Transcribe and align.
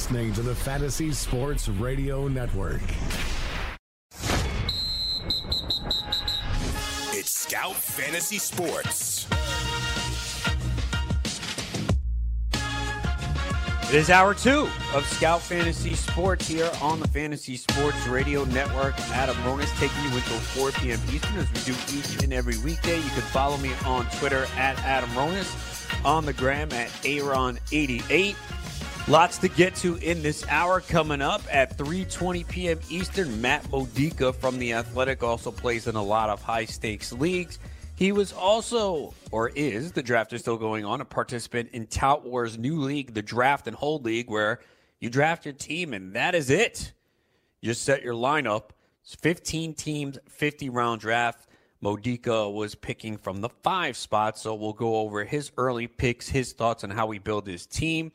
You're 0.00 0.06
listening 0.06 0.32
to 0.32 0.42
the 0.42 0.54
Fantasy 0.54 1.12
Sports 1.12 1.68
Radio 1.68 2.26
Network. 2.26 2.80
It's 7.12 7.30
Scout 7.30 7.74
Fantasy 7.74 8.38
Sports. 8.38 9.26
It 13.90 13.94
is 13.94 14.08
hour 14.08 14.32
two 14.32 14.70
of 14.94 15.04
Scout 15.04 15.42
Fantasy 15.42 15.94
Sports 15.94 16.48
here 16.48 16.70
on 16.80 16.98
the 17.00 17.08
Fantasy 17.08 17.58
Sports 17.58 18.06
Radio 18.06 18.44
Network. 18.44 18.98
Adam 19.10 19.36
Ronis 19.38 19.70
taking 19.78 20.02
you 20.04 20.16
until 20.16 20.38
4 20.38 20.70
p.m. 20.80 21.00
Eastern 21.12 21.36
as 21.36 21.52
we 21.52 21.72
do 21.72 21.78
each 21.92 22.22
and 22.24 22.32
every 22.32 22.56
weekday. 22.58 22.96
You 22.96 23.10
can 23.10 23.22
follow 23.22 23.58
me 23.58 23.72
on 23.84 24.06
Twitter 24.18 24.46
at 24.56 24.78
Adam 24.78 25.10
Ronis, 25.10 26.06
on 26.06 26.24
the 26.24 26.32
gram 26.32 26.72
at 26.72 26.88
Aaron88. 27.02 28.36
Lots 29.08 29.38
to 29.38 29.48
get 29.48 29.74
to 29.76 29.96
in 29.96 30.22
this 30.22 30.46
hour 30.48 30.80
coming 30.80 31.20
up 31.20 31.42
at 31.50 31.76
3:20 31.76 32.46
p.m. 32.46 32.78
Eastern. 32.88 33.40
Matt 33.40 33.68
Modica 33.70 34.32
from 34.32 34.58
the 34.58 34.72
Athletic 34.72 35.22
also 35.22 35.50
plays 35.50 35.88
in 35.88 35.96
a 35.96 36.02
lot 36.02 36.30
of 36.30 36.42
high 36.42 36.64
stakes 36.66 37.12
leagues. 37.12 37.58
He 37.96 38.12
was 38.12 38.32
also, 38.32 39.12
or 39.30 39.50
is, 39.50 39.92
the 39.92 40.02
draft 40.02 40.32
is 40.32 40.42
still 40.42 40.56
going 40.56 40.84
on, 40.84 41.00
a 41.00 41.04
participant 41.04 41.70
in 41.72 41.86
Tout 41.86 42.24
Wars' 42.24 42.56
new 42.56 42.80
league, 42.80 43.12
the 43.12 43.20
Draft 43.20 43.66
and 43.66 43.76
Hold 43.76 44.04
League, 44.04 44.30
where 44.30 44.60
you 45.00 45.10
draft 45.10 45.44
your 45.44 45.54
team 45.54 45.92
and 45.92 46.14
that 46.14 46.34
is 46.34 46.48
it. 46.48 46.92
You 47.60 47.74
set 47.74 48.02
your 48.02 48.14
lineup. 48.14 48.70
It's 49.02 49.14
15 49.16 49.74
teams, 49.74 50.18
50 50.28 50.70
round 50.70 51.00
draft. 51.00 51.48
Modica 51.80 52.48
was 52.48 52.74
picking 52.74 53.16
from 53.16 53.40
the 53.40 53.48
five 53.48 53.96
spot, 53.96 54.38
so 54.38 54.54
we'll 54.54 54.72
go 54.72 54.96
over 54.96 55.24
his 55.24 55.50
early 55.56 55.86
picks, 55.86 56.28
his 56.28 56.52
thoughts 56.52 56.84
on 56.84 56.90
how 56.90 57.10
he 57.10 57.18
built 57.18 57.46
his 57.46 57.66
team. 57.66 58.12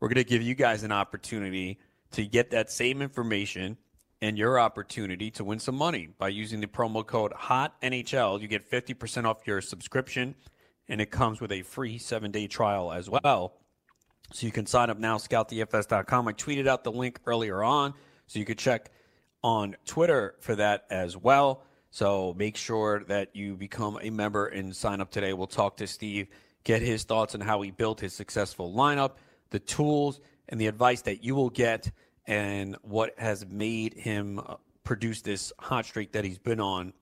we're 0.00 0.08
going 0.08 0.16
to 0.16 0.24
give 0.24 0.42
you 0.42 0.54
guys 0.54 0.82
an 0.82 0.92
opportunity 0.92 1.78
to 2.12 2.26
get 2.26 2.50
that 2.50 2.72
same 2.72 3.02
information 3.02 3.76
and 4.24 4.38
your 4.38 4.58
opportunity 4.58 5.30
to 5.30 5.44
win 5.44 5.58
some 5.58 5.74
money 5.74 6.08
by 6.16 6.28
using 6.28 6.58
the 6.58 6.66
promo 6.66 7.04
code 7.04 7.30
HOTNHL. 7.32 8.40
You 8.40 8.48
get 8.48 8.70
50% 8.70 9.26
off 9.26 9.46
your 9.46 9.60
subscription, 9.60 10.34
and 10.88 10.98
it 10.98 11.10
comes 11.10 11.42
with 11.42 11.52
a 11.52 11.60
free 11.60 11.98
seven 11.98 12.30
day 12.30 12.46
trial 12.46 12.90
as 12.90 13.10
well. 13.10 13.52
So 14.32 14.46
you 14.46 14.52
can 14.52 14.64
sign 14.64 14.88
up 14.88 14.98
now, 14.98 15.18
scoutdfs.com. 15.18 16.26
I 16.26 16.32
tweeted 16.32 16.66
out 16.66 16.84
the 16.84 16.90
link 16.90 17.20
earlier 17.26 17.62
on, 17.62 17.92
so 18.26 18.38
you 18.38 18.46
could 18.46 18.56
check 18.56 18.90
on 19.42 19.76
Twitter 19.84 20.36
for 20.40 20.56
that 20.56 20.86
as 20.88 21.18
well. 21.18 21.62
So 21.90 22.34
make 22.38 22.56
sure 22.56 23.04
that 23.08 23.36
you 23.36 23.56
become 23.56 23.98
a 24.00 24.08
member 24.08 24.46
and 24.46 24.74
sign 24.74 25.02
up 25.02 25.10
today. 25.10 25.34
We'll 25.34 25.48
talk 25.48 25.76
to 25.76 25.86
Steve, 25.86 26.28
get 26.64 26.80
his 26.80 27.04
thoughts 27.04 27.34
on 27.34 27.42
how 27.42 27.60
he 27.60 27.72
built 27.72 28.00
his 28.00 28.14
successful 28.14 28.72
lineup, 28.72 29.16
the 29.50 29.58
tools, 29.58 30.18
and 30.48 30.58
the 30.58 30.66
advice 30.66 31.02
that 31.02 31.22
you 31.22 31.34
will 31.34 31.50
get 31.50 31.92
and 32.26 32.76
what 32.82 33.18
has 33.18 33.46
made 33.46 33.94
him 33.94 34.38
uh, 34.38 34.56
produce 34.82 35.22
this 35.22 35.52
hot 35.58 35.84
streak 35.84 36.12
that 36.12 36.24
he's 36.24 36.38
been 36.38 36.60
on 36.60 36.92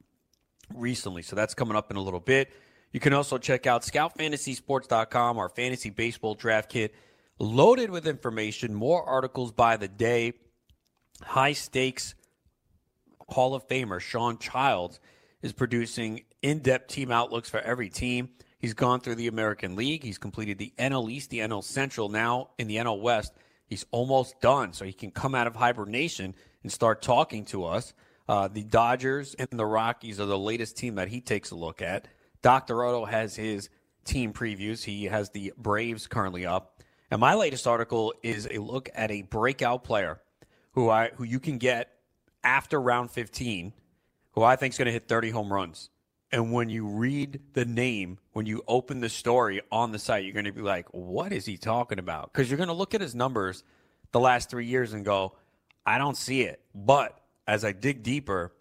recently. 0.74 1.22
So 1.22 1.36
that's 1.36 1.54
coming 1.54 1.76
up 1.76 1.90
in 1.90 1.96
a 1.96 2.02
little 2.02 2.20
bit. 2.20 2.50
You 2.92 3.00
can 3.00 3.12
also 3.12 3.38
check 3.38 3.66
out 3.66 3.82
scoutfantasysports.com, 3.82 5.38
our 5.38 5.48
fantasy 5.48 5.90
baseball 5.90 6.34
draft 6.34 6.68
kit, 6.70 6.94
loaded 7.38 7.90
with 7.90 8.06
information, 8.06 8.74
more 8.74 9.02
articles 9.02 9.52
by 9.52 9.76
the 9.76 9.88
day, 9.88 10.34
high 11.22 11.54
stakes 11.54 12.14
Hall 13.32 13.54
of 13.54 13.66
Famer 13.66 14.00
Sean 14.00 14.38
Childs 14.38 15.00
is 15.40 15.52
producing 15.52 16.22
in 16.42 16.60
depth 16.60 16.88
team 16.88 17.10
outlooks 17.10 17.48
for 17.48 17.60
every 17.60 17.88
team. 17.88 18.28
He's 18.58 18.74
gone 18.74 19.00
through 19.00 19.16
the 19.16 19.26
American 19.26 19.74
League. 19.74 20.04
He's 20.04 20.18
completed 20.18 20.58
the 20.58 20.72
NL 20.78 21.10
East, 21.10 21.30
the 21.30 21.40
NL 21.40 21.64
Central, 21.64 22.08
now 22.08 22.50
in 22.58 22.68
the 22.68 22.76
NL 22.76 23.00
West. 23.00 23.32
He's 23.72 23.86
almost 23.90 24.38
done, 24.42 24.74
so 24.74 24.84
he 24.84 24.92
can 24.92 25.10
come 25.10 25.34
out 25.34 25.46
of 25.46 25.56
hibernation 25.56 26.34
and 26.62 26.70
start 26.70 27.00
talking 27.00 27.46
to 27.46 27.64
us. 27.64 27.94
Uh, 28.28 28.46
the 28.46 28.64
Dodgers 28.64 29.34
and 29.38 29.48
the 29.50 29.64
Rockies 29.64 30.20
are 30.20 30.26
the 30.26 30.38
latest 30.38 30.76
team 30.76 30.96
that 30.96 31.08
he 31.08 31.22
takes 31.22 31.52
a 31.52 31.54
look 31.54 31.80
at. 31.80 32.06
Dr. 32.42 32.84
Otto 32.84 33.06
has 33.06 33.34
his 33.34 33.70
team 34.04 34.34
previews. 34.34 34.84
He 34.84 35.04
has 35.04 35.30
the 35.30 35.54
Braves 35.56 36.06
currently 36.06 36.44
up. 36.44 36.82
And 37.10 37.18
my 37.18 37.32
latest 37.32 37.66
article 37.66 38.12
is 38.22 38.46
a 38.50 38.58
look 38.58 38.90
at 38.94 39.10
a 39.10 39.22
breakout 39.22 39.84
player 39.84 40.20
who 40.72 40.90
I 40.90 41.12
who 41.14 41.24
you 41.24 41.40
can 41.40 41.56
get 41.56 41.92
after 42.44 42.78
round 42.78 43.10
15, 43.10 43.72
who 44.32 44.42
I 44.42 44.56
think 44.56 44.74
is 44.74 44.78
going 44.78 44.84
to 44.84 44.92
hit 44.92 45.08
30 45.08 45.30
home 45.30 45.50
runs. 45.50 45.88
And 46.32 46.50
when 46.50 46.70
you 46.70 46.86
read 46.86 47.40
the 47.52 47.66
name, 47.66 48.18
when 48.32 48.46
you 48.46 48.62
open 48.66 49.00
the 49.00 49.10
story 49.10 49.60
on 49.70 49.92
the 49.92 49.98
site, 49.98 50.24
you're 50.24 50.32
going 50.32 50.46
to 50.46 50.52
be 50.52 50.62
like, 50.62 50.86
what 50.92 51.30
is 51.30 51.44
he 51.44 51.58
talking 51.58 51.98
about? 51.98 52.32
Because 52.32 52.50
you're 52.50 52.56
going 52.56 52.68
to 52.68 52.74
look 52.74 52.94
at 52.94 53.02
his 53.02 53.14
numbers 53.14 53.64
the 54.12 54.20
last 54.20 54.48
three 54.48 54.66
years 54.66 54.94
and 54.94 55.04
go, 55.04 55.34
I 55.84 55.98
don't 55.98 56.16
see 56.16 56.42
it. 56.42 56.60
But 56.74 57.20
as 57.46 57.66
I 57.66 57.72
dig 57.72 58.02
deeper, 58.02 58.52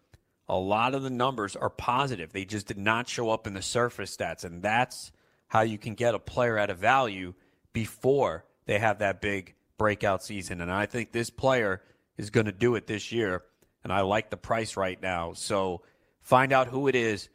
a 0.50 0.58
lot 0.58 0.96
of 0.96 1.04
the 1.04 1.10
numbers 1.10 1.56
are 1.56 1.70
positive. 1.70 2.34
They 2.34 2.44
just 2.44 2.68
did 2.68 2.78
not 2.78 3.08
show 3.08 3.30
up 3.30 3.48
in 3.48 3.54
the 3.54 3.62
surface 3.62 4.16
stats. 4.18 4.44
And 4.44 4.62
that's 4.62 5.14
how 5.48 5.62
you 5.62 5.78
can 5.78 5.94
get 5.94 6.14
a 6.14 6.20
player 6.20 6.58
at 6.58 6.70
a 6.70 6.74
value 6.74 7.34
before 7.72 8.44
they 8.66 8.80
have 8.80 9.00
that 9.00 9.22
big 9.22 9.56
breakout 9.78 10.24
season. 10.24 10.60
And 10.60 10.70
I 10.70 10.88
think 10.88 11.14
this 11.14 11.30
player 11.30 11.82
is 12.18 12.32
going 12.32 12.48
to 12.48 12.52
do 12.52 12.76
it 12.76 12.86
this 12.86 13.14
year. 13.14 13.44
And 13.86 13.94
I 13.94 14.02
like 14.02 14.30
the 14.30 14.38
price 14.38 14.76
right 14.76 15.02
now. 15.02 15.34
So 15.34 15.84
find 16.22 16.52
out 16.52 16.68
who 16.68 16.90
it 16.90 16.96
is 16.96 17.30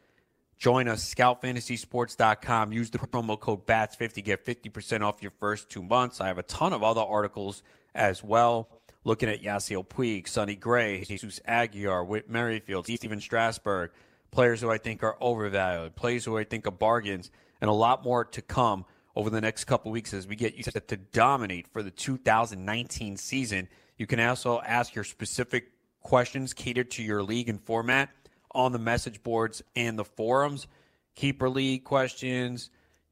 Join 0.59 0.89
us, 0.89 1.15
scoutfantasysports.com. 1.15 2.73
Use 2.73 2.91
the 2.91 2.99
promo 2.99 3.39
code 3.39 3.67
BATS50. 3.67 4.25
Get 4.25 4.45
50% 4.45 5.03
off 5.03 5.21
your 5.21 5.33
first 5.39 5.69
two 5.69 5.83
months. 5.83 6.21
I 6.21 6.29
have 6.29 6.39
a 6.39 6.43
ton 6.43 6.73
of 6.73 6.83
other 6.83 7.03
articles 7.03 7.63
as 7.95 8.25
well. 8.25 8.69
Looking 9.05 9.29
at 9.29 9.43
Yasiel 9.43 9.87
Puig, 9.87 10.27
Sonny 10.27 10.57
Gray, 10.57 11.05
Jesus 11.05 11.41
Aguilar, 11.47 12.05
Whit 12.05 12.29
Merrifield, 12.29 12.87
Stephen 12.87 13.21
Strasburg, 13.21 13.91
players 14.31 14.61
who 14.61 14.71
I 14.71 14.79
think 14.79 15.03
are 15.03 15.17
overvalued, 15.21 15.95
players 15.95 16.25
who 16.25 16.37
I 16.39 16.45
think 16.45 16.67
are 16.67 16.73
bargains, 16.73 17.31
and 17.61 17.69
a 17.69 17.75
lot 17.75 18.03
more 18.03 18.25
to 18.25 18.43
come 18.43 18.85
over 19.15 19.31
the 19.31 19.41
next 19.41 19.65
couple 19.65 19.93
weeks 19.93 20.13
as 20.13 20.27
we 20.27 20.37
get 20.37 20.57
you 20.57 20.63
set 20.63 20.89
to 20.89 20.97
dominate 20.97 21.69
for 21.69 21.83
the 21.83 21.91
2019 21.91 23.17
season. 23.17 23.69
You 23.97 24.07
can 24.07 24.21
also 24.21 24.61
ask 24.61 24.95
your 24.95 25.05
specific 25.05 25.71
questions 26.03 26.53
catered 26.53 26.91
to 26.93 27.03
your 27.03 27.23
league 27.23 27.49
and 27.49 27.61
format 27.61 28.11
on 28.57 28.73
the 28.73 28.79
message 28.79 29.23
boards 29.23 29.63
and 29.77 29.99
the 29.99 30.05
forums, 30.05 30.67
keeper 31.15 31.49
league 31.49 31.85
questions, 31.85 32.71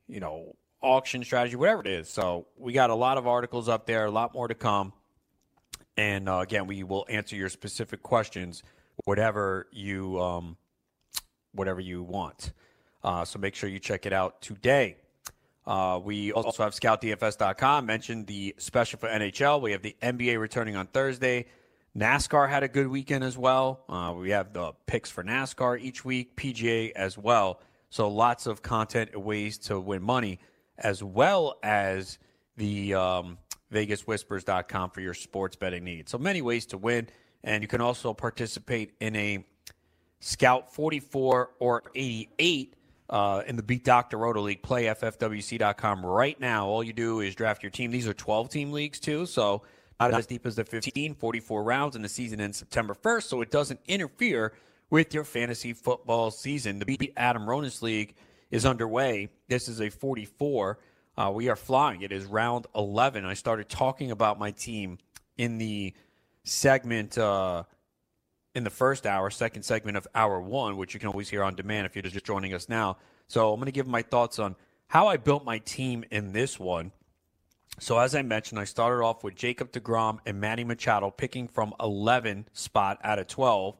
you 0.08 0.18
know, 0.18 0.56
auction 0.80 1.22
strategy, 1.22 1.54
whatever 1.54 1.82
it 1.82 1.86
is. 1.86 2.08
So 2.08 2.46
we 2.56 2.72
got 2.72 2.90
a 2.90 2.94
lot 2.94 3.18
of 3.18 3.26
articles 3.26 3.68
up 3.68 3.86
there, 3.86 4.06
a 4.06 4.10
lot 4.10 4.34
more 4.34 4.48
to 4.48 4.54
come. 4.54 4.92
And 5.96 6.28
uh, 6.28 6.38
again, 6.38 6.66
we 6.66 6.82
will 6.82 7.06
answer 7.08 7.36
your 7.36 7.50
specific 7.50 8.02
questions, 8.02 8.62
whatever 9.04 9.68
you 9.70 10.18
um, 10.20 10.56
whatever 11.52 11.80
you 11.80 12.02
want. 12.02 12.52
Uh, 13.02 13.24
so 13.24 13.38
make 13.38 13.54
sure 13.54 13.68
you 13.68 13.78
check 13.78 14.06
it 14.06 14.12
out 14.12 14.40
today. 14.40 14.96
Uh, 15.66 16.00
we 16.02 16.32
also 16.32 16.62
have 16.62 16.72
scoutdfs.com. 16.74 17.86
Mentioned 17.86 18.26
the 18.26 18.54
special 18.58 18.98
for 18.98 19.08
NHL. 19.08 19.60
We 19.60 19.72
have 19.72 19.82
the 19.82 19.94
NBA 20.02 20.40
returning 20.40 20.74
on 20.74 20.86
Thursday. 20.86 21.46
NASCAR 21.96 22.48
had 22.48 22.64
a 22.64 22.68
good 22.68 22.88
weekend 22.88 23.22
as 23.22 23.38
well. 23.38 23.84
Uh, 23.88 24.12
we 24.16 24.30
have 24.30 24.52
the 24.52 24.72
picks 24.86 25.10
for 25.10 25.22
NASCAR 25.22 25.80
each 25.80 26.04
week, 26.04 26.36
PGA 26.36 26.90
as 26.92 27.16
well. 27.16 27.60
So 27.90 28.08
lots 28.08 28.46
of 28.46 28.62
content 28.62 29.16
ways 29.16 29.58
to 29.58 29.78
win 29.78 30.02
money, 30.02 30.40
as 30.76 31.04
well 31.04 31.58
as 31.62 32.18
the 32.56 32.94
um, 32.94 33.38
VegasWhispers.com 33.72 34.90
for 34.90 35.00
your 35.00 35.14
sports 35.14 35.54
betting 35.54 35.84
needs. 35.84 36.10
So 36.10 36.18
many 36.18 36.42
ways 36.42 36.66
to 36.66 36.78
win, 36.78 37.08
and 37.44 37.62
you 37.62 37.68
can 37.68 37.80
also 37.80 38.12
participate 38.12 38.94
in 38.98 39.14
a 39.14 39.44
Scout 40.18 40.74
44 40.74 41.50
or 41.60 41.82
88 41.94 42.74
uh, 43.10 43.42
in 43.46 43.54
the 43.54 43.62
Beat 43.62 43.84
Dr. 43.84 44.18
Roto 44.18 44.40
League. 44.40 44.62
Play 44.62 44.86
FFWC.com 44.86 46.04
right 46.04 46.40
now. 46.40 46.66
All 46.66 46.82
you 46.82 46.92
do 46.92 47.20
is 47.20 47.36
draft 47.36 47.62
your 47.62 47.70
team. 47.70 47.92
These 47.92 48.08
are 48.08 48.14
12 48.14 48.48
team 48.48 48.72
leagues, 48.72 48.98
too. 48.98 49.26
So 49.26 49.62
not 50.00 50.14
as 50.14 50.26
deep 50.26 50.46
as 50.46 50.56
the 50.56 50.64
15, 50.64 51.14
44 51.14 51.62
rounds, 51.62 51.96
and 51.96 52.04
the 52.04 52.08
season 52.08 52.40
ends 52.40 52.58
September 52.58 52.94
1st. 52.94 53.22
So 53.24 53.40
it 53.40 53.50
doesn't 53.50 53.80
interfere 53.86 54.52
with 54.90 55.14
your 55.14 55.24
fantasy 55.24 55.72
football 55.72 56.30
season. 56.30 56.78
The 56.78 56.84
Beat 56.84 57.12
Adam 57.16 57.46
Ronis 57.46 57.82
League 57.82 58.14
is 58.50 58.66
underway. 58.66 59.28
This 59.48 59.68
is 59.68 59.80
a 59.80 59.90
44. 59.90 60.78
Uh, 61.16 61.30
we 61.32 61.48
are 61.48 61.56
flying. 61.56 62.02
It 62.02 62.12
is 62.12 62.24
round 62.26 62.66
11. 62.74 63.24
I 63.24 63.34
started 63.34 63.68
talking 63.68 64.10
about 64.10 64.38
my 64.38 64.50
team 64.50 64.98
in 65.36 65.58
the 65.58 65.94
segment 66.44 67.16
uh, 67.16 67.64
in 68.54 68.64
the 68.64 68.70
first 68.70 69.06
hour, 69.06 69.30
second 69.30 69.62
segment 69.62 69.96
of 69.96 70.06
hour 70.14 70.40
one, 70.40 70.76
which 70.76 70.94
you 70.94 71.00
can 71.00 71.08
always 71.08 71.28
hear 71.28 71.42
on 71.42 71.54
demand 71.54 71.86
if 71.86 71.94
you're 71.94 72.02
just 72.02 72.24
joining 72.24 72.52
us 72.54 72.68
now. 72.68 72.96
So 73.28 73.52
I'm 73.52 73.58
going 73.58 73.66
to 73.66 73.72
give 73.72 73.86
my 73.86 74.02
thoughts 74.02 74.38
on 74.38 74.54
how 74.88 75.08
I 75.08 75.16
built 75.16 75.44
my 75.44 75.58
team 75.58 76.04
in 76.10 76.32
this 76.32 76.58
one. 76.58 76.92
So 77.80 77.98
as 77.98 78.14
I 78.14 78.22
mentioned, 78.22 78.60
I 78.60 78.64
started 78.64 79.02
off 79.02 79.24
with 79.24 79.34
Jacob 79.34 79.72
DeGrom 79.72 80.18
and 80.26 80.40
Manny 80.40 80.64
Machado 80.64 81.10
picking 81.10 81.48
from 81.48 81.74
11 81.80 82.48
spot 82.52 82.98
out 83.02 83.18
of 83.18 83.26
12. 83.26 83.76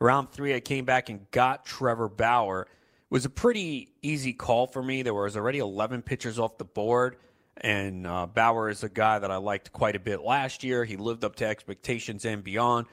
Round 0.00 0.30
three, 0.30 0.54
I 0.54 0.60
came 0.60 0.84
back 0.84 1.08
and 1.08 1.30
got 1.30 1.64
Trevor 1.64 2.08
Bauer. 2.08 2.62
It 2.62 2.68
was 3.10 3.24
a 3.24 3.30
pretty 3.30 3.92
easy 4.02 4.32
call 4.32 4.66
for 4.66 4.82
me. 4.82 5.02
There 5.02 5.14
was 5.14 5.36
already 5.36 5.58
11 5.58 6.02
pitchers 6.02 6.38
off 6.38 6.58
the 6.58 6.64
board, 6.64 7.16
and 7.56 8.06
uh, 8.06 8.26
Bauer 8.26 8.68
is 8.68 8.84
a 8.84 8.88
guy 8.88 9.18
that 9.18 9.30
I 9.30 9.36
liked 9.36 9.72
quite 9.72 9.96
a 9.96 10.00
bit 10.00 10.20
last 10.20 10.62
year. 10.62 10.84
He 10.84 10.96
lived 10.96 11.24
up 11.24 11.36
to 11.36 11.46
expectations 11.46 12.24
and 12.24 12.44
beyond. 12.44 12.86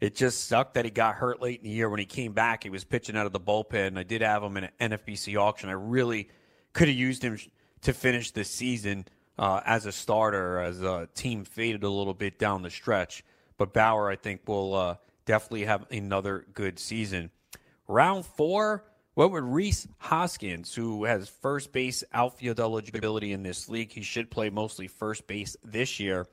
It 0.00 0.14
just 0.14 0.48
sucked 0.48 0.74
that 0.74 0.84
he 0.84 0.90
got 0.90 1.14
hurt 1.14 1.40
late 1.40 1.60
in 1.60 1.64
the 1.64 1.70
year. 1.70 1.88
When 1.88 2.00
he 2.00 2.04
came 2.04 2.32
back, 2.32 2.62
he 2.62 2.70
was 2.70 2.84
pitching 2.84 3.16
out 3.16 3.26
of 3.26 3.32
the 3.32 3.40
bullpen. 3.40 3.96
I 3.96 4.02
did 4.02 4.22
have 4.22 4.42
him 4.42 4.56
in 4.56 4.64
an 4.78 4.92
NFBC 4.92 5.36
auction. 5.36 5.70
I 5.70 5.72
really 5.72 6.28
could 6.72 6.88
have 6.88 6.96
used 6.96 7.22
him 7.22 7.38
to 7.82 7.92
finish 7.92 8.32
the 8.32 8.44
season 8.44 9.06
uh, 9.38 9.60
as 9.64 9.86
a 9.86 9.92
starter, 9.92 10.60
as 10.60 10.82
a 10.82 11.08
team 11.14 11.44
faded 11.44 11.82
a 11.82 11.88
little 11.88 12.14
bit 12.14 12.38
down 12.38 12.62
the 12.62 12.70
stretch. 12.70 13.24
But 13.56 13.72
Bauer, 13.72 14.10
I 14.10 14.16
think, 14.16 14.42
will 14.46 14.74
uh, 14.74 14.96
definitely 15.26 15.64
have 15.64 15.86
another 15.90 16.46
good 16.54 16.78
season. 16.78 17.30
Round 17.86 18.24
four, 18.24 18.84
went 19.16 19.32
with 19.32 19.44
Rhys 19.44 19.86
Hoskins, 19.98 20.74
who 20.74 21.04
has 21.04 21.28
first 21.28 21.72
base 21.72 22.02
outfield 22.12 22.58
eligibility 22.58 23.32
in 23.32 23.42
this 23.42 23.68
league. 23.68 23.92
He 23.92 24.02
should 24.02 24.30
play 24.30 24.50
mostly 24.50 24.88
first 24.88 25.26
base 25.26 25.56
this 25.62 26.00
year. 26.00 26.26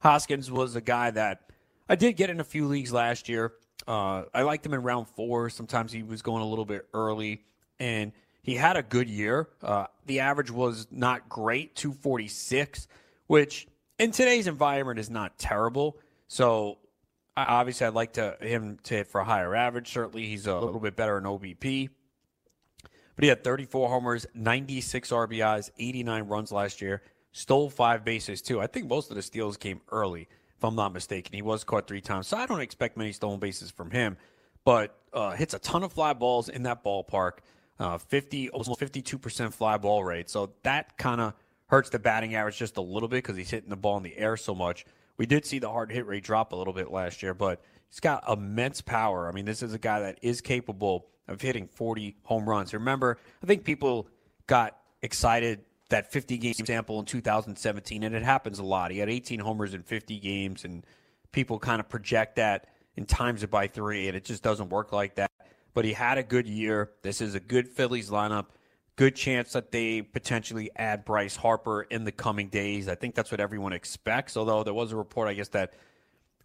Hoskins 0.00 0.50
was 0.50 0.76
a 0.76 0.80
guy 0.80 1.10
that 1.10 1.50
I 1.88 1.96
did 1.96 2.16
get 2.16 2.30
in 2.30 2.40
a 2.40 2.44
few 2.44 2.66
leagues 2.66 2.92
last 2.92 3.28
year. 3.28 3.54
Uh, 3.86 4.24
I 4.34 4.42
liked 4.42 4.64
him 4.64 4.74
in 4.74 4.82
round 4.82 5.08
four. 5.08 5.50
Sometimes 5.50 5.92
he 5.92 6.02
was 6.02 6.22
going 6.22 6.42
a 6.42 6.46
little 6.46 6.64
bit 6.64 6.86
early, 6.92 7.42
and 7.80 8.12
he 8.42 8.54
had 8.54 8.76
a 8.76 8.82
good 8.82 9.08
year. 9.08 9.48
Uh, 9.62 9.86
the 10.06 10.20
average 10.20 10.50
was 10.50 10.86
not 10.90 11.28
great, 11.28 11.74
246, 11.76 12.88
which 13.26 13.66
in 13.98 14.10
today's 14.10 14.46
environment 14.46 14.98
is 14.98 15.10
not 15.10 15.38
terrible. 15.38 15.98
So 16.28 16.78
obviously, 17.36 17.86
I'd 17.86 17.94
like 17.94 18.14
to 18.14 18.36
him 18.40 18.78
to 18.84 18.94
hit 18.94 19.06
for 19.08 19.20
a 19.20 19.24
higher 19.24 19.54
average. 19.54 19.92
Certainly, 19.92 20.26
he's 20.26 20.46
a 20.46 20.58
little 20.58 20.80
bit 20.80 20.96
better 20.96 21.18
in 21.18 21.24
OBP. 21.24 21.90
But 23.18 23.24
he 23.24 23.28
had 23.28 23.42
34 23.42 23.88
homers, 23.88 24.26
96 24.34 25.10
RBIs, 25.10 25.70
89 25.76 26.22
runs 26.24 26.52
last 26.52 26.80
year. 26.80 27.02
Stole 27.32 27.68
five 27.68 28.04
bases 28.04 28.40
too. 28.40 28.60
I 28.60 28.68
think 28.68 28.88
most 28.88 29.10
of 29.10 29.16
the 29.16 29.22
steals 29.22 29.56
came 29.56 29.80
early, 29.90 30.28
if 30.56 30.64
I'm 30.64 30.76
not 30.76 30.92
mistaken. 30.92 31.34
He 31.34 31.42
was 31.42 31.64
caught 31.64 31.88
three 31.88 32.00
times, 32.00 32.28
so 32.28 32.36
I 32.36 32.46
don't 32.46 32.60
expect 32.60 32.96
many 32.96 33.12
stolen 33.12 33.40
bases 33.40 33.70
from 33.70 33.90
him. 33.90 34.16
But 34.64 34.96
uh, 35.12 35.32
hits 35.32 35.52
a 35.52 35.58
ton 35.58 35.82
of 35.82 35.92
fly 35.92 36.12
balls 36.12 36.48
in 36.48 36.62
that 36.62 36.84
ballpark. 36.84 37.38
Uh, 37.78 37.96
50, 37.96 38.50
almost 38.50 38.80
52% 38.80 39.52
fly 39.52 39.76
ball 39.76 40.02
rate. 40.02 40.28
So 40.28 40.52
that 40.64 40.98
kind 40.98 41.20
of 41.20 41.34
hurts 41.68 41.90
the 41.90 41.98
batting 41.98 42.34
average 42.34 42.56
just 42.56 42.76
a 42.76 42.80
little 42.80 43.08
bit 43.08 43.18
because 43.18 43.36
he's 43.36 43.50
hitting 43.50 43.70
the 43.70 43.76
ball 43.76 43.96
in 43.96 44.02
the 44.02 44.16
air 44.16 44.36
so 44.36 44.54
much. 44.54 44.84
We 45.16 45.26
did 45.26 45.44
see 45.44 45.58
the 45.58 45.70
hard 45.70 45.92
hit 45.92 46.06
rate 46.06 46.24
drop 46.24 46.52
a 46.52 46.56
little 46.56 46.72
bit 46.72 46.90
last 46.90 47.22
year, 47.22 47.34
but 47.34 47.62
he's 47.88 48.00
got 48.00 48.28
immense 48.28 48.80
power. 48.80 49.28
I 49.28 49.32
mean, 49.32 49.44
this 49.44 49.62
is 49.62 49.74
a 49.74 49.78
guy 49.78 50.00
that 50.00 50.18
is 50.22 50.40
capable 50.40 51.06
of 51.28 51.40
hitting 51.40 51.68
40 51.68 52.16
home 52.24 52.48
runs. 52.48 52.72
Remember, 52.72 53.18
I 53.42 53.46
think 53.46 53.64
people 53.64 54.08
got 54.46 54.76
excited 55.02 55.60
that 55.90 56.10
50 56.12 56.38
game 56.38 56.54
sample 56.54 56.98
in 56.98 57.04
2017, 57.04 58.02
and 58.02 58.14
it 58.14 58.22
happens 58.22 58.58
a 58.58 58.64
lot. 58.64 58.90
He 58.90 58.98
had 58.98 59.08
18 59.08 59.40
homers 59.40 59.74
in 59.74 59.82
50 59.82 60.18
games, 60.18 60.64
and 60.64 60.84
people 61.32 61.58
kind 61.58 61.80
of 61.80 61.88
project 61.88 62.36
that 62.36 62.68
and 62.96 63.08
times 63.08 63.42
it 63.42 63.50
by 63.50 63.68
three, 63.68 64.08
and 64.08 64.16
it 64.16 64.24
just 64.24 64.42
doesn't 64.42 64.70
work 64.70 64.92
like 64.92 65.14
that. 65.16 65.30
But 65.78 65.84
he 65.84 65.92
had 65.92 66.18
a 66.18 66.24
good 66.24 66.48
year. 66.48 66.90
This 67.02 67.20
is 67.20 67.36
a 67.36 67.40
good 67.40 67.68
Phillies 67.68 68.10
lineup 68.10 68.46
good 68.96 69.14
chance 69.14 69.52
that 69.52 69.70
they 69.70 70.02
potentially 70.02 70.72
add 70.74 71.04
Bryce 71.04 71.36
Harper 71.36 71.82
in 71.82 72.02
the 72.02 72.10
coming 72.10 72.48
days. 72.48 72.88
I 72.88 72.96
think 72.96 73.14
that's 73.14 73.30
what 73.30 73.38
everyone 73.38 73.72
expects. 73.72 74.36
Although 74.36 74.64
there 74.64 74.74
was 74.74 74.90
a 74.90 74.96
report, 74.96 75.28
I 75.28 75.34
guess, 75.34 75.50
that 75.50 75.74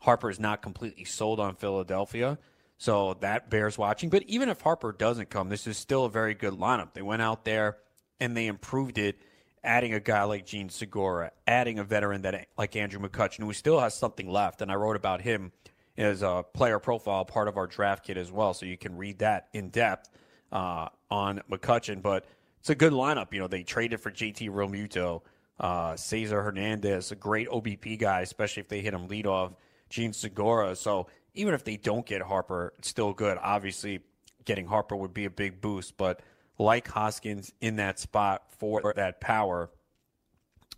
Harper 0.02 0.30
is 0.30 0.40
not 0.40 0.62
completely 0.62 1.04
sold 1.04 1.40
on 1.40 1.56
Philadelphia. 1.56 2.38
So 2.78 3.18
that 3.22 3.50
bears 3.50 3.76
watching. 3.76 4.12
But 4.12 4.22
even 4.28 4.50
if 4.50 4.62
Harper 4.62 4.92
doesn't 4.92 5.32
come, 5.32 5.50
this 5.50 5.66
is 5.66 5.78
still 5.78 6.06
a 6.06 6.12
very 6.12 6.36
good 6.36 6.54
lineup. 6.54 6.94
They 6.94 7.02
went 7.02 7.24
out 7.24 7.44
there 7.44 7.78
and 8.20 8.38
they 8.38 8.46
improved 8.46 9.00
it, 9.00 9.18
adding 9.64 9.96
a 9.96 10.00
guy 10.00 10.26
like 10.26 10.46
Jean 10.46 10.70
Segura, 10.70 11.32
adding 11.48 11.80
a 11.80 11.84
veteran 11.84 12.22
that 12.22 12.50
like 12.56 12.76
Andrew 12.76 13.00
McCutchen, 13.02 13.40
who 13.40 13.54
still 13.54 13.80
has 13.80 13.96
something 13.96 14.30
left. 14.30 14.62
And 14.62 14.72
I 14.72 14.76
wrote 14.76 14.96
about 14.96 15.22
him 15.22 15.54
as 15.98 16.22
a 16.22 16.44
player 16.54 16.80
profile, 16.80 17.26
part 17.26 17.48
of 17.48 17.58
our 17.58 17.68
draft 17.68 18.06
kit 18.06 18.18
as 18.18 18.32
well. 18.32 18.54
So 18.54 18.66
you 18.66 18.78
can 18.78 18.98
read 18.98 19.20
that 19.20 19.48
in 19.54 19.70
depth 19.70 20.10
uh, 20.52 20.90
on 21.12 21.42
McCutchen. 21.50 22.02
But 22.02 22.26
it's 22.60 22.70
a 22.70 22.76
good 22.76 22.94
lineup. 22.94 23.34
You 23.34 23.40
know, 23.40 23.48
they 23.48 23.64
traded 23.64 24.00
for 24.00 24.12
JT 24.12 24.50
Realmuto, 24.50 25.22
uh, 25.60 25.96
Cesar 25.96 26.42
Hernandez, 26.42 27.12
a 27.12 27.16
great 27.16 27.50
OBP 27.50 28.00
guy, 28.00 28.22
especially 28.22 28.62
if 28.62 28.70
they 28.70 28.82
hit 28.82 28.94
him 28.94 29.08
lead 29.08 29.28
off, 29.28 29.54
Jean 29.90 30.14
Segura. 30.14 30.76
So 30.76 31.08
even 31.34 31.54
if 31.54 31.64
they 31.64 31.78
don't 31.78 32.06
get 32.06 32.22
Harper, 32.22 32.74
it's 32.80 32.88
still 32.88 33.14
good. 33.14 33.38
Obviously, 33.42 34.02
getting 34.46 34.66
Harper 34.66 34.96
would 34.96 35.14
be 35.14 35.26
a 35.26 35.30
big 35.30 35.62
boost, 35.62 35.98
but 35.98 36.22
like 36.58 36.88
Hoskins 36.88 37.52
in 37.62 37.78
that 37.78 38.00
spot 38.00 38.44
for 38.58 38.94
that 38.96 39.20
power 39.20 39.70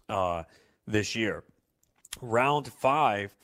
uh, 0.09 0.44
this 0.88 1.15
year. 1.15 1.44
Round 2.21 2.67
five, 2.67 3.35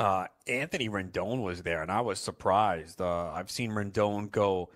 uh, 0.00 0.26
Anthony 0.46 0.88
Rendon 0.88 1.42
was 1.42 1.62
there, 1.62 1.82
and 1.82 1.92
I 1.92 2.00
was 2.00 2.18
surprised. 2.18 3.02
Uh, 3.02 3.30
I've 3.32 3.50
seen 3.50 3.72
Rendon 3.72 4.30
go 4.30 4.70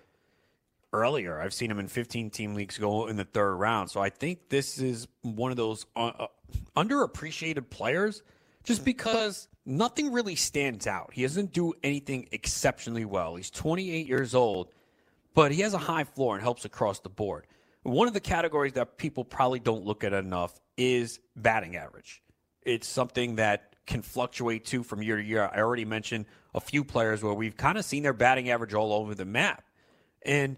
earlier. 0.93 1.41
I've 1.41 1.53
seen 1.53 1.71
him 1.71 1.79
in 1.79 1.87
15 1.87 2.29
team 2.29 2.53
leagues 2.53 2.77
go 2.77 3.07
in 3.07 3.17
the 3.17 3.25
third 3.25 3.55
round. 3.55 3.89
So 3.89 3.99
I 3.99 4.09
think 4.09 4.49
this 4.49 4.77
is 4.77 5.07
one 5.23 5.49
of 5.49 5.57
those 5.57 5.87
uh, 5.95 6.11
uh, 6.19 6.27
underappreciated 6.77 7.71
players 7.71 8.21
just 8.63 8.85
because 8.85 9.47
nothing 9.65 10.11
really 10.11 10.35
stands 10.35 10.85
out. 10.85 11.09
He 11.11 11.23
doesn't 11.23 11.53
do 11.53 11.73
anything 11.83 12.29
exceptionally 12.31 13.05
well. 13.05 13.35
He's 13.35 13.49
28 13.49 14.07
years 14.07 14.35
old, 14.35 14.69
but 15.33 15.51
he 15.51 15.61
has 15.61 15.73
a 15.73 15.79
high 15.79 16.03
floor 16.03 16.35
and 16.35 16.43
helps 16.43 16.65
across 16.65 16.99
the 16.99 17.09
board. 17.09 17.47
One 17.81 18.07
of 18.07 18.13
the 18.13 18.19
categories 18.19 18.73
that 18.73 18.99
people 18.99 19.25
probably 19.25 19.59
don't 19.59 19.85
look 19.85 20.03
at 20.03 20.13
enough 20.13 20.59
is 20.77 21.19
batting 21.35 21.75
average. 21.75 22.21
It's 22.61 22.87
something 22.87 23.37
that 23.37 23.74
can 23.85 24.01
fluctuate 24.01 24.65
too 24.65 24.83
from 24.83 25.01
year 25.01 25.17
to 25.17 25.23
year. 25.23 25.49
I 25.53 25.59
already 25.59 25.85
mentioned 25.85 26.25
a 26.53 26.59
few 26.59 26.83
players 26.83 27.21
where 27.21 27.33
we've 27.33 27.55
kind 27.55 27.77
of 27.77 27.85
seen 27.85 28.03
their 28.03 28.13
batting 28.13 28.49
average 28.49 28.73
all 28.73 28.93
over 28.93 29.13
the 29.13 29.25
map. 29.25 29.63
And 30.23 30.57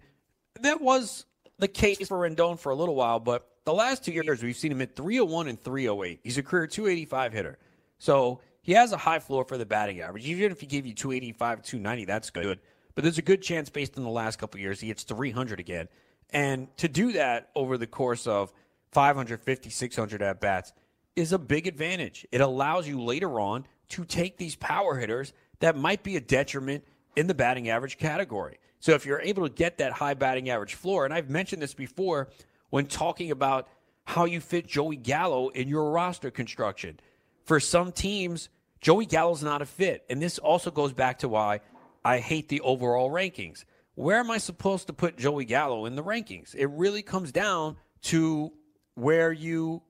that 0.62 0.82
was 0.82 1.26
the 1.60 1.68
case 1.68 2.08
for 2.08 2.18
Rendon 2.28 2.60
for 2.60 2.72
a 2.72 2.76
little 2.76 2.96
while, 2.96 3.20
but 3.20 3.48
the 3.66 3.74
last 3.74 4.06
two 4.06 4.12
years 4.12 4.42
we've 4.42 4.56
seen 4.56 4.72
him 4.72 4.82
at 4.82 4.96
301 4.96 5.48
and 5.48 5.62
308. 5.62 6.20
He's 6.24 6.38
a 6.38 6.44
career 6.44 6.68
285 6.68 7.34
hitter. 7.34 7.58
So 8.00 8.40
he 8.62 8.74
has 8.74 8.92
a 8.92 8.98
high 8.98 9.20
floor 9.20 9.44
for 9.44 9.58
the 9.58 9.66
batting 9.66 10.02
average. 10.02 10.26
Even 10.26 10.52
if 10.52 10.62
he 10.62 10.68
gave 10.68 10.86
you 10.86 10.94
285, 10.94 11.64
290, 11.64 12.06
that's 12.06 12.30
good. 12.30 12.60
But 12.96 13.04
there's 13.04 13.18
a 13.18 13.24
good 13.24 13.42
chance 13.42 13.70
based 13.70 13.98
on 13.98 14.04
the 14.04 14.10
last 14.10 14.40
couple 14.40 14.60
years 14.60 14.80
he 14.80 14.88
hits 14.88 15.04
300 15.04 15.60
again. 15.60 15.88
And 16.32 16.76
to 16.78 16.88
do 16.88 17.14
that 17.14 17.50
over 17.56 17.78
the 17.78 17.88
course 17.88 18.28
of 18.28 18.52
550, 18.92 19.70
600 19.70 20.22
at 20.22 20.40
bats 20.40 20.74
is 21.18 21.34
a 21.34 21.40
big 21.40 21.68
advantage. 21.68 22.26
It 22.32 22.42
allows 22.42 22.88
you 22.88 23.02
later 23.02 23.40
on 23.40 23.66
to 23.90 24.06
take 24.06 24.38
these 24.38 24.56
power 24.56 24.98
hitters 24.98 25.34
that 25.60 25.76
might 25.76 26.04
be 26.04 26.16
a 26.16 26.22
detriment 26.22 26.84
in 27.16 27.26
the 27.26 27.34
batting 27.34 27.70
average 27.70 27.98
category. 27.98 28.60
So 28.80 28.94
if 28.94 29.06
you're 29.06 29.22
able 29.22 29.48
to 29.48 29.54
get 29.54 29.80
that 29.80 29.92
high 29.92 30.14
batting 30.14 30.50
average 30.50 30.76
floor, 30.76 31.06
and 31.06 31.14
I've 31.14 31.30
mentioned 31.30 31.62
this 31.62 31.74
before 31.74 32.30
when 32.70 32.86
talking 32.86 33.32
about 33.32 33.68
how 34.04 34.26
you 34.26 34.40
fit 34.40 34.68
Joey 34.68 34.96
Gallo 34.96 35.50
in 35.50 35.68
your 35.68 35.92
roster 35.92 36.30
construction. 36.30 37.00
For 37.46 37.60
some 37.60 37.92
teams, 37.92 38.50
Joey 38.80 39.08
Gallo's 39.08 39.42
not 39.42 39.64
a 39.64 39.66
fit. 39.66 40.06
And 40.10 40.22
this 40.22 40.38
also 40.38 40.70
goes 40.70 40.94
back 40.94 41.20
to 41.20 41.28
why 41.28 41.62
I 42.06 42.20
hate 42.20 42.48
the 42.48 42.62
overall 42.62 43.10
rankings. 43.10 43.66
Where 43.96 44.20
am 44.20 44.30
I 44.30 44.38
supposed 44.38 44.88
to 44.88 44.94
put 44.94 45.18
Joey 45.18 45.46
Gallo 45.46 45.86
in 45.86 45.96
the 45.96 46.04
rankings? 46.04 46.54
It 46.54 46.68
really 46.68 47.02
comes 47.02 47.32
down 47.32 47.78
to 48.04 48.54
where 48.94 49.32
you 49.32 49.82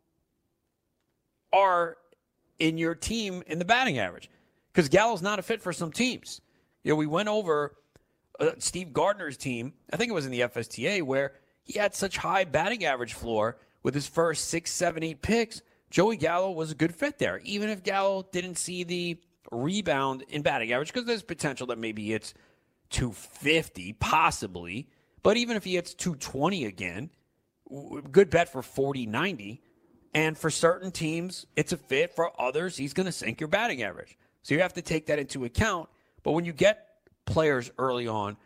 are 1.58 1.98
in 2.60 2.78
your 2.78 2.96
team 2.96 3.44
in 3.48 3.60
the 3.60 3.66
batting 3.66 4.00
average. 4.00 4.30
Because 4.72 4.90
Gallo's 4.90 5.22
not 5.22 5.40
a 5.40 5.42
fit 5.42 5.62
for 5.62 5.74
some 5.74 5.92
teams. 5.92 6.42
You 6.84 6.92
know, 6.92 6.96
we 6.96 7.08
went 7.08 7.30
over 7.30 7.76
uh, 8.40 8.52
Steve 8.60 8.94
Gardner's 8.94 9.38
team, 9.38 9.74
I 9.92 9.98
think 9.98 10.12
it 10.12 10.14
was 10.14 10.26
in 10.26 10.32
the 10.32 10.42
FSTA, 10.42 11.02
where 11.02 11.34
he 11.64 11.80
had 11.80 11.96
such 11.96 12.18
high 12.18 12.44
batting 12.44 12.86
average 12.86 13.14
floor 13.14 13.58
with 13.84 13.96
his 13.96 14.08
first 14.08 14.46
six, 14.46 14.72
seven, 14.72 15.04
eight 15.04 15.22
picks. 15.22 15.62
Joey 15.90 16.18
Gallo 16.18 16.52
was 16.52 16.72
a 16.72 16.76
good 16.76 16.94
fit 16.94 17.18
there, 17.18 17.40
even 17.44 17.70
if 17.70 17.84
Gallo 17.84 18.28
didn't 18.32 18.56
see 18.56 18.84
the 18.84 19.18
rebound 19.52 20.24
in 20.30 20.42
batting 20.42 20.72
average, 20.72 20.94
because 20.94 21.08
there's 21.08 21.24
potential 21.24 21.68
that 21.68 21.80
maybe 21.80 22.14
it's 22.14 22.34
250, 22.92 23.94
possibly. 23.94 24.90
But 25.24 25.38
even 25.38 25.58
if 25.58 25.64
he 25.64 25.76
hits 25.76 25.94
220 25.94 26.66
again, 26.66 27.10
good 28.12 28.30
bet 28.30 28.50
for 28.50 28.62
40 28.62 29.08
90. 29.08 29.62
And 30.14 30.38
for 30.38 30.50
certain 30.50 30.92
teams, 30.92 31.46
it's 31.56 31.74
a 31.74 31.78
fit. 31.78 32.16
For 32.16 32.32
others, 32.42 32.78
he's 32.78 32.94
going 32.94 33.06
to 33.06 33.12
sink 33.12 33.40
your 33.40 33.48
batting 33.48 33.84
average. 33.84 34.18
So 34.44 34.56
you 34.56 34.62
have 34.62 34.74
to 34.74 34.82
take 34.82 35.08
that 35.08 35.20
into 35.20 35.46
account. 35.46 35.90
But 36.24 36.32
when 36.32 36.46
you 36.46 36.54
get 36.54 36.88
players 37.26 37.72
early 37.78 38.08
on 38.08 38.38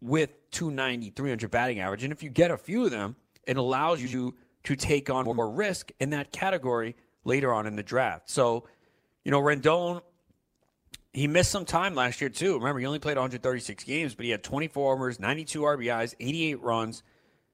with 0.00 0.30
290, 0.50 1.10
300 1.10 1.50
batting 1.50 1.80
average, 1.80 2.04
and 2.04 2.12
if 2.12 2.22
you 2.22 2.30
get 2.30 2.50
a 2.50 2.56
few 2.56 2.84
of 2.84 2.90
them, 2.90 3.16
it 3.46 3.56
allows 3.56 4.02
you 4.02 4.34
to 4.64 4.76
take 4.76 5.10
on 5.10 5.24
more 5.24 5.50
risk 5.50 5.90
in 6.00 6.10
that 6.10 6.32
category 6.32 6.96
later 7.24 7.52
on 7.52 7.66
in 7.66 7.76
the 7.76 7.82
draft. 7.82 8.30
So, 8.30 8.64
you 9.24 9.30
know, 9.30 9.40
Rendon, 9.40 10.02
he 11.12 11.26
missed 11.26 11.50
some 11.50 11.64
time 11.64 11.94
last 11.94 12.20
year 12.20 12.30
too. 12.30 12.54
Remember, 12.54 12.80
he 12.80 12.86
only 12.86 12.98
played 12.98 13.16
136 13.16 13.84
games, 13.84 14.14
but 14.14 14.24
he 14.24 14.30
had 14.30 14.42
24 14.42 14.96
homers, 14.96 15.20
92 15.20 15.60
RBIs, 15.60 16.14
88 16.18 16.60
runs. 16.62 17.02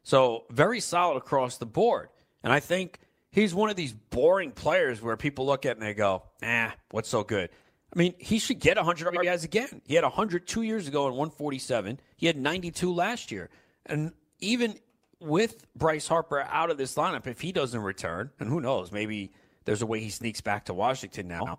So 0.03 0.45
very 0.51 0.81
solid 0.81 1.17
across 1.17 1.59
the 1.59 1.67
board. 1.67 2.09
And 2.43 2.53
I 2.53 2.61
think 2.61 3.01
he's 3.31 3.55
one 3.55 3.71
of 3.71 3.77
these 3.77 3.93
boring 3.93 4.53
players 4.53 5.01
where 5.03 5.17
people 5.17 5.47
look 5.47 5.67
at 5.67 5.77
and 5.77 5.85
they 5.85 5.95
go, 5.95 6.23
"Ah, 6.43 6.75
what's 6.91 7.09
so 7.09 7.25
good?" 7.25 7.51
I 7.95 7.99
mean, 7.99 8.15
he 8.19 8.39
should 8.39 8.61
get 8.61 8.77
100 8.77 9.15
RBIs 9.15 9.45
again. 9.45 9.81
He 9.87 9.95
had 9.95 10.05
100 10.05 10.47
two 10.47 10.63
years 10.63 10.89
ago 10.89 11.07
and 11.07 11.17
147. 11.17 12.01
He 12.17 12.27
had 12.27 12.37
92 12.37 12.93
last 12.93 13.33
year. 13.33 13.49
And 13.87 14.13
even 14.41 14.79
with 15.21 15.65
Bryce 15.75 16.07
Harper 16.07 16.41
out 16.41 16.71
of 16.71 16.77
this 16.77 16.95
lineup, 16.95 17.27
if 17.27 17.41
he 17.41 17.51
doesn't 17.51 17.81
return, 17.81 18.31
and 18.39 18.49
who 18.49 18.61
knows, 18.61 18.93
maybe 18.93 19.33
there's 19.65 19.83
a 19.83 19.87
way 19.87 20.01
he 20.01 20.11
sneaks 20.11 20.41
back 20.41 20.67
to 20.67 20.75
Washington 20.75 21.29
now, 21.29 21.59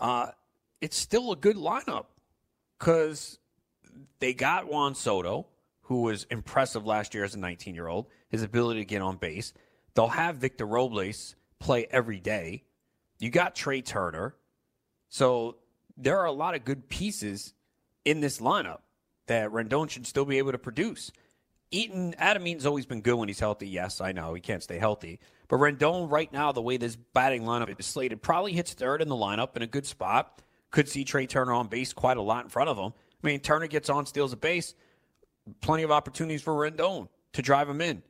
uh, 0.00 0.28
it's 0.80 0.96
still 0.96 1.32
a 1.32 1.36
good 1.36 1.56
lineup 1.56 2.06
because 2.78 3.38
they 4.20 4.32
got 4.32 4.68
Juan 4.68 4.94
Soto, 4.94 5.46
who 5.82 6.02
was 6.02 6.24
impressive 6.30 6.86
last 6.86 7.14
year 7.14 7.24
as 7.24 7.34
a 7.34 7.38
19 7.38 7.74
year 7.74 7.88
old, 7.88 8.06
his 8.28 8.42
ability 8.42 8.80
to 8.80 8.86
get 8.86 9.02
on 9.02 9.16
base. 9.16 9.52
They'll 9.94 10.08
have 10.08 10.36
Victor 10.36 10.66
Robles 10.66 11.36
play 11.60 11.86
every 11.90 12.20
day. 12.20 12.64
You 13.18 13.30
got 13.30 13.54
Trea 13.54 13.82
Turner. 13.82 14.34
So 15.08 15.56
there 15.96 16.18
are 16.18 16.26
a 16.26 16.32
lot 16.32 16.54
of 16.54 16.64
good 16.64 16.88
pieces 16.88 17.54
in 18.04 18.20
this 18.20 18.40
lineup 18.40 18.80
that 19.26 19.50
Rendon 19.50 19.88
should 19.88 20.06
still 20.06 20.24
be 20.24 20.38
able 20.38 20.52
to 20.52 20.58
produce. 20.58 21.12
Eaton, 21.70 22.14
Adam 22.18 22.44
Eaton's 22.44 22.66
always 22.66 22.86
been 22.86 23.00
good 23.00 23.14
when 23.14 23.28
he's 23.28 23.40
healthy. 23.40 23.68
Yes, 23.68 24.00
I 24.00 24.12
know 24.12 24.34
he 24.34 24.40
can't 24.40 24.62
stay 24.62 24.78
healthy. 24.78 25.20
But 25.48 25.58
Rendon, 25.58 26.10
right 26.10 26.32
now, 26.32 26.52
the 26.52 26.62
way 26.62 26.76
this 26.76 26.96
batting 26.96 27.42
lineup 27.42 27.78
is 27.78 27.86
slated, 27.86 28.22
probably 28.22 28.52
hits 28.52 28.72
third 28.72 29.02
in 29.02 29.08
the 29.08 29.14
lineup 29.14 29.56
in 29.56 29.62
a 29.62 29.66
good 29.66 29.86
spot. 29.86 30.42
Could 30.70 30.88
see 30.88 31.04
Trea 31.04 31.26
Turner 31.26 31.52
on 31.52 31.68
base 31.68 31.92
quite 31.92 32.16
a 32.16 32.22
lot 32.22 32.44
in 32.44 32.50
front 32.50 32.68
of 32.68 32.76
him. 32.76 32.92
I 33.22 33.26
mean, 33.26 33.40
Turner 33.40 33.66
gets 33.66 33.88
on, 33.88 34.06
steals 34.06 34.32
a 34.32 34.36
base. 34.36 34.74
Plenty 35.60 35.82
of 35.82 35.90
opportunities 35.90 36.42
for 36.42 36.54
Rendon 36.54 37.08
to 37.32 37.42
drive 37.42 37.68
him 37.68 37.80
in. 37.80 38.02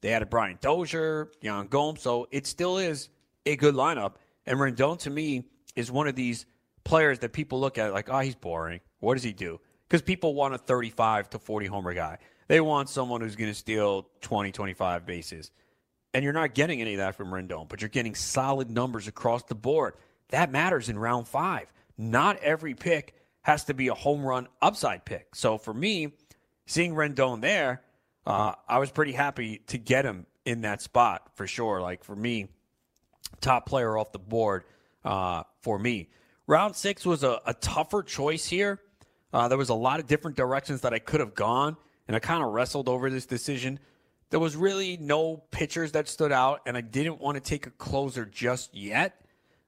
They 0.00 0.12
added 0.12 0.30
Brian 0.30 0.58
Dozier, 0.60 1.30
Yan 1.42 1.66
Gomes, 1.66 2.00
so 2.00 2.26
it 2.30 2.46
still 2.46 2.78
is 2.78 3.08
a 3.46 3.56
good 3.56 3.74
lineup. 3.74 4.14
And 4.46 4.58
Rendon, 4.58 4.98
to 5.00 5.10
me, 5.10 5.44
is 5.76 5.90
one 5.90 6.08
of 6.08 6.16
these 6.16 6.46
players 6.84 7.18
that 7.20 7.32
people 7.32 7.60
look 7.60 7.78
at 7.78 7.92
like, 7.92 8.08
oh, 8.10 8.20
he's 8.20 8.34
boring. 8.34 8.80
What 9.00 9.14
does 9.14 9.22
he 9.22 9.32
do? 9.32 9.60
Because 9.88 10.02
people 10.02 10.34
want 10.34 10.54
a 10.54 10.58
35 10.58 11.30
to 11.30 11.38
40 11.38 11.66
homer 11.66 11.94
guy. 11.94 12.18
They 12.48 12.60
want 12.60 12.88
someone 12.88 13.20
who's 13.20 13.36
going 13.36 13.50
to 13.50 13.54
steal 13.54 14.08
20, 14.22 14.52
25 14.52 15.06
bases. 15.06 15.50
And 16.12 16.24
you're 16.24 16.32
not 16.32 16.54
getting 16.54 16.80
any 16.80 16.94
of 16.94 16.98
that 16.98 17.14
from 17.14 17.28
Rendon, 17.28 17.68
but 17.68 17.80
you're 17.80 17.88
getting 17.88 18.14
solid 18.14 18.70
numbers 18.70 19.06
across 19.06 19.44
the 19.44 19.54
board. 19.54 19.94
That 20.30 20.50
matters 20.50 20.88
in 20.88 20.98
round 20.98 21.28
five. 21.28 21.72
Not 21.96 22.38
every 22.38 22.74
pick 22.74 23.14
has 23.42 23.64
to 23.64 23.74
be 23.74 23.88
a 23.88 23.94
home 23.94 24.22
run 24.22 24.48
upside 24.60 25.04
pick. 25.04 25.34
So 25.34 25.58
for 25.58 25.72
me, 25.72 26.12
seeing 26.66 26.94
Rendon 26.94 27.40
there, 27.40 27.82
uh, 28.26 28.52
I 28.68 28.78
was 28.78 28.90
pretty 28.90 29.12
happy 29.12 29.62
to 29.68 29.78
get 29.78 30.04
him 30.04 30.26
in 30.44 30.62
that 30.62 30.82
spot 30.82 31.30
for 31.34 31.46
sure. 31.46 31.80
Like 31.80 32.04
for 32.04 32.16
me, 32.16 32.48
top 33.40 33.66
player 33.66 33.96
off 33.96 34.12
the 34.12 34.18
board 34.18 34.64
uh, 35.04 35.44
for 35.60 35.78
me. 35.78 36.08
Round 36.46 36.74
six 36.74 37.06
was 37.06 37.22
a, 37.22 37.40
a 37.46 37.54
tougher 37.54 38.02
choice 38.02 38.46
here. 38.46 38.80
Uh, 39.32 39.48
there 39.48 39.58
was 39.58 39.68
a 39.68 39.74
lot 39.74 40.00
of 40.00 40.06
different 40.06 40.36
directions 40.36 40.80
that 40.80 40.92
I 40.92 40.98
could 40.98 41.20
have 41.20 41.34
gone, 41.34 41.76
and 42.08 42.16
I 42.16 42.18
kind 42.18 42.42
of 42.42 42.50
wrestled 42.50 42.88
over 42.88 43.08
this 43.08 43.26
decision. 43.26 43.78
There 44.30 44.40
was 44.40 44.56
really 44.56 44.96
no 44.96 45.36
pitchers 45.50 45.92
that 45.92 46.08
stood 46.08 46.32
out, 46.32 46.60
and 46.66 46.76
I 46.76 46.80
didn't 46.80 47.20
want 47.20 47.36
to 47.36 47.40
take 47.40 47.66
a 47.66 47.70
closer 47.70 48.24
just 48.24 48.74
yet. 48.74 49.24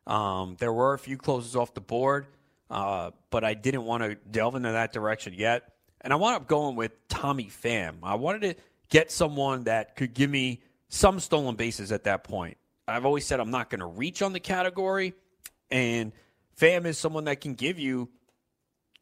Um, 0.07 0.57
there 0.59 0.73
were 0.73 0.95
a 0.95 0.99
few 0.99 1.17
closes 1.17 1.55
off 1.55 1.75
the 1.75 1.81
board, 1.81 2.27
uh, 2.71 3.13
but 3.31 3.45
I 3.45 3.55
didn't 3.55 3.85
want 3.85 4.03
to 4.03 4.17
delve 4.17 4.57
into 4.57 4.73
that 4.73 4.93
direction 4.93 5.35
yet. 5.35 5.73
And 6.03 6.13
I 6.13 6.17
wound 6.17 6.37
up 6.37 6.49
going 6.49 6.77
with 6.77 6.93
Tommy 7.09 7.47
Pham. 7.47 7.97
I 8.03 8.17
wanted 8.17 8.43
to 8.43 8.63
get 8.91 9.11
someone 9.11 9.65
that 9.65 9.97
could 9.97 10.15
give 10.15 10.29
me 10.29 10.61
some 10.89 11.21
stolen 11.21 11.55
bases 11.55 11.93
at 11.93 12.05
that 12.05 12.25
point. 12.25 12.59
I've 12.87 13.07
always 13.07 13.25
said 13.25 13.41
I'm 13.41 13.51
not 13.51 13.71
going 13.71 13.81
to 13.81 13.87
reach 13.87 14.21
on 14.21 14.33
the 14.33 14.41
category, 14.41 15.15
and 15.71 16.13
Pham 16.61 16.85
is 16.85 16.99
someone 16.99 17.25
that 17.25 17.41
can 17.41 17.55
give 17.55 17.79
you 17.79 18.11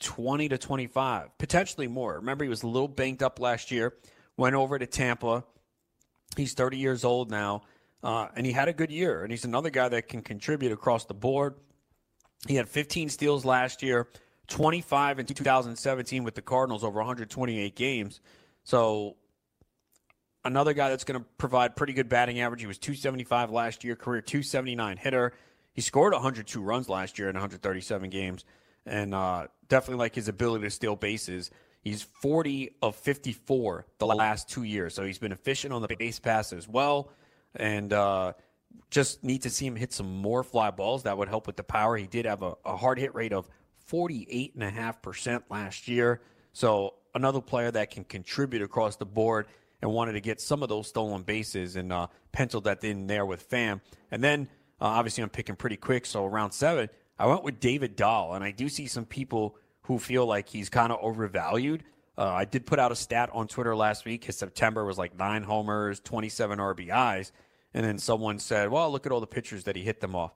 20 0.00 0.48
to 0.50 0.58
25, 0.58 1.38
potentially 1.38 1.88
more. 1.88 2.16
Remember, 2.16 2.44
he 2.44 2.50
was 2.50 2.62
a 2.62 2.68
little 2.68 2.88
banged 2.88 3.22
up 3.22 3.40
last 3.40 3.70
year, 3.70 3.94
went 4.36 4.54
over 4.54 4.78
to 4.78 4.86
Tampa. 4.86 5.44
He's 6.36 6.54
30 6.54 6.76
years 6.76 7.04
old 7.04 7.30
now, 7.30 7.62
uh, 8.02 8.28
and 8.36 8.46
he 8.46 8.52
had 8.52 8.68
a 8.68 8.72
good 8.72 8.90
year. 8.90 9.22
And 9.22 9.30
he's 9.30 9.44
another 9.44 9.70
guy 9.70 9.88
that 9.88 10.08
can 10.08 10.22
contribute 10.22 10.72
across 10.72 11.04
the 11.06 11.14
board. 11.14 11.54
He 12.46 12.54
had 12.54 12.68
15 12.68 13.08
steals 13.08 13.44
last 13.44 13.82
year, 13.82 14.08
25 14.50 15.20
in 15.20 15.26
2017 15.26 16.24
with 16.24 16.34
the 16.34 16.42
Cardinals 16.42 16.84
over 16.84 16.98
128 16.98 17.74
games. 17.74 18.20
So, 18.64 19.16
another 20.44 20.74
guy 20.74 20.90
that's 20.90 21.04
going 21.04 21.20
to 21.20 21.26
provide 21.38 21.76
pretty 21.76 21.92
good 21.92 22.08
batting 22.08 22.40
average. 22.40 22.60
He 22.60 22.66
was 22.66 22.78
275 22.78 23.50
last 23.50 23.84
year, 23.84 23.96
career 23.96 24.20
279 24.20 24.98
hitter. 24.98 25.32
He 25.72 25.80
scored 25.80 26.12
102 26.12 26.60
runs 26.60 26.88
last 26.88 27.18
year 27.18 27.28
in 27.28 27.34
137 27.34 28.10
games, 28.10 28.44
and 28.84 29.14
uh, 29.14 29.46
definitely 29.68 30.00
like 30.00 30.14
his 30.14 30.28
ability 30.28 30.64
to 30.64 30.70
steal 30.70 30.96
bases. 30.96 31.50
He's 31.82 32.02
40 32.02 32.76
of 32.82 32.96
54 32.96 33.86
the 33.98 34.06
last 34.06 34.50
two 34.50 34.64
years, 34.64 34.94
so 34.94 35.04
he's 35.04 35.18
been 35.18 35.32
efficient 35.32 35.72
on 35.72 35.80
the 35.80 35.96
base 35.96 36.18
pass 36.18 36.52
as 36.52 36.68
well, 36.68 37.12
and 37.54 37.92
uh, 37.92 38.34
just 38.90 39.24
need 39.24 39.42
to 39.42 39.50
see 39.50 39.66
him 39.66 39.76
hit 39.76 39.92
some 39.92 40.12
more 40.16 40.42
fly 40.42 40.70
balls. 40.70 41.04
That 41.04 41.16
would 41.16 41.28
help 41.28 41.46
with 41.46 41.56
the 41.56 41.62
power. 41.62 41.96
He 41.96 42.06
did 42.06 42.26
have 42.26 42.42
a, 42.42 42.54
a 42.64 42.76
hard 42.76 42.98
hit 42.98 43.14
rate 43.14 43.32
of 43.32 43.48
48.5% 43.90 45.42
last 45.50 45.88
year, 45.88 46.20
so 46.52 46.94
another 47.14 47.40
player 47.40 47.70
that 47.70 47.90
can 47.90 48.04
contribute 48.04 48.62
across 48.62 48.96
the 48.96 49.06
board 49.06 49.46
and 49.82 49.90
wanted 49.90 50.12
to 50.12 50.20
get 50.20 50.40
some 50.40 50.62
of 50.62 50.68
those 50.68 50.88
stolen 50.88 51.22
bases 51.22 51.76
and 51.76 51.92
uh, 51.92 52.06
penciled 52.32 52.64
that 52.64 52.84
in 52.84 53.06
there 53.06 53.24
with 53.24 53.48
Pham. 53.48 53.80
And 54.10 54.22
then 54.22 54.48
uh, 54.80 54.86
obviously, 54.86 55.22
I'm 55.22 55.30
picking 55.30 55.56
pretty 55.56 55.76
quick. 55.76 56.06
So 56.06 56.24
around 56.24 56.52
seven, 56.52 56.88
I 57.18 57.26
went 57.26 57.44
with 57.44 57.60
David 57.60 57.96
Dahl, 57.96 58.34
and 58.34 58.44
I 58.44 58.50
do 58.50 58.68
see 58.68 58.86
some 58.86 59.04
people 59.04 59.56
who 59.82 59.98
feel 59.98 60.26
like 60.26 60.48
he's 60.48 60.68
kind 60.68 60.92
of 60.92 60.98
overvalued. 61.02 61.82
Uh, 62.16 62.28
I 62.28 62.44
did 62.44 62.66
put 62.66 62.78
out 62.78 62.92
a 62.92 62.96
stat 62.96 63.30
on 63.32 63.48
Twitter 63.48 63.74
last 63.74 64.04
week. 64.04 64.24
His 64.24 64.36
September 64.36 64.84
was 64.84 64.98
like 64.98 65.18
nine 65.18 65.42
homers, 65.42 66.00
27 66.00 66.58
RBIs. 66.58 67.32
And 67.72 67.84
then 67.84 67.98
someone 67.98 68.38
said, 68.38 68.70
well, 68.70 68.90
look 68.90 69.06
at 69.06 69.12
all 69.12 69.20
the 69.20 69.26
pitchers 69.26 69.64
that 69.64 69.76
he 69.76 69.82
hit 69.82 70.00
them 70.00 70.14
off. 70.14 70.34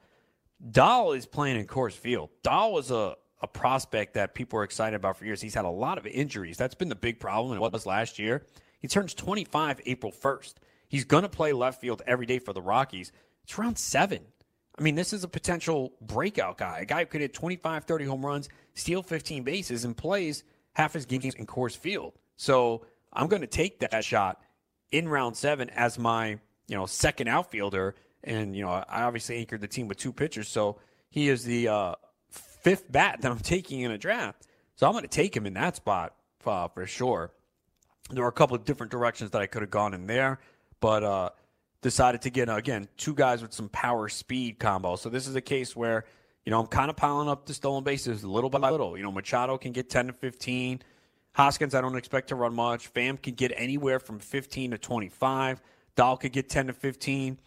Dahl 0.70 1.12
is 1.12 1.26
playing 1.26 1.58
in 1.58 1.66
Coors 1.66 1.92
Field. 1.92 2.30
Dahl 2.42 2.73
was 2.73 2.90
a, 2.90 3.16
a 3.44 3.46
prospect 3.46 4.14
that 4.14 4.34
people 4.34 4.56
were 4.56 4.64
excited 4.64 4.96
about 4.96 5.18
for 5.18 5.26
years. 5.26 5.40
He's 5.40 5.54
had 5.54 5.66
a 5.66 5.70
lot 5.70 5.98
of 5.98 6.06
injuries. 6.06 6.56
That's 6.56 6.74
been 6.74 6.88
the 6.88 6.94
big 6.94 7.20
problem, 7.20 7.56
it 7.56 7.60
was 7.60 7.84
last 7.84 8.18
year. 8.18 8.42
He 8.80 8.88
turns 8.88 9.12
25 9.12 9.82
April 9.84 10.10
1st. 10.10 10.54
He's 10.88 11.04
going 11.04 11.24
to 11.24 11.28
play 11.28 11.52
left 11.52 11.80
field 11.80 12.00
every 12.06 12.24
day 12.24 12.38
for 12.38 12.54
the 12.54 12.62
Rockies. 12.62 13.12
It's 13.42 13.58
round 13.58 13.78
seven. 13.78 14.20
I 14.78 14.82
mean, 14.82 14.94
this 14.94 15.12
is 15.12 15.24
a 15.24 15.28
potential 15.28 15.92
breakout 16.00 16.56
guy, 16.56 16.80
a 16.80 16.84
guy 16.86 17.00
who 17.00 17.06
could 17.06 17.20
hit 17.20 17.34
25, 17.34 17.84
30 17.84 18.04
home 18.06 18.24
runs, 18.24 18.48
steal 18.72 19.02
15 19.02 19.44
bases, 19.44 19.84
and 19.84 19.96
plays 19.96 20.42
half 20.72 20.94
his 20.94 21.04
games 21.04 21.34
in 21.34 21.46
Coors 21.46 21.76
Field. 21.76 22.14
So 22.36 22.86
I'm 23.12 23.28
going 23.28 23.42
to 23.42 23.46
take 23.46 23.80
that 23.80 24.04
shot 24.04 24.40
in 24.90 25.06
round 25.06 25.36
seven 25.36 25.68
as 25.70 25.98
my 25.98 26.38
you 26.66 26.76
know 26.76 26.86
second 26.86 27.28
outfielder, 27.28 27.94
and 28.22 28.56
you 28.56 28.62
know 28.64 28.70
I 28.70 29.02
obviously 29.02 29.36
anchored 29.36 29.60
the 29.60 29.68
team 29.68 29.86
with 29.86 29.98
two 29.98 30.12
pitchers, 30.12 30.48
so 30.48 30.78
he 31.10 31.28
is 31.28 31.44
the 31.44 31.68
uh, 31.68 31.94
fifth 32.64 32.90
bat 32.90 33.21
that 33.21 33.30
I'm 33.30 33.38
taking 33.38 33.83
in 33.83 33.92
a 33.92 33.99
draft. 33.99 34.49
So 34.75 34.87
I'm 34.87 34.92
going 34.92 35.02
to 35.02 35.09
take 35.09 35.37
him 35.37 35.47
in 35.47 35.54
that 35.54 35.76
spot 35.76 36.14
uh, 36.44 36.68
for 36.68 36.87
sure. 36.87 37.30
There 38.11 38.23
were 38.23 38.28
a 38.28 38.33
couple 38.33 38.56
of 38.56 38.64
different 38.64 38.90
directions 38.90 39.30
that 39.30 39.40
I 39.40 39.47
could 39.47 39.62
have 39.62 39.71
gone 39.71 39.94
in 39.94 40.06
there, 40.06 40.40
but 40.80 41.04
uh, 41.04 41.30
decided 41.80 42.23
to 42.23 42.30
get 42.30 42.49
again 42.49 42.88
two 42.97 43.14
guys 43.14 43.42
with 43.42 43.52
some 43.52 43.68
power 43.68 44.09
speed 44.09 44.59
combo. 44.59 44.97
So 44.97 45.09
this 45.09 45.28
is 45.28 45.37
a 45.37 45.40
case 45.40 45.76
where 45.76 46.04
you 46.44 46.50
know 46.50 46.61
I'm 46.61 46.66
kind 46.66 46.90
of 46.90 46.97
piling 46.97 47.28
up 47.28 47.47
the 47.47 47.54
stolen 47.54 47.85
bases 47.85 48.25
little 48.25 48.50
by 48.50 48.71
little. 48.71 48.97
You 48.97 49.04
know 49.04 49.12
Machado 49.12 49.56
can 49.56 49.73
get 49.73 49.88
10 49.88 50.09
to 50.09 50.12
15. 50.12 50.83
Hoskins, 51.33 51.75
I 51.75 51.80
don't 51.80 51.97
expect 51.97 52.28
to 52.28 52.37
run 52.37 52.54
much. 52.54 52.92
Pham 52.92 53.21
can 53.21 53.35
get 53.35 53.52
anywhere 53.56 53.99
from 53.99 54.18
15 54.18 54.73
to 54.73 54.78
25. 54.78 55.61
Dahl 55.97 56.16
could 56.16 56.33
get 56.33 56.49
10 56.49 56.68
to 56.68 56.73
15. 56.73 57.38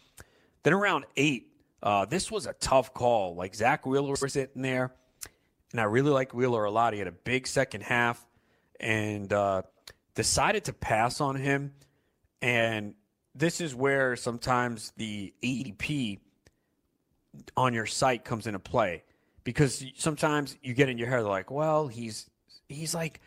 Then 0.62 0.72
around 0.72 1.06
eight, 1.16 1.52
uh, 1.82 2.04
this 2.04 2.30
was 2.30 2.46
a 2.46 2.52
tough 2.54 2.92
call. 2.92 3.34
Like 3.34 3.54
Zack 3.54 3.86
Wheeler 3.86 4.14
was 4.20 4.32
sitting 4.32 4.62
there, 4.62 4.92
and 5.72 5.80
I 5.80 5.84
really 5.84 6.10
like 6.10 6.32
Wheeler 6.32 6.64
a 6.64 6.70
lot. 6.70 6.92
He 6.92 6.98
had 6.98 7.08
a 7.08 7.12
big 7.12 7.46
second 7.46 7.82
half, 7.82 8.24
and 8.80 9.32
uh, 9.32 9.62
decided 10.14 10.64
to 10.64 10.72
pass 10.72 11.20
on 11.20 11.36
him. 11.36 11.72
And 12.40 12.94
this 13.34 13.60
is 13.60 13.74
where 13.74 14.16
sometimes 14.16 14.92
the 14.96 15.32
ADP 15.42 16.20
on 17.56 17.74
your 17.74 17.86
site 17.86 18.24
comes 18.24 18.46
into 18.46 18.58
play 18.58 19.04
because 19.44 19.84
sometimes 19.96 20.56
you 20.62 20.74
get 20.74 20.88
in 20.88 20.98
your 20.98 21.08
head 21.08 21.24
like, 21.24 21.50
well, 21.50 21.88
he's 21.88 22.28
he's 22.68 22.94
like 22.94 23.20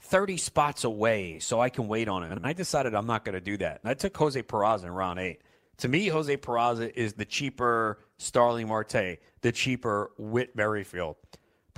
30 0.00 0.36
spots 0.36 0.84
away, 0.84 1.38
so 1.38 1.60
I 1.60 1.68
can 1.68 1.88
wait 1.88 2.08
on 2.08 2.22
him. 2.22 2.32
And 2.32 2.46
I 2.46 2.52
decided 2.52 2.94
I'm 2.94 3.06
not 3.06 3.24
going 3.24 3.34
to 3.34 3.40
do 3.40 3.56
that. 3.58 3.80
And 3.82 3.90
I 3.90 3.94
took 3.94 4.16
Jose 4.16 4.40
Peraza 4.42 4.84
in 4.84 4.90
round 4.90 5.18
eight. 5.18 5.40
To 5.78 5.88
me, 5.88 6.08
Jose 6.08 6.36
Peraza 6.38 6.92
is 6.94 7.12
the 7.12 7.24
cheaper 7.24 8.00
Starling 8.16 8.68
Marte, 8.68 9.18
the 9.42 9.52
cheaper 9.52 10.10
Whit 10.18 10.56
Merrifield. 10.56 11.16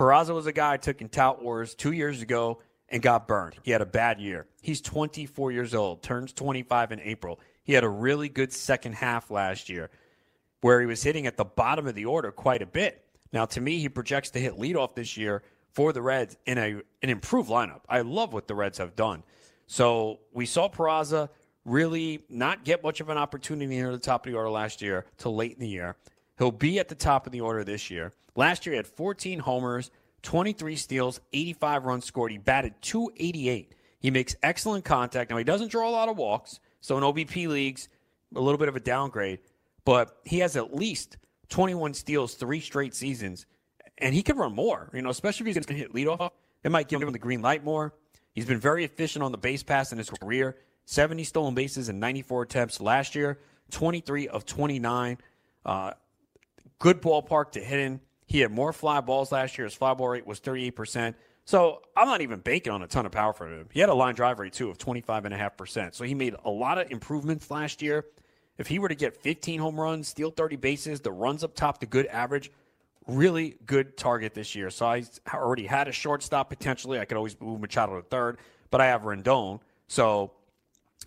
Peraza 0.00 0.34
was 0.34 0.46
a 0.46 0.52
guy 0.52 0.72
I 0.72 0.76
took 0.78 1.02
in 1.02 1.10
Tout 1.10 1.42
Wars 1.42 1.74
two 1.74 1.92
years 1.92 2.22
ago 2.22 2.62
and 2.88 3.02
got 3.02 3.28
burned. 3.28 3.56
He 3.62 3.70
had 3.70 3.82
a 3.82 3.86
bad 3.86 4.18
year. 4.18 4.46
He's 4.62 4.80
24 4.80 5.52
years 5.52 5.74
old, 5.74 6.02
turns 6.02 6.32
25 6.32 6.92
in 6.92 7.00
April. 7.00 7.38
He 7.64 7.74
had 7.74 7.84
a 7.84 7.88
really 7.90 8.30
good 8.30 8.50
second 8.50 8.94
half 8.94 9.30
last 9.30 9.68
year 9.68 9.90
where 10.62 10.80
he 10.80 10.86
was 10.86 11.02
hitting 11.02 11.26
at 11.26 11.36
the 11.36 11.44
bottom 11.44 11.86
of 11.86 11.94
the 11.94 12.06
order 12.06 12.32
quite 12.32 12.62
a 12.62 12.66
bit. 12.66 13.04
Now, 13.30 13.44
to 13.44 13.60
me, 13.60 13.78
he 13.78 13.90
projects 13.90 14.30
to 14.30 14.38
hit 14.38 14.56
leadoff 14.56 14.94
this 14.94 15.18
year 15.18 15.42
for 15.74 15.92
the 15.92 16.00
Reds 16.00 16.38
in 16.46 16.56
a 16.56 16.80
an 17.02 17.10
improved 17.10 17.50
lineup. 17.50 17.82
I 17.86 18.00
love 18.00 18.32
what 18.32 18.48
the 18.48 18.54
Reds 18.54 18.78
have 18.78 18.96
done. 18.96 19.22
So 19.66 20.20
we 20.32 20.46
saw 20.46 20.70
Peraza 20.70 21.28
really 21.66 22.24
not 22.30 22.64
get 22.64 22.82
much 22.82 23.02
of 23.02 23.10
an 23.10 23.18
opportunity 23.18 23.66
near 23.66 23.92
the 23.92 23.98
top 23.98 24.24
of 24.24 24.32
the 24.32 24.38
order 24.38 24.48
last 24.48 24.80
year 24.80 25.04
till 25.18 25.36
late 25.36 25.52
in 25.52 25.60
the 25.60 25.68
year. 25.68 25.96
He'll 26.40 26.50
be 26.50 26.78
at 26.78 26.88
the 26.88 26.94
top 26.94 27.26
of 27.26 27.32
the 27.32 27.42
order 27.42 27.64
this 27.64 27.90
year. 27.90 28.14
Last 28.34 28.64
year 28.64 28.72
he 28.72 28.78
had 28.78 28.86
14 28.86 29.40
homers, 29.40 29.90
23 30.22 30.74
steals, 30.74 31.20
85 31.34 31.84
runs 31.84 32.04
scored. 32.06 32.32
He 32.32 32.38
batted 32.38 32.80
288. 32.80 33.74
He 34.00 34.10
makes 34.10 34.34
excellent 34.42 34.86
contact. 34.86 35.30
Now 35.30 35.36
he 35.36 35.44
doesn't 35.44 35.70
draw 35.70 35.86
a 35.86 35.92
lot 35.92 36.08
of 36.08 36.16
walks, 36.16 36.58
so 36.80 36.96
in 36.96 37.04
OBP 37.04 37.46
leagues, 37.46 37.90
a 38.34 38.40
little 38.40 38.56
bit 38.56 38.68
of 38.68 38.76
a 38.76 38.80
downgrade, 38.80 39.40
but 39.84 40.16
he 40.24 40.38
has 40.38 40.56
at 40.56 40.74
least 40.74 41.18
21 41.50 41.92
steals 41.92 42.32
three 42.34 42.60
straight 42.60 42.94
seasons 42.94 43.44
and 43.98 44.14
he 44.14 44.22
could 44.22 44.38
run 44.38 44.54
more. 44.54 44.88
You 44.94 45.02
know, 45.02 45.10
especially 45.10 45.44
if 45.44 45.54
he's 45.54 45.66
going 45.66 45.76
to 45.76 45.82
hit 45.82 45.92
leadoff, 45.92 46.30
it 46.64 46.70
might 46.70 46.88
give 46.88 47.02
him 47.02 47.12
the 47.12 47.18
green 47.18 47.42
light 47.42 47.62
more. 47.62 47.92
He's 48.32 48.46
been 48.46 48.60
very 48.60 48.84
efficient 48.84 49.22
on 49.22 49.30
the 49.30 49.36
base 49.36 49.62
pass 49.62 49.92
in 49.92 49.98
his 49.98 50.08
career. 50.08 50.56
70 50.86 51.22
stolen 51.24 51.54
bases 51.54 51.90
in 51.90 52.00
94 52.00 52.44
attempts 52.44 52.80
last 52.80 53.14
year, 53.14 53.38
23 53.72 54.28
of 54.28 54.46
29. 54.46 55.18
Uh, 55.66 55.90
good 56.80 57.00
ballpark 57.00 57.52
to 57.52 57.60
hit 57.60 57.78
in. 57.78 58.00
He 58.26 58.40
had 58.40 58.50
more 58.50 58.72
fly 58.72 59.00
balls 59.00 59.30
last 59.30 59.56
year. 59.56 59.66
His 59.66 59.74
fly 59.74 59.94
ball 59.94 60.08
rate 60.08 60.26
was 60.26 60.40
38%. 60.40 61.14
So 61.44 61.82
I'm 61.96 62.06
not 62.06 62.20
even 62.20 62.40
banking 62.40 62.72
on 62.72 62.82
a 62.82 62.86
ton 62.86 63.06
of 63.06 63.12
power 63.12 63.32
from 63.32 63.52
him. 63.52 63.68
He 63.72 63.80
had 63.80 63.88
a 63.88 63.94
line 63.94 64.14
drive 64.14 64.38
rate, 64.38 64.52
too, 64.52 64.70
of 64.70 64.78
25.5%. 64.78 65.94
So 65.94 66.04
he 66.04 66.14
made 66.14 66.34
a 66.44 66.50
lot 66.50 66.78
of 66.78 66.90
improvements 66.90 67.50
last 67.50 67.82
year. 67.82 68.04
If 68.58 68.66
he 68.66 68.78
were 68.78 68.88
to 68.88 68.94
get 68.94 69.16
15 69.16 69.58
home 69.58 69.80
runs, 69.80 70.08
steal 70.08 70.30
30 70.30 70.56
bases, 70.56 71.00
the 71.00 71.10
runs 71.10 71.42
up 71.42 71.54
top, 71.54 71.80
the 71.80 71.86
good 71.86 72.06
average, 72.06 72.50
really 73.06 73.56
good 73.66 73.96
target 73.96 74.34
this 74.34 74.54
year. 74.54 74.70
So 74.70 74.86
I 74.86 75.02
already 75.32 75.66
had 75.66 75.88
a 75.88 75.92
shortstop 75.92 76.50
potentially. 76.50 76.98
I 77.00 77.04
could 77.04 77.16
always 77.16 77.40
move 77.40 77.60
Machado 77.60 77.96
to 77.96 78.02
third, 78.02 78.38
but 78.70 78.80
I 78.80 78.86
have 78.86 79.02
Rendon. 79.02 79.60
So 79.88 80.32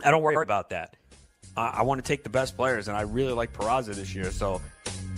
I 0.03 0.12
don't 0.12 0.24
worry 0.24 0.36
about 0.36 0.72
that. 0.72 0.98
Uh, 1.56 1.72
I 1.74 1.84
want 1.84 2.03
to 2.03 2.08
take 2.08 2.24
the 2.24 2.30
best 2.30 2.58
players, 2.58 2.88
and 2.88 2.98
I 2.98 3.01
really 3.01 3.34
like 3.34 3.53
Peraza 3.53 3.94
this 3.94 4.15
year. 4.15 4.32
So 4.32 4.60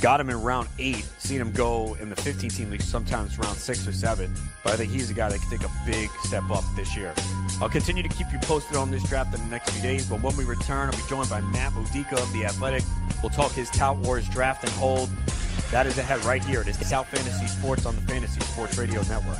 got 0.02 0.20
him 0.20 0.30
in 0.30 0.42
round 0.42 0.68
eight. 0.80 1.06
Seen 1.20 1.40
him 1.40 1.52
go 1.52 1.96
in 2.00 2.10
the 2.10 2.16
15 2.16 2.50
team 2.50 2.70
league 2.70 2.82
sometimes 2.82 3.38
round 3.38 3.58
six 3.58 3.88
or 3.88 3.92
seven. 3.92 4.34
But 4.64 4.74
I 4.74 4.78
think 4.78 4.92
he's 4.92 5.10
a 5.10 5.14
guy 5.14 5.30
that 5.30 5.40
can 5.40 5.50
take 5.50 5.68
a 5.68 5.72
big 5.86 6.10
step 6.24 6.50
up 6.52 6.64
this 6.76 6.96
year. 6.96 7.14
I'll 7.62 7.70
continue 7.70 8.04
to 8.04 8.10
keep 8.10 8.28
you 8.32 8.40
posted 8.40 8.78
on 8.78 8.92
this 8.92 9.04
draft 9.04 9.34
in 9.34 9.42
the 9.42 9.50
next 9.50 9.72
few 9.72 9.82
days. 9.82 10.08
But 10.08 10.22
when 10.22 10.36
we 10.38 10.44
return, 10.44 10.90
I'll 10.90 10.98
be 10.98 11.08
joined 11.10 11.30
by 11.30 11.42
Matt 11.42 11.74
Modica 11.74 12.16
of 12.22 12.32
The 12.34 12.46
Athletic. 12.46 12.84
We'll 13.22 13.30
talk 13.30 13.52
his 13.52 13.70
Tout 13.70 13.98
Wars 13.98 14.28
draft 14.30 14.64
and 14.64 14.74
hold. 14.74 15.10
That 15.72 15.88
is 15.88 15.98
ahead 15.98 16.24
right 16.26 16.44
here. 16.44 16.62
It 16.62 16.68
is 16.68 16.78
Scout 16.80 17.08
Fantasy 17.08 17.48
Sports 17.48 17.86
on 17.86 17.96
the 17.96 18.02
Fantasy 18.02 18.40
Sports 18.42 18.78
Radio 18.78 19.02
Network. 19.04 19.40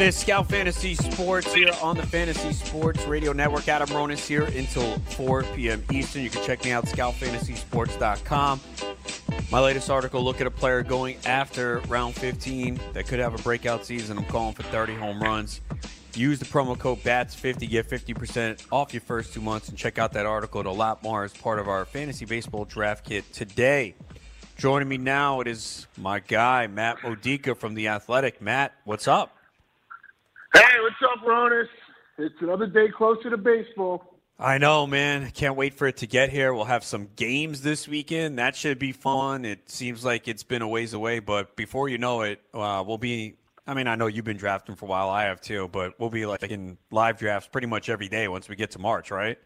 It 0.00 0.06
is 0.06 0.16
Scout 0.16 0.48
Fantasy 0.48 0.94
Sports 0.94 1.52
here 1.52 1.68
on 1.82 1.94
the 1.94 2.06
Fantasy 2.06 2.54
Sports 2.54 3.04
Radio 3.04 3.34
Network. 3.34 3.68
Adam 3.68 3.90
Ronis 3.90 4.26
here 4.26 4.44
until 4.44 4.98
4 4.98 5.42
p.m. 5.42 5.84
Eastern. 5.92 6.22
You 6.22 6.30
can 6.30 6.42
check 6.42 6.64
me 6.64 6.72
out, 6.72 6.86
scoutfantasysports.com. 6.86 8.60
My 9.52 9.60
latest 9.60 9.90
article, 9.90 10.24
look 10.24 10.40
at 10.40 10.46
a 10.46 10.50
player 10.50 10.82
going 10.82 11.18
after 11.26 11.80
round 11.80 12.14
15 12.14 12.80
that 12.94 13.08
could 13.08 13.18
have 13.18 13.38
a 13.38 13.42
breakout 13.42 13.84
season. 13.84 14.16
I'm 14.16 14.24
calling 14.24 14.54
for 14.54 14.62
30 14.62 14.94
home 14.94 15.20
runs. 15.20 15.60
Use 16.14 16.38
the 16.38 16.46
promo 16.46 16.78
code 16.78 17.00
BATS50, 17.00 17.68
get 17.68 17.90
50% 17.90 18.68
off 18.72 18.94
your 18.94 19.02
first 19.02 19.34
two 19.34 19.42
months, 19.42 19.68
and 19.68 19.76
check 19.76 19.98
out 19.98 20.14
that 20.14 20.24
article. 20.24 20.66
A 20.66 20.68
lot 20.68 21.02
more 21.02 21.24
as 21.24 21.34
part 21.34 21.58
of 21.58 21.68
our 21.68 21.84
fantasy 21.84 22.24
baseball 22.24 22.64
draft 22.64 23.04
kit 23.04 23.30
today. 23.34 23.94
Joining 24.56 24.88
me 24.88 24.96
now, 24.96 25.42
it 25.42 25.46
is 25.46 25.88
my 25.98 26.20
guy, 26.20 26.68
Matt 26.68 27.02
Modica 27.02 27.54
from 27.54 27.74
The 27.74 27.88
Athletic. 27.88 28.40
Matt, 28.40 28.72
what's 28.84 29.06
up? 29.06 29.36
Hey, 30.52 30.62
what's 30.80 30.96
up, 31.02 31.24
Ronis? 31.24 31.68
It's 32.18 32.34
another 32.40 32.66
day 32.66 32.88
closer 32.96 33.30
to 33.30 33.36
baseball. 33.36 34.18
I 34.38 34.58
know, 34.58 34.86
man. 34.86 35.30
Can't 35.30 35.54
wait 35.54 35.74
for 35.74 35.86
it 35.86 35.98
to 35.98 36.06
get 36.06 36.30
here. 36.30 36.52
We'll 36.52 36.64
have 36.64 36.82
some 36.82 37.08
games 37.14 37.60
this 37.60 37.86
weekend. 37.86 38.38
That 38.38 38.56
should 38.56 38.78
be 38.78 38.92
fun. 38.92 39.44
It 39.44 39.70
seems 39.70 40.04
like 40.04 40.26
it's 40.26 40.42
been 40.42 40.62
a 40.62 40.68
ways 40.68 40.92
away, 40.92 41.20
but 41.20 41.54
before 41.56 41.88
you 41.88 41.98
know 41.98 42.22
it, 42.22 42.40
uh, 42.52 42.82
we'll 42.86 42.98
be. 42.98 43.36
I 43.66 43.74
mean, 43.74 43.86
I 43.86 43.94
know 43.94 44.08
you've 44.08 44.24
been 44.24 44.38
drafting 44.38 44.74
for 44.74 44.86
a 44.86 44.88
while. 44.88 45.08
I 45.08 45.24
have 45.24 45.40
too, 45.40 45.68
but 45.68 46.00
we'll 46.00 46.10
be 46.10 46.26
like 46.26 46.42
in 46.42 46.78
live 46.90 47.18
drafts 47.18 47.48
pretty 47.48 47.68
much 47.68 47.88
every 47.88 48.08
day 48.08 48.26
once 48.26 48.48
we 48.48 48.56
get 48.56 48.72
to 48.72 48.78
March, 48.80 49.10
right? 49.10 49.38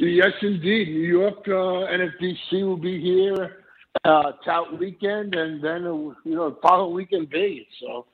Yes, 0.00 0.32
indeed. 0.42 0.88
New 0.88 1.06
York 1.06 1.46
uh, 1.46 1.86
NFBC 1.92 2.66
will 2.66 2.76
be 2.76 3.00
here 3.00 3.64
uh, 4.04 4.32
tout 4.44 4.78
weekend, 4.78 5.34
and 5.34 5.62
then 5.62 5.84
uh, 5.86 5.92
you 5.92 6.34
know 6.34 6.56
following 6.62 6.94
weekend 6.94 7.30
Vegas. 7.30 7.66
So 7.80 8.06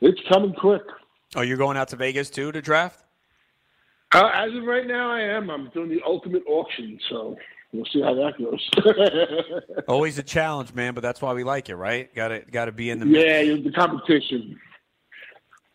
it's 0.00 0.20
coming 0.28 0.52
quick. 0.52 0.82
Oh, 1.36 1.42
you're 1.42 1.58
going 1.58 1.76
out 1.76 1.88
to 1.88 1.96
Vegas 1.96 2.30
too 2.30 2.50
to 2.50 2.62
draft? 2.62 3.04
Uh, 4.12 4.30
as 4.32 4.54
of 4.54 4.64
right 4.64 4.86
now, 4.86 5.10
I 5.10 5.20
am. 5.20 5.50
I'm 5.50 5.68
doing 5.68 5.90
the 5.90 6.00
ultimate 6.06 6.42
auction, 6.46 6.98
so 7.10 7.36
we'll 7.72 7.84
see 7.92 8.00
how 8.00 8.14
that 8.14 8.38
goes. 8.38 9.82
Always 9.88 10.16
a 10.18 10.22
challenge, 10.22 10.72
man, 10.72 10.94
but 10.94 11.02
that's 11.02 11.20
why 11.20 11.34
we 11.34 11.44
like 11.44 11.68
it, 11.68 11.76
right? 11.76 12.12
Got 12.14 12.28
to 12.28 12.40
got 12.40 12.64
to 12.64 12.72
be 12.72 12.88
in 12.88 13.00
the 13.00 13.06
yeah, 13.06 13.42
the 13.42 13.70
competition. 13.72 14.58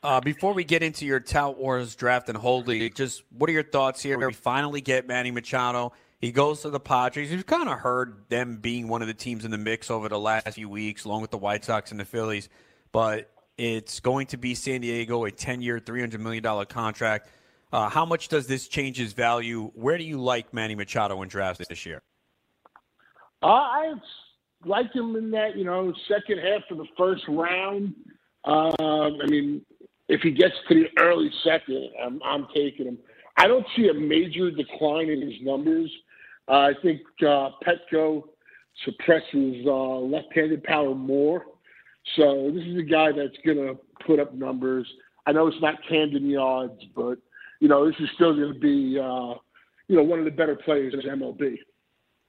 Uh, 0.02 0.20
before 0.20 0.54
we 0.54 0.64
get 0.64 0.82
into 0.82 1.06
your 1.06 1.20
Tout 1.20 1.60
Wars 1.60 1.94
draft 1.96 2.28
and 2.28 2.38
hold 2.38 2.68
league, 2.68 2.96
just 2.96 3.22
what 3.38 3.48
are 3.48 3.54
your 3.54 3.62
thoughts 3.62 4.02
here? 4.02 4.18
We 4.18 4.34
finally 4.34 4.82
get 4.82 5.08
Manny 5.08 5.30
Machado. 5.30 5.94
He 6.20 6.32
goes 6.32 6.64
to 6.64 6.72
the 6.72 6.80
Padres. 6.80 7.30
We've 7.30 7.46
kind 7.46 7.70
of 7.70 7.78
heard 7.78 8.24
them 8.30 8.58
being 8.58 8.88
one 8.88 9.04
of 9.04 9.08
the 9.08 9.14
teams 9.14 9.46
in 9.46 9.52
the 9.52 9.60
mix 9.60 9.92
over 9.92 10.10
the 10.10 10.20
last 10.20 10.56
few 10.56 10.70
weeks, 10.70 11.06
along 11.06 11.22
with 11.22 11.30
the 11.30 11.38
White 11.38 11.64
Sox 11.64 11.92
and 11.92 12.00
the 12.00 12.06
Phillies. 12.06 12.50
But 12.92 13.30
it's 13.62 14.00
going 14.00 14.26
to 14.26 14.38
be 14.38 14.56
San 14.56 14.82
Diego, 14.82 15.26
a 15.26 15.32
10 15.32 15.62
year, 15.62 15.80
$300 15.80 16.20
million 16.20 16.66
contract. 16.66 17.30
Uh, 17.72 17.88
how 17.90 18.06
much 18.06 18.28
does 18.28 18.48
this 18.48 18.68
change 18.68 18.98
his 18.98 19.14
value? 19.14 19.72
Where 19.76 20.00
do 20.00 20.04
you 20.04 20.20
like 20.20 20.52
Manny 20.52 20.74
Machado 20.74 21.22
in 21.22 21.30
drafts 21.30 21.68
this 21.68 21.86
year? 21.86 22.02
Uh, 23.44 23.46
I 23.46 23.94
like 24.66 24.92
him 24.94 25.16
in 25.16 25.30
that, 25.32 25.56
you 25.56 25.64
know, 25.64 25.94
second 26.08 26.40
half 26.40 26.64
of 26.72 26.80
the 26.80 26.88
first 26.98 27.24
round. 27.28 27.94
Um, 28.46 29.20
I 29.24 29.28
mean, 29.28 29.64
if 30.10 30.22
he 30.22 30.32
gets 30.32 30.56
to 30.68 30.76
the 30.76 30.88
early 31.00 31.30
second, 31.44 31.92
I'm, 32.04 32.20
I'm 32.26 32.48
taking 32.56 32.88
him. 32.88 32.98
I 33.38 33.48
don't 33.48 33.66
see 33.76 33.90
a 33.90 33.94
major 33.94 34.50
decline 34.50 35.10
in 35.10 35.22
his 35.22 35.40
numbers. 35.42 35.92
Uh, 36.48 36.52
I 36.52 36.74
think 36.82 37.02
uh, 37.22 37.52
Petco 37.64 38.24
suppresses 38.86 39.66
uh, 39.68 40.00
left-handed 40.00 40.64
power 40.64 40.96
more. 40.96 41.46
So 42.16 42.52
this 42.54 42.64
is 42.64 42.78
a 42.78 42.84
guy 42.84 43.12
that's 43.12 43.38
going 43.46 43.58
to 43.58 43.78
put 44.06 44.20
up 44.20 44.34
numbers. 44.34 44.92
I 45.26 45.32
know 45.32 45.48
it's 45.48 45.62
not 45.62 45.76
Camden 45.88 46.30
yards, 46.30 46.84
but 46.96 47.20
you 47.60 47.68
know 47.68 47.86
this 47.86 47.96
is 48.00 48.10
still 48.16 48.36
going 48.36 48.54
to 48.54 48.60
be 48.60 49.00
uh, 49.00 49.36
you 49.88 49.96
know 49.96 50.04
one 50.04 50.20
of 50.20 50.26
the 50.26 50.32
better 50.32 50.56
players 50.56 50.94
in 50.94 51.02
MLB. 51.02 51.58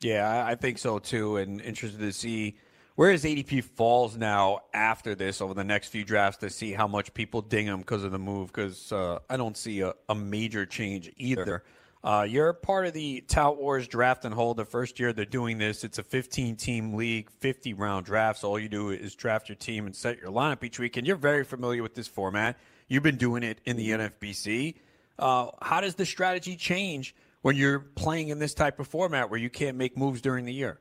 Yeah, 0.03 0.45
I 0.47 0.55
think 0.57 0.79
so 0.79 0.99
too, 0.99 1.37
and 1.37 1.61
interested 1.61 2.01
to 2.01 2.13
see 2.13 2.59
where 2.97 3.11
his 3.11 3.25
ADP 3.25 3.65
falls 3.65 4.17
now 4.17 4.61
after 4.75 5.15
this 5.15 5.41
over 5.41 5.55
the 5.55 5.65
next 5.65 5.89
few 5.89 6.05
drafts 6.05 6.41
to 6.41 6.51
see 6.51 6.73
how 6.73 6.87
much 6.87 7.15
people 7.15 7.41
ding 7.41 7.67
him 7.67 7.79
because 7.79 8.05
of 8.05 8.13
the 8.13 8.19
move. 8.19 8.49
Because 8.49 8.93
uh, 8.93 9.21
I 9.31 9.37
don't 9.37 9.57
see 9.57 9.81
a, 9.81 9.95
a 10.09 10.15
major 10.15 10.67
change 10.67 11.11
either. 11.17 11.65
Uh, 12.05 12.27
you're 12.29 12.53
part 12.53 12.87
of 12.87 12.93
the 12.93 13.21
Tout 13.29 13.59
Wars 13.59 13.87
draft 13.87 14.25
and 14.25 14.35
hold. 14.35 14.57
The 14.57 14.65
first 14.65 14.99
year 14.99 15.13
they're 15.13 15.25
doing 15.25 15.59
this, 15.59 15.85
it's 15.85 15.99
a 15.99 16.03
15 16.03 16.57
team 16.57 16.95
league, 16.95 17.31
50 17.31 17.75
round 17.75 18.07
drafts. 18.07 18.43
All 18.43 18.59
you 18.59 18.69
do 18.69 18.91
is 18.91 19.15
draft 19.15 19.49
your 19.49 19.57
team 19.57 19.87
and 19.87 19.95
set 19.95 20.19
your 20.19 20.33
lineup 20.33 20.65
each 20.65 20.81
week. 20.81 20.97
And 20.97 21.07
you're 21.07 21.17
very 21.17 21.45
familiar 21.45 21.83
with 21.83 21.95
this 21.95 22.09
format. 22.09 22.59
You've 22.89 23.05
been 23.05 23.17
doing 23.17 23.45
it 23.45 23.61
in 23.65 23.77
the 23.77 23.91
NFBC. 23.91 24.75
Uh, 25.19 25.51
how 25.61 25.81
does 25.81 25.95
the 25.95 26.05
strategy 26.05 26.57
change 26.57 27.15
when 27.43 27.55
you're 27.55 27.79
playing 27.79 28.29
in 28.29 28.41
this 28.41 28.55
type 28.55 28.81
of 28.81 28.89
format 28.89 29.31
where 29.31 29.39
you 29.39 29.51
can't 29.51 29.77
make 29.77 29.97
moves 29.97 30.21
during 30.21 30.45
the 30.45 30.53
year? 30.53 30.81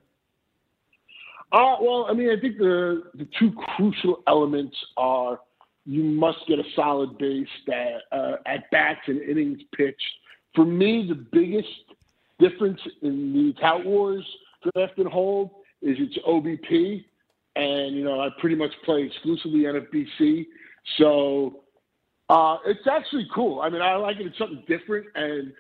Uh, 1.52 1.76
well, 1.82 2.08
I 2.10 2.14
mean, 2.14 2.30
I 2.30 2.40
think 2.40 2.58
the 2.58 3.04
the 3.14 3.28
two 3.38 3.52
crucial 3.52 4.24
elements 4.26 4.76
are 4.96 5.40
you 5.86 6.04
must 6.04 6.40
get 6.48 6.60
a 6.60 6.64
solid 6.76 7.18
base 7.18 7.48
that 7.68 7.98
uh, 8.12 8.36
at 8.46 8.72
bats 8.72 9.02
and 9.08 9.22
innings 9.22 9.60
pitched. 9.76 10.02
For 10.56 10.66
me, 10.66 11.08
the 11.08 11.16
biggest 11.16 11.68
difference 12.40 12.80
in 13.02 13.34
the 13.34 13.54
Tout 13.62 13.86
Wars 13.86 14.26
draft 14.74 14.98
and 14.98 15.08
hold 15.08 15.52
is 15.82 15.98
it's 16.00 16.18
OBP, 16.28 17.04
and 17.56 17.96
you 17.96 18.04
know 18.04 18.20
I 18.20 18.30
pretty 18.40 18.56
much 18.56 18.72
play 18.84 19.04
exclusively 19.04 19.62
NFBC, 19.62 20.48
so 20.98 21.64
uh, 22.30 22.58
it's 22.66 22.88
actually 22.88 23.28
cool. 23.34 23.62
I 23.62 23.70
mean, 23.70 23.82
I 23.82 23.96
like 23.96 24.18
it. 24.18 24.28
It's 24.28 24.38
something 24.38 24.64
different, 24.68 25.08
and 25.16 25.54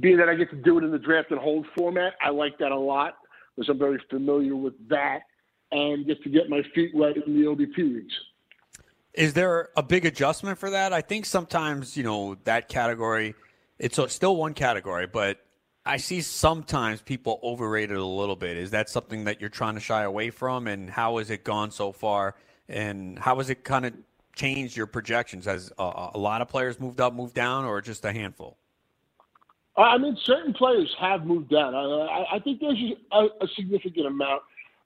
being 0.00 0.16
that 0.18 0.28
I 0.28 0.34
get 0.34 0.50
to 0.50 0.56
do 0.56 0.78
it 0.78 0.84
in 0.84 0.90
the 0.90 0.98
draft 0.98 1.30
and 1.30 1.40
hold 1.40 1.66
format, 1.76 2.14
I 2.22 2.30
like 2.30 2.58
that 2.58 2.72
a 2.72 2.78
lot 2.78 3.16
because 3.54 3.68
I'm 3.68 3.78
very 3.78 4.00
familiar 4.10 4.56
with 4.56 4.74
that 4.88 5.20
and 5.70 6.06
get 6.06 6.22
to 6.22 6.28
get 6.28 6.48
my 6.48 6.62
feet 6.74 6.94
wet 6.94 7.16
in 7.16 7.40
the 7.40 7.46
OBP 7.46 7.76
leagues. 7.76 8.14
Is 9.12 9.34
there 9.34 9.68
a 9.76 9.82
big 9.82 10.04
adjustment 10.04 10.58
for 10.58 10.70
that? 10.70 10.92
I 10.92 11.00
think 11.00 11.24
sometimes, 11.24 11.96
you 11.96 12.02
know, 12.02 12.36
that 12.44 12.68
category, 12.68 13.34
it's 13.78 13.98
still 14.12 14.36
one 14.36 14.54
category, 14.54 15.06
but 15.06 15.38
I 15.86 15.98
see 15.98 16.22
sometimes 16.22 17.02
people 17.02 17.38
overrate 17.42 17.90
it 17.90 17.98
a 17.98 18.04
little 18.04 18.36
bit. 18.36 18.56
Is 18.56 18.70
that 18.70 18.88
something 18.88 19.24
that 19.24 19.40
you're 19.40 19.50
trying 19.50 19.74
to 19.74 19.80
shy 19.80 20.02
away 20.02 20.30
from? 20.30 20.66
And 20.66 20.88
how 20.88 21.18
has 21.18 21.30
it 21.30 21.44
gone 21.44 21.70
so 21.70 21.92
far? 21.92 22.36
And 22.68 23.18
how 23.18 23.36
has 23.36 23.50
it 23.50 23.64
kind 23.64 23.84
of 23.84 23.92
changed 24.34 24.76
your 24.76 24.86
projections? 24.86 25.44
Has 25.44 25.72
a, 25.78 26.10
a 26.14 26.18
lot 26.18 26.40
of 26.40 26.48
players 26.48 26.80
moved 26.80 27.00
up, 27.00 27.12
moved 27.12 27.34
down, 27.34 27.64
or 27.66 27.80
just 27.82 28.04
a 28.04 28.12
handful? 28.12 28.56
I 29.76 29.98
mean, 29.98 30.16
certain 30.24 30.54
players 30.54 30.94
have 31.00 31.26
moved 31.26 31.50
down. 31.50 31.74
I, 31.74 32.36
I 32.36 32.38
think 32.38 32.60
there's 32.60 32.80
a, 33.12 33.24
a 33.42 33.48
significant 33.56 34.06
amount. 34.06 34.42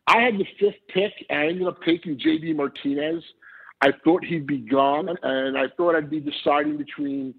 I 0.07 0.22
had 0.22 0.38
the 0.38 0.46
fifth 0.59 0.81
pick, 0.88 1.12
and 1.29 1.38
I 1.38 1.46
ended 1.48 1.68
up 1.68 1.83
taking 1.83 2.18
JD 2.18 2.57
Martinez. 2.57 3.22
I 3.83 3.92
thought 4.03 4.24
he'd 4.24 4.46
be 4.46 4.59
gone, 4.59 5.11
and 5.22 5.57
I 5.57 5.66
thought 5.77 5.94
I'd 5.94 6.11
be 6.11 6.20
deciding 6.20 6.79
between 6.79 7.35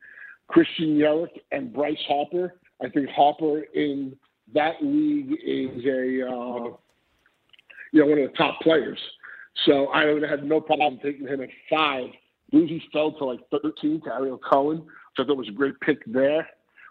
Christian 0.49 0.97
Yelich 0.97 1.39
and 1.51 1.73
Bryce 1.73 1.97
Harper. 2.07 2.55
I 2.83 2.89
think 2.89 3.09
Harper 3.09 3.61
in 3.73 4.15
that 4.53 4.75
league 4.81 5.31
is 5.45 5.85
a 5.85 6.27
uh, 6.27 6.75
you 7.91 8.01
know 8.01 8.05
one 8.05 8.19
of 8.19 8.31
the 8.31 8.37
top 8.37 8.59
players. 8.61 8.99
So 9.65 9.87
I 9.87 10.11
would 10.11 10.23
have 10.23 10.43
no 10.43 10.59
problem 10.61 10.99
taking 11.03 11.27
him 11.27 11.41
at 11.41 11.49
five. 11.69 12.07
Boozy 12.51 12.81
fell 12.91 13.11
to 13.13 13.25
like 13.25 13.39
13 13.51 14.01
to 14.05 14.13
Ariel 14.13 14.39
Cohen, 14.39 14.85
so 15.15 15.23
I 15.23 15.27
thought 15.27 15.37
was 15.37 15.49
a 15.49 15.51
great 15.51 15.79
pick 15.81 15.99
there. 16.05 16.47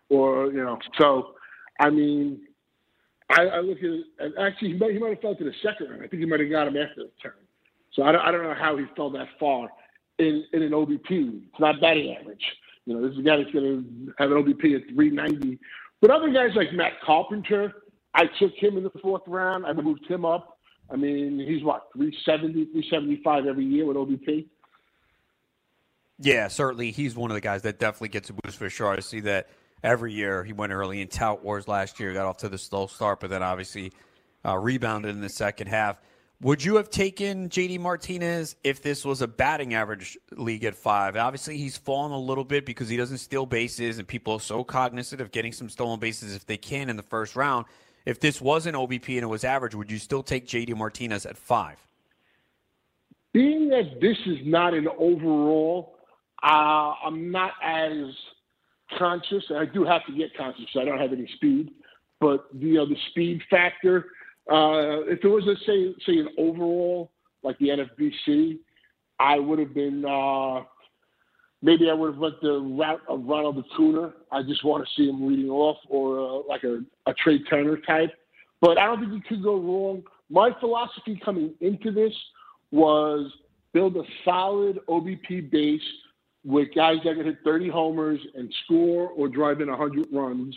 Or 0.09 0.47
you 0.47 0.65
know, 0.65 0.79
so 0.99 1.35
I 1.81 1.91
mean, 1.91 2.41
I, 3.31 3.43
I 3.43 3.61
look 3.61 3.79
at 3.79 4.25
and 4.25 4.39
actually, 4.39 4.73
he 4.73 4.79
might, 4.79 4.93
he 4.93 4.99
might 4.99 5.11
have 5.11 5.21
fell 5.21 5.35
to 5.35 5.45
the 5.45 5.53
second 5.63 5.91
round. 5.91 6.03
I 6.03 6.07
think 6.07 6.21
he 6.21 6.27
might 6.27 6.41
have 6.41 6.51
got 6.51 6.69
him 6.69 6.77
after 6.77 7.05
the 7.05 7.11
turn. 7.23 7.33
So 7.95 8.03
I 8.05 8.13
don't, 8.13 8.21
I 8.21 8.31
don't 8.31 8.43
know 8.43 8.55
how 8.55 8.77
he 8.77 8.85
fell 8.97 9.11
that 9.11 9.27
far 9.41 9.69
in, 10.19 10.45
in 10.53 10.63
an 10.63 10.71
OBP. 10.71 11.43
It's 11.49 11.61
not 11.61 11.81
batting 11.81 12.17
average. 12.19 12.45
You 12.89 12.95
know, 12.95 13.03
this 13.03 13.13
is 13.13 13.19
a 13.19 13.23
guy 13.23 13.37
that's 13.37 13.51
going 13.51 13.85
to 13.85 14.15
have 14.17 14.31
an 14.31 14.43
OBP 14.43 14.75
at 14.75 14.89
390. 14.95 15.59
But 16.01 16.11
other 16.11 16.33
guys 16.33 16.57
like 16.57 16.73
Matt 16.73 16.93
Carpenter, 17.05 17.71
I 18.15 18.23
took 18.39 18.55
him 18.55 18.79
in 18.79 18.83
the 18.83 18.91
fourth 19.03 19.25
round. 19.27 19.67
I 19.67 19.75
moved 19.75 20.07
him 20.07 20.25
up. 20.25 20.59
I 20.91 20.97
mean, 20.97 21.39
he's 21.39 21.63
what, 21.63 21.89
370, 21.93 22.65
375 22.73 23.45
every 23.45 23.67
year 23.67 23.85
with 23.85 23.99
OBP? 23.99 24.47
Yeah, 26.19 26.49
certainly. 26.49 26.91
He's 26.91 27.15
one 27.15 27.31
of 27.31 27.35
the 27.35 27.43
guys 27.43 27.61
that 27.63 27.79
definitely 27.79 28.09
gets 28.09 28.31
a 28.31 28.33
boost 28.33 28.57
for 28.57 28.71
sure. 28.71 28.89
I 28.89 29.01
see 29.01 29.21
that 29.21 29.51
every 29.85 30.15
year. 30.15 30.43
He 30.43 30.55
went 30.55 30.73
early 30.73 31.03
in 31.03 31.09
Tout 31.09 31.45
Wars 31.45 31.69
last 31.69 32.01
year, 32.01 32.15
got 32.15 32.25
off 32.25 32.39
to 32.39 32.49
the 32.49 32.57
slow 32.57 32.87
start, 32.87 33.21
but 33.21 33.29
then 33.29 33.43
obviously 33.43 33.93
uh, 34.47 34.57
rebounded 34.57 35.11
in 35.11 35.21
the 35.21 35.29
second 35.29 35.67
half. 35.67 36.01
Would 36.41 36.65
you 36.65 36.77
have 36.77 36.89
taken 36.89 37.49
JD 37.49 37.81
Martinez 37.81 38.55
if 38.63 38.81
this 38.81 39.05
was 39.05 39.23
a 39.23 39.27
batting 39.27 39.75
average 39.75 40.17
league 40.31 40.63
at 40.65 40.77
five? 40.77 41.17
Obviously, 41.17 41.57
he's 41.57 41.77
fallen 41.77 42.13
a 42.13 42.19
little 42.19 42.45
bit 42.45 42.65
because 42.65 42.89
he 42.89 42.97
doesn't 42.97 43.19
steal 43.19 43.45
bases, 43.45 43.99
and 43.99 44.07
people 44.07 44.35
are 44.35 44.41
so 44.41 44.63
cognizant 44.63 45.21
of 45.21 45.33
getting 45.33 45.51
some 45.51 45.69
stolen 45.69 45.99
bases 45.99 46.37
if 46.37 46.47
they 46.47 46.57
can 46.57 46.91
in 46.91 46.97
the 46.97 47.03
first 47.03 47.35
round. 47.35 47.67
If 48.07 48.21
this 48.21 48.41
was 48.41 48.67
an 48.67 48.77
OBP 48.77 49.15
and 49.15 49.25
it 49.25 49.27
was 49.27 49.43
average, 49.43 49.75
would 49.75 49.91
you 49.91 49.99
still 49.99 50.23
take 50.23 50.47
JD 50.47 50.77
Martinez 50.77 51.27
at 51.27 51.37
five? 51.37 51.77
Being 53.35 53.69
that 53.71 54.01
this 54.01 54.17
is 54.25 54.39
not 54.45 54.75
an 54.75 54.87
overall, 54.97 55.97
uh, 56.45 56.93
I'm 57.05 57.33
not 57.33 57.51
as 57.65 58.15
conscious, 58.97 59.43
I 59.51 59.65
do 59.65 59.85
have 59.85 60.07
to 60.07 60.13
get 60.13 60.37
conscious. 60.37 60.67
So 60.73 60.81
I 60.81 60.85
don't 60.85 61.01
have 61.01 61.13
any 61.13 61.29
speed, 61.35 61.73
but 62.21 62.47
you 62.57 62.75
know 62.75 62.87
the 62.87 62.97
speed 63.11 63.43
factor. 63.51 64.07
Uh, 64.51 65.05
if 65.07 65.23
it 65.23 65.29
was 65.29 65.47
a 65.47 65.57
say 65.67 65.95
say 66.07 66.19
an 66.19 66.29
overall 66.39 67.11
like 67.43 67.59
the 67.59 67.69
NFBC, 67.69 68.59
I 69.21 69.39
would 69.39 69.59
have 69.59 69.75
been 69.75 70.05
uh, 70.05 70.63
maybe 71.63 71.91
I 71.91 71.95
would 71.95 72.13
have 72.13 72.21
went 72.21 72.41
the 72.41 72.59
route 72.59 73.03
of 73.09 73.25
Ronald 73.25 73.63
Acuna. 73.73 74.13
I 74.33 74.43
just 74.43 74.65
want 74.65 74.85
to 74.85 74.91
see 74.97 75.09
him 75.09 75.27
leading 75.27 75.51
off, 75.51 75.77
or 75.89 76.19
uh, 76.19 76.49
like 76.49 76.65
a, 76.65 76.81
a 77.07 77.15
Trea 77.15 77.41
Turner 77.45 77.77
type. 77.79 78.11
But 78.61 78.79
I 78.79 78.87
don't 78.87 79.01
think 79.01 79.13
you 79.13 79.23
could 79.29 79.43
go 79.43 79.57
wrong. 79.57 80.03
My 80.31 80.51
philosophy 80.61 81.21
coming 81.25 81.55
into 81.61 81.91
this 81.91 82.13
was 82.71 83.31
build 83.73 83.97
a 83.97 84.03
solid 84.25 84.81
OBP 84.89 85.51
base 85.51 85.81
with 86.45 86.69
guys 86.75 86.97
that 87.05 87.15
can 87.15 87.25
hit 87.25 87.39
30 87.45 87.69
homers 87.69 88.21
and 88.35 88.53
score 88.65 89.09
or 89.11 89.29
drive 89.29 89.61
in 89.61 89.69
100 89.69 90.07
runs 90.13 90.57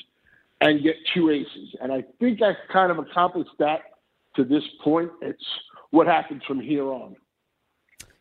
and 0.62 0.82
get 0.84 0.96
two 1.14 1.30
aces. 1.32 1.76
And 1.82 1.92
I 1.92 2.06
think 2.20 2.42
I've 2.42 2.56
kind 2.72 2.92
of 2.92 3.00
accomplished 3.00 3.52
that 3.60 3.82
to 4.36 4.46
this 4.46 4.64
point. 4.84 5.12
It's 5.22 5.44
what 5.90 6.08
happens 6.08 6.44
from 6.48 6.62
here 6.62 6.86
on. 6.86 7.16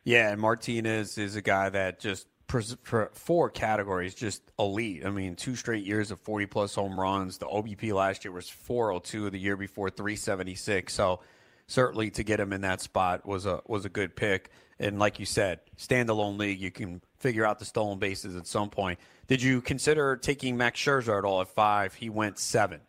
Yeah, 0.02 0.30
and 0.30 0.40
Martinez 0.40 1.18
is 1.18 1.36
a 1.36 1.42
guy 1.42 1.68
that 1.68 2.00
just 2.00 2.26
for 2.48 3.10
four 3.12 3.48
categories 3.48 4.12
just 4.12 4.42
elite. 4.58 5.06
I 5.06 5.10
mean, 5.10 5.36
two 5.36 5.54
straight 5.54 5.84
years 5.84 6.10
of 6.10 6.18
40 6.18 6.46
plus 6.46 6.74
home 6.74 6.98
runs. 6.98 7.38
The 7.38 7.46
OBP 7.46 7.92
last 7.92 8.24
year 8.24 8.32
was 8.32 8.48
402, 8.48 9.30
the 9.30 9.38
year 9.38 9.56
before 9.56 9.88
376. 9.88 10.92
So 10.92 11.20
certainly 11.68 12.10
to 12.10 12.24
get 12.24 12.40
him 12.40 12.52
in 12.52 12.62
that 12.62 12.80
spot 12.80 13.24
was 13.24 13.46
a 13.46 13.60
was 13.66 13.84
a 13.84 13.88
good 13.88 14.16
pick. 14.16 14.50
And 14.80 14.98
like 14.98 15.20
you 15.20 15.26
said, 15.26 15.60
standalone 15.76 16.38
league, 16.38 16.60
you 16.60 16.70
can 16.72 17.02
figure 17.20 17.46
out 17.46 17.58
the 17.58 17.64
stolen 17.64 17.98
bases 17.98 18.34
at 18.34 18.46
some 18.46 18.70
point. 18.70 18.98
Did 19.28 19.42
you 19.42 19.60
consider 19.60 20.16
taking 20.16 20.56
Max 20.56 20.80
Scherzer 20.80 21.16
at 21.16 21.24
all 21.24 21.40
at 21.40 21.48
five? 21.48 21.94
He 21.94 22.08
went 22.08 22.38
seven. 22.38 22.80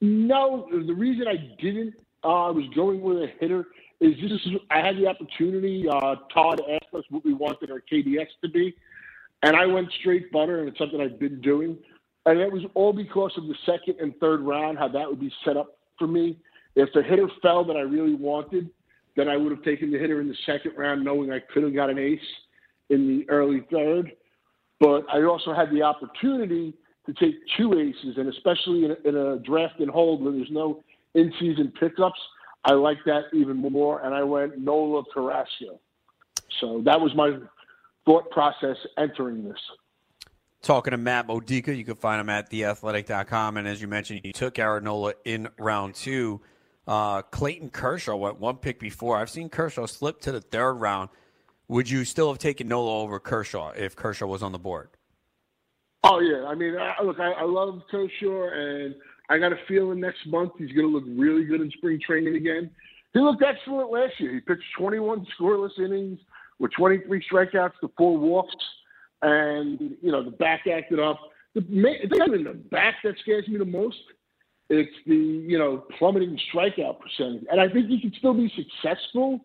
No, 0.00 0.68
the 0.70 0.94
reason 0.94 1.26
I 1.28 1.36
didn't, 1.60 1.94
uh, 2.22 2.46
I 2.46 2.50
was 2.50 2.64
going 2.74 3.00
with 3.02 3.18
a 3.18 3.28
hitter 3.40 3.66
is 4.00 4.14
just 4.16 4.46
I 4.70 4.80
had 4.80 4.96
the 4.96 5.06
opportunity. 5.06 5.86
Uh, 5.88 6.16
Todd 6.32 6.60
asked 6.70 6.94
us 6.94 7.04
what 7.10 7.24
we 7.24 7.34
wanted 7.34 7.70
our 7.70 7.80
KDS 7.80 8.28
to 8.42 8.48
be, 8.48 8.74
and 9.42 9.56
I 9.56 9.66
went 9.66 9.90
straight 10.00 10.30
butter, 10.30 10.60
and 10.60 10.68
it's 10.68 10.78
something 10.78 11.00
I've 11.00 11.18
been 11.18 11.40
doing. 11.40 11.78
And 12.26 12.38
it 12.38 12.50
was 12.50 12.62
all 12.74 12.92
because 12.92 13.32
of 13.36 13.46
the 13.46 13.54
second 13.66 13.96
and 14.00 14.14
third 14.18 14.40
round, 14.40 14.78
how 14.78 14.88
that 14.88 15.08
would 15.08 15.20
be 15.20 15.32
set 15.44 15.56
up 15.56 15.76
for 15.98 16.06
me. 16.06 16.38
If 16.74 16.88
the 16.94 17.02
hitter 17.02 17.28
fell 17.42 17.64
that 17.64 17.76
I 17.76 17.80
really 17.80 18.14
wanted, 18.14 18.70
then 19.16 19.28
I 19.28 19.36
would 19.36 19.52
have 19.52 19.62
taken 19.62 19.92
the 19.92 19.98
hitter 19.98 20.20
in 20.20 20.28
the 20.28 20.36
second 20.46 20.72
round, 20.76 21.04
knowing 21.04 21.30
I 21.30 21.40
could 21.40 21.62
have 21.62 21.74
got 21.74 21.90
an 21.90 21.98
ace 21.98 22.20
in 22.90 23.08
the 23.08 23.28
early 23.30 23.62
third. 23.70 24.12
But 24.80 25.04
I 25.12 25.22
also 25.22 25.54
had 25.54 25.70
the 25.70 25.82
opportunity 25.82 26.74
to 27.06 27.12
take 27.14 27.34
two 27.56 27.78
aces, 27.78 28.16
and 28.16 28.28
especially 28.28 28.84
in 28.86 28.90
a, 28.90 29.08
in 29.08 29.16
a 29.16 29.38
draft 29.38 29.78
and 29.80 29.90
hold 29.90 30.22
where 30.22 30.32
there's 30.32 30.50
no 30.50 30.82
in-season 31.14 31.72
pickups, 31.78 32.18
I 32.64 32.72
like 32.72 32.98
that 33.06 33.24
even 33.32 33.58
more. 33.58 34.00
And 34.00 34.14
I 34.14 34.22
went 34.22 34.58
Nola 34.58 35.02
Carrasco. 35.12 35.78
So 36.60 36.82
that 36.84 37.00
was 37.00 37.14
my 37.14 37.38
thought 38.04 38.30
process 38.30 38.76
entering 38.98 39.44
this. 39.44 39.58
talking 40.62 40.92
to 40.92 40.96
Matt 40.96 41.26
Modica. 41.26 41.74
You 41.74 41.84
can 41.84 41.94
find 41.94 42.20
him 42.20 42.28
at 42.28 42.50
theathletic.com. 42.50 43.56
And 43.56 43.68
as 43.68 43.80
you 43.80 43.88
mentioned, 43.88 44.22
you 44.24 44.32
took 44.32 44.58
Aaron 44.58 44.84
Nola 44.84 45.14
in 45.24 45.48
round 45.58 45.94
two. 45.94 46.40
Uh, 46.86 47.22
Clayton 47.22 47.70
Kershaw 47.70 48.16
went 48.16 48.40
one 48.40 48.56
pick 48.56 48.78
before. 48.78 49.16
I've 49.16 49.30
seen 49.30 49.48
Kershaw 49.48 49.86
slip 49.86 50.20
to 50.22 50.32
the 50.32 50.40
third 50.40 50.74
round. 50.74 51.10
Would 51.68 51.88
you 51.88 52.04
still 52.04 52.28
have 52.28 52.38
taken 52.38 52.68
Nola 52.68 53.00
over 53.00 53.18
Kershaw 53.18 53.70
if 53.70 53.96
Kershaw 53.96 54.26
was 54.26 54.42
on 54.42 54.52
the 54.52 54.58
board? 54.58 54.90
Oh 56.02 56.20
yeah, 56.20 56.44
I 56.46 56.54
mean, 56.54 56.76
I, 56.76 57.02
look, 57.02 57.18
I, 57.18 57.32
I 57.32 57.44
love 57.44 57.80
Kershaw, 57.90 58.48
and 58.52 58.94
I 59.30 59.38
got 59.38 59.52
a 59.52 59.58
feeling 59.66 60.00
next 60.00 60.26
month 60.26 60.52
he's 60.58 60.72
going 60.72 60.86
to 60.86 60.92
look 60.92 61.04
really 61.06 61.44
good 61.44 61.62
in 61.62 61.70
spring 61.70 61.98
training 62.04 62.36
again. 62.36 62.70
He 63.14 63.20
looked 63.20 63.42
excellent 63.42 63.90
last 63.90 64.12
year. 64.18 64.34
He 64.34 64.40
pitched 64.40 64.64
21 64.76 65.26
scoreless 65.40 65.78
innings 65.78 66.18
with 66.58 66.72
23 66.72 67.24
strikeouts 67.32 67.80
to 67.80 67.90
four 67.96 68.18
walks, 68.18 68.54
and 69.22 69.80
you 70.02 70.12
know 70.12 70.22
the 70.22 70.32
back 70.32 70.66
acted 70.66 71.00
up. 71.00 71.18
The, 71.54 71.64
not 71.70 72.28
even 72.28 72.44
the 72.44 72.52
back 72.52 72.96
that 73.04 73.14
scares 73.22 73.48
me 73.48 73.56
the 73.56 73.64
most. 73.64 73.96
It's 74.68 74.92
the 75.06 75.16
you 75.16 75.58
know 75.58 75.84
plummeting 75.98 76.38
strikeout 76.52 76.98
percentage, 77.00 77.46
and 77.50 77.60
I 77.62 77.68
think 77.70 77.86
he 77.86 77.98
can 77.98 78.12
still 78.18 78.34
be 78.34 78.52
successful 78.54 79.40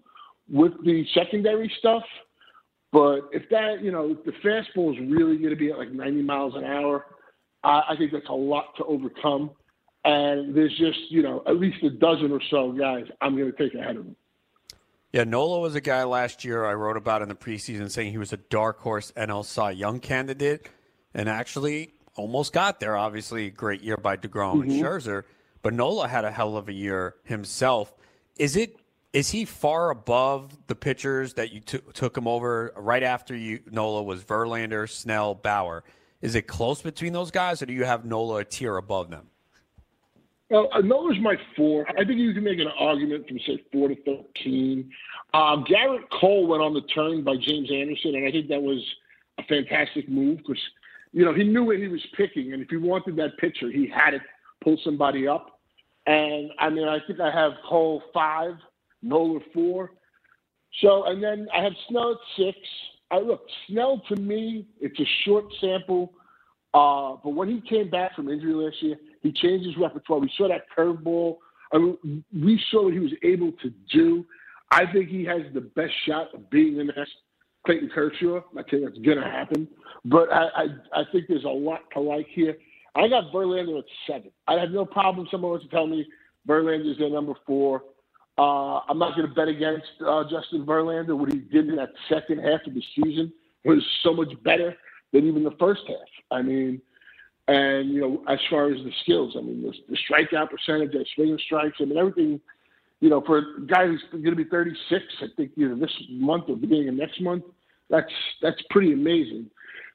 with 0.49 0.73
the 0.83 1.05
secondary 1.13 1.71
stuff. 1.79 2.03
But 2.91 3.29
if 3.31 3.47
that, 3.49 3.81
you 3.81 3.91
know, 3.91 4.11
if 4.17 4.23
the 4.25 4.31
fastball 4.43 4.93
is 4.93 5.11
really 5.11 5.37
going 5.37 5.51
to 5.51 5.55
be 5.55 5.71
at 5.71 5.77
like 5.77 5.91
90 5.91 6.23
miles 6.23 6.53
an 6.55 6.63
hour, 6.63 7.05
I, 7.63 7.81
I 7.89 7.95
think 7.97 8.11
that's 8.11 8.29
a 8.29 8.33
lot 8.33 8.75
to 8.77 8.83
overcome. 8.85 9.51
And 10.05 10.55
there's 10.55 10.75
just, 10.77 10.99
you 11.09 11.21
know, 11.21 11.43
at 11.45 11.57
least 11.57 11.83
a 11.83 11.89
dozen 11.89 12.31
or 12.31 12.41
so 12.49 12.71
guys 12.71 13.05
I'm 13.21 13.37
going 13.37 13.51
to 13.51 13.57
take 13.57 13.75
ahead 13.75 13.97
of 13.97 14.05
him. 14.05 14.15
Yeah, 15.11 15.23
Nola 15.23 15.59
was 15.59 15.73
a 15.73 15.81
guy 15.81 16.03
last 16.03 16.45
year 16.45 16.65
I 16.65 16.73
wrote 16.73 16.95
about 16.95 17.23
in 17.23 17.29
the 17.29 17.35
preseason 17.35 17.89
saying 17.89 18.11
he 18.11 18.19
was 18.19 18.31
a 18.31 18.37
dark 18.37 18.79
horse 18.79 19.11
NL 19.17 19.43
Cy 19.43 19.71
Young 19.71 19.99
candidate 19.99 20.69
and 21.15 21.27
actually 21.27 21.93
almost 22.15 22.53
got 22.53 22.79
there. 22.79 22.95
Obviously, 22.95 23.49
great 23.49 23.81
year 23.81 23.97
by 23.97 24.17
DeGrom 24.17 24.61
mm-hmm. 24.61 24.69
and 24.69 24.71
Scherzer, 24.71 25.23
but 25.63 25.73
Nola 25.73 26.07
had 26.07 26.25
a 26.25 26.31
hell 26.31 26.57
of 26.57 26.69
a 26.69 26.73
year 26.73 27.15
himself. 27.23 27.93
Is 28.37 28.55
it 28.55 28.78
is 29.13 29.31
he 29.31 29.45
far 29.45 29.89
above 29.89 30.55
the 30.67 30.75
pitchers 30.75 31.33
that 31.33 31.51
you 31.51 31.59
t- 31.61 31.79
took 31.93 32.15
him 32.15 32.27
over 32.27 32.71
right 32.75 33.03
after 33.03 33.35
you 33.35 33.59
Nola 33.71 34.03
was 34.03 34.23
Verlander, 34.23 34.89
Snell, 34.89 35.35
Bauer? 35.35 35.83
Is 36.21 36.35
it 36.35 36.43
close 36.43 36.81
between 36.81 37.13
those 37.13 37.31
guys, 37.31 37.61
or 37.61 37.65
do 37.65 37.73
you 37.73 37.85
have 37.85 38.05
Nola 38.05 38.37
a 38.37 38.45
tier 38.45 38.77
above 38.77 39.09
them? 39.09 39.27
Well, 40.49 40.69
uh, 40.73 40.81
Nola's 40.81 41.17
my 41.21 41.37
four. 41.55 41.87
I 41.89 42.03
think 42.05 42.19
you 42.19 42.33
can 42.33 42.43
make 42.43 42.59
an 42.59 42.67
argument 42.77 43.27
from 43.27 43.39
say 43.39 43.63
four 43.71 43.87
to 43.87 43.95
thirteen. 44.03 44.91
Um, 45.33 45.63
Gerrit 45.65 46.09
Cole 46.11 46.47
went 46.47 46.61
on 46.61 46.73
the 46.73 46.81
turn 46.81 47.23
by 47.23 47.35
James 47.35 47.71
Anderson, 47.71 48.15
and 48.15 48.27
I 48.27 48.31
think 48.31 48.47
that 48.49 48.61
was 48.61 48.83
a 49.37 49.43
fantastic 49.43 50.09
move 50.09 50.37
because 50.37 50.61
you 51.13 51.23
know 51.23 51.33
he 51.33 51.43
knew 51.43 51.63
what 51.63 51.77
he 51.77 51.87
was 51.87 52.05
picking, 52.17 52.53
and 52.53 52.61
if 52.61 52.69
he 52.69 52.77
wanted 52.77 53.15
that 53.17 53.37
pitcher, 53.37 53.71
he 53.71 53.87
had 53.87 54.11
to 54.11 54.21
pull 54.63 54.77
somebody 54.83 55.27
up. 55.27 55.59
And 56.05 56.51
I 56.59 56.69
mean, 56.69 56.87
I 56.87 56.97
think 57.05 57.19
I 57.19 57.31
have 57.31 57.53
Cole 57.67 58.01
five. 58.13 58.55
Nola 59.01 59.39
four. 59.53 59.91
So, 60.81 61.05
and 61.05 61.21
then 61.21 61.47
I 61.53 61.63
have 61.63 61.73
Snell 61.87 62.11
at 62.11 62.17
six. 62.37 62.57
I 63.11 63.19
look 63.19 63.41
Snell 63.67 64.01
to 64.09 64.15
me, 64.15 64.67
it's 64.79 64.99
a 64.99 65.07
short 65.25 65.45
sample. 65.59 66.13
Uh, 66.73 67.17
but 67.23 67.31
when 67.31 67.49
he 67.49 67.61
came 67.67 67.89
back 67.89 68.15
from 68.15 68.29
injury 68.29 68.53
last 68.53 68.81
year, 68.81 68.95
he 69.23 69.31
changed 69.31 69.65
his 69.65 69.77
repertoire. 69.77 70.19
We 70.19 70.31
saw 70.37 70.47
that 70.47 70.65
curveball. 70.77 71.37
I 71.73 71.77
mean, 71.79 72.23
we 72.33 72.61
saw 72.69 72.83
what 72.83 72.93
he 72.93 72.99
was 72.99 73.13
able 73.23 73.51
to 73.63 73.73
do. 73.91 74.25
I 74.71 74.85
think 74.91 75.09
he 75.09 75.25
has 75.25 75.41
the 75.53 75.61
best 75.61 75.93
shot 76.07 76.33
of 76.33 76.49
being 76.51 76.77
the 76.77 76.83
next 76.83 77.11
Clayton 77.65 77.89
Kershaw. 77.93 78.41
I 78.57 78.63
think 78.69 78.83
that's 78.83 78.97
going 78.99 79.17
to 79.17 79.23
happen. 79.23 79.67
But 80.05 80.31
I, 80.31 80.43
I, 80.43 80.65
I 80.93 81.03
think 81.11 81.25
there's 81.27 81.43
a 81.43 81.47
lot 81.47 81.81
to 81.93 81.99
like 81.99 82.27
here. 82.29 82.55
I 82.95 83.07
got 83.07 83.31
Verlander 83.33 83.79
at 83.79 83.85
seven. 84.07 84.31
I 84.47 84.53
have 84.53 84.71
no 84.71 84.85
problem. 84.85 85.27
Someone 85.31 85.51
wants 85.51 85.65
to 85.65 85.71
tell 85.71 85.87
me 85.87 86.05
is 86.47 86.97
their 86.97 87.09
number 87.09 87.33
four. 87.45 87.83
Uh, 88.39 88.79
I'm 88.87 88.97
not 88.97 89.17
going 89.17 89.27
to 89.27 89.35
bet 89.35 89.49
against 89.49 89.85
uh, 90.07 90.23
Justin 90.23 90.65
Verlander. 90.65 91.17
What 91.17 91.29
he 91.29 91.39
did 91.39 91.67
in 91.67 91.75
that 91.75 91.89
second 92.07 92.39
half 92.39 92.61
of 92.65 92.73
the 92.73 92.83
season 92.95 93.33
was 93.65 93.85
so 94.01 94.13
much 94.13 94.31
better 94.43 94.77
than 95.11 95.27
even 95.27 95.43
the 95.43 95.55
first 95.59 95.81
half. 95.87 95.97
I 96.31 96.41
mean, 96.41 96.81
and 97.49 97.89
you 97.89 97.99
know, 97.99 98.23
as 98.29 98.39
far 98.49 98.71
as 98.71 98.77
the 98.77 98.93
skills, 99.03 99.35
I 99.37 99.41
mean, 99.41 99.61
the, 99.63 99.73
the 99.89 99.97
strikeout 100.09 100.51
percentage, 100.51 100.93
the 100.93 101.05
swinging 101.15 101.37
strikes, 101.45 101.77
I 101.81 101.85
mean, 101.85 101.97
everything. 101.97 102.39
You 103.01 103.09
know, 103.09 103.21
for 103.25 103.37
a 103.37 103.43
guy 103.67 103.87
who's 103.87 104.03
going 104.11 104.23
to 104.25 104.35
be 104.35 104.43
36, 104.43 105.03
I 105.21 105.25
think 105.37 105.51
either 105.57 105.75
this 105.75 105.91
month 106.09 106.45
or 106.49 106.57
beginning 106.57 106.89
of 106.89 106.95
next 106.95 107.21
month, 107.21 107.43
that's 107.89 108.11
that's 108.41 108.61
pretty 108.69 108.93
amazing. 108.93 109.49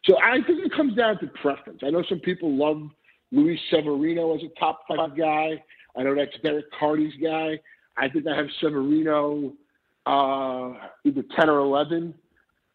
So 0.05 0.19
I 0.19 0.37
think 0.47 0.65
it 0.65 0.73
comes 0.75 0.97
down 0.97 1.19
to 1.21 1.27
preference. 1.41 1.81
I 1.83 1.91
know 1.91 2.03
some 2.09 2.21
people 2.21 2.55
love 2.55 2.83
Luis 3.33 3.61
Severino 3.71 4.35
as 4.35 4.43
a 4.43 4.61
top 4.61 4.83
five 4.87 5.17
guy. 5.17 5.63
I 5.97 6.03
know 6.03 6.15
that's 6.15 6.37
Derek 6.43 6.67
Carty's 6.79 7.15
guy. 7.23 7.59
I 7.97 8.09
think 8.09 8.27
I 8.27 8.37
have 8.37 8.47
Severino 8.61 9.53
uh, 10.07 10.75
either 11.05 11.23
10 11.37 11.49
or 11.49 11.59
11. 11.59 12.15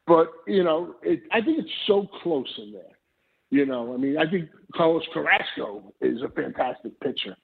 But, 0.07 0.31
you 0.47 0.63
know, 0.63 0.95
it, 1.03 1.21
I 1.31 1.41
think 1.41 1.59
it's 1.59 1.69
so 1.85 2.07
close 2.23 2.51
in 2.57 2.71
there. 2.71 2.81
You 3.51 3.65
know, 3.65 3.93
I 3.93 3.97
mean, 3.97 4.17
I 4.17 4.29
think 4.29 4.49
Carlos 4.75 5.03
Carrasco 5.13 5.93
is 6.01 6.21
a 6.21 6.29
fantastic 6.29 6.99
pitcher. 6.99 7.35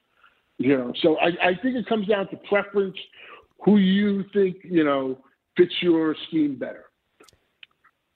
You 0.58 0.78
know, 0.78 0.94
so 1.02 1.18
I, 1.18 1.50
I 1.50 1.56
think 1.62 1.76
it 1.76 1.88
comes 1.88 2.08
down 2.08 2.30
to 2.30 2.38
preference, 2.50 2.96
who 3.64 3.78
you 3.78 4.24
think, 4.32 4.58
you 4.64 4.84
know, 4.84 5.18
fits 5.58 5.74
your 5.82 6.16
scheme 6.28 6.56
better. 6.58 6.86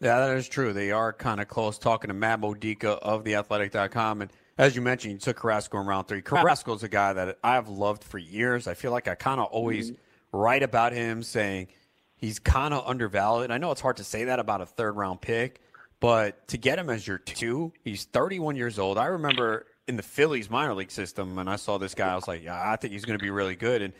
Yeah, 0.02 0.19
that 0.19 0.38
is 0.38 0.48
true. 0.48 0.72
They 0.72 0.91
are 0.91 1.12
kind 1.12 1.41
of 1.41 1.48
close. 1.48 1.78
Talking 1.78 2.08
to 2.08 2.13
Matt 2.13 2.39
Modica 2.39 2.91
of 2.91 3.26
theathletic.com. 3.26 4.22
And 4.22 4.32
as 4.60 4.76
you 4.76 4.82
mentioned, 4.82 5.13
you 5.13 5.19
took 5.19 5.38
Carrasco 5.38 5.80
in 5.80 5.88
round 5.88 6.10
three. 6.10 6.22
Carrasco 6.22 6.74
is 6.74 6.84
a 6.84 6.89
guy 6.89 7.13
that 7.13 7.39
I've 7.41 7.69
loved 7.69 8.04
for 8.04 8.17
years. 8.17 8.67
I 8.67 8.74
feel 8.74 8.91
like 8.91 9.08
I 9.08 9.15
kind 9.15 9.39
of 9.39 9.48
always 9.48 9.91
mm-hmm. 9.91 10.38
write 10.38 10.63
about 10.63 10.91
him 10.91 11.24
saying 11.24 11.69
he's 12.17 12.39
kind 12.39 12.74
of 12.74 12.86
undervalued. 12.86 13.52
I 13.52 13.58
know 13.58 13.72
it's 13.72 13.80
hard 13.80 13.98
to 13.98 14.04
say 14.04 14.26
that 14.26 14.38
about 14.38 14.60
a 14.60 14.65
third 14.65 14.98
round 14.98 15.22
pick, 15.22 15.62
but 16.02 16.45
to 16.50 16.58
get 16.58 16.78
him 16.78 16.89
as 16.89 17.08
your 17.08 17.19
two, 17.19 17.72
he's 17.86 18.04
31 18.04 18.58
years 18.58 18.78
old. 18.78 18.98
I 18.98 19.06
remember 19.06 19.65
in 19.88 19.95
the 19.95 20.04
Phillies 20.04 20.50
minor 20.50 20.74
league 20.74 20.91
system, 20.91 21.38
and 21.38 21.50
I 21.50 21.56
saw 21.56 21.78
this 21.78 21.95
guy, 21.95 22.12
I 22.12 22.15
was 22.15 22.28
like, 22.28 22.43
yeah, 22.43 22.62
I 22.62 22.76
think 22.76 22.91
he's 22.91 23.06
going 23.06 23.17
to 23.17 23.24
be 23.24 23.32
really 23.32 23.56
good. 23.56 23.82
And 23.82 23.93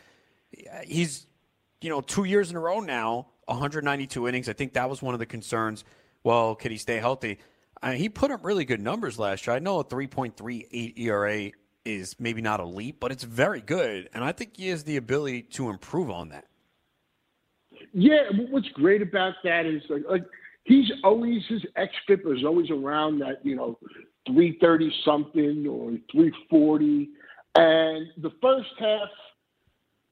he's, 0.84 1.26
you 1.80 1.90
know, 1.90 2.02
two 2.02 2.26
years 2.26 2.52
in 2.52 2.58
a 2.58 2.60
row 2.60 2.82
now, 2.82 3.28
192 3.46 4.28
innings. 4.28 4.50
I 4.50 4.54
think 4.54 4.74
that 4.74 4.90
was 4.90 5.02
one 5.02 5.14
of 5.16 5.22
the 5.22 5.26
concerns. 5.26 5.86
Well, 6.22 6.54
can 6.54 6.70
he 6.70 6.78
stay 6.78 6.98
healthy? 6.98 7.40
I 7.82 7.92
mean, 7.92 8.00
he 8.00 8.10
put 8.10 8.32
up 8.32 8.44
really 8.44 8.66
good 8.66 8.82
numbers 8.82 9.18
last 9.18 9.48
year. 9.48 9.56
I 9.56 9.60
know 9.60 9.80
a 9.80 9.86
3.38 9.86 11.00
ERA 11.00 11.52
is 11.86 12.16
maybe 12.20 12.42
not 12.42 12.60
elite, 12.60 13.00
but 13.00 13.12
it's 13.12 13.24
very 13.24 13.62
good. 13.62 14.10
And 14.14 14.24
I 14.24 14.32
think 14.32 14.58
he 14.58 14.70
has 14.70 14.84
the 14.84 14.98
ability 14.98 15.44
to 15.54 15.70
improve 15.70 16.10
on 16.10 16.30
that. 16.30 16.46
Yeah, 17.94 18.24
what's 18.50 18.68
great 18.70 19.02
about 19.02 19.36
that 19.44 19.66
is 19.66 19.82
like, 19.90 20.04
like 20.10 20.26
he's 20.64 20.92
always 21.04 21.42
his 21.48 21.64
xFIP 21.78 22.38
is 22.38 22.44
always 22.44 22.70
around 22.70 23.20
that 23.20 23.44
you 23.44 23.56
know 23.56 23.80
330 24.28 24.94
something 25.06 25.66
or 25.66 25.92
340, 26.12 27.10
and 27.56 28.08
the 28.18 28.32
first 28.42 28.70
half, 28.80 29.10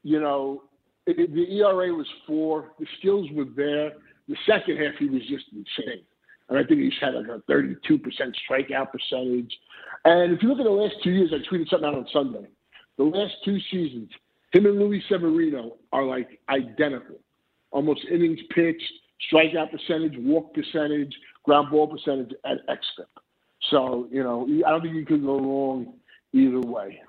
you 0.04 0.20
know, 0.20 0.64
it, 1.06 1.34
the 1.34 1.60
ERA 1.60 1.94
was 1.94 2.08
four, 2.26 2.72
the 2.80 2.88
skills 2.98 3.30
were 3.34 3.46
there. 3.56 3.92
The 4.28 4.38
second 4.48 4.78
half, 4.78 4.96
he 4.98 5.08
was 5.08 5.22
just 5.28 5.46
insane 5.52 6.04
and 6.50 6.58
I 6.58 6.64
think 6.64 6.82
he's 6.82 6.94
had 7.02 7.14
like 7.14 7.28
a 7.28 7.42
32% 7.52 7.78
strikeout 8.50 8.92
percentage. 8.92 9.58
And 10.06 10.34
if 10.34 10.42
you 10.42 10.50
look 10.50 10.60
at 10.60 10.64
the 10.64 10.70
last 10.70 10.96
two 11.04 11.12
years, 11.12 11.34
I 11.34 11.40
tweeted 11.54 11.70
something 11.70 11.88
out 11.88 11.96
on 11.96 12.08
Sunday. 12.12 12.48
The 12.98 13.04
last 13.04 13.34
two 13.44 13.60
seasons, 13.72 14.10
him 14.54 14.66
and 14.66 14.80
Luis 14.80 15.04
Severino 15.10 15.78
are 15.92 16.04
like 16.04 16.40
identical, 16.50 17.20
almost 17.72 18.06
innings 18.10 18.40
pitched, 18.54 18.92
strikeout 19.32 19.72
percentage, 19.72 20.16
walk 20.18 20.54
percentage, 20.54 21.14
ground 21.44 21.70
ball 21.70 21.88
percentage, 21.88 22.34
and 22.44 22.60
xFIP. 22.70 23.06
So 23.70 24.08
you 24.12 24.24
know, 24.24 24.48
I 24.66 24.72
don't 24.72 24.82
think 24.82 24.96
you 24.96 25.06
could 25.06 25.24
go 25.24 25.40
wrong 25.40 25.94
either 26.34 26.62
way. 26.62 27.02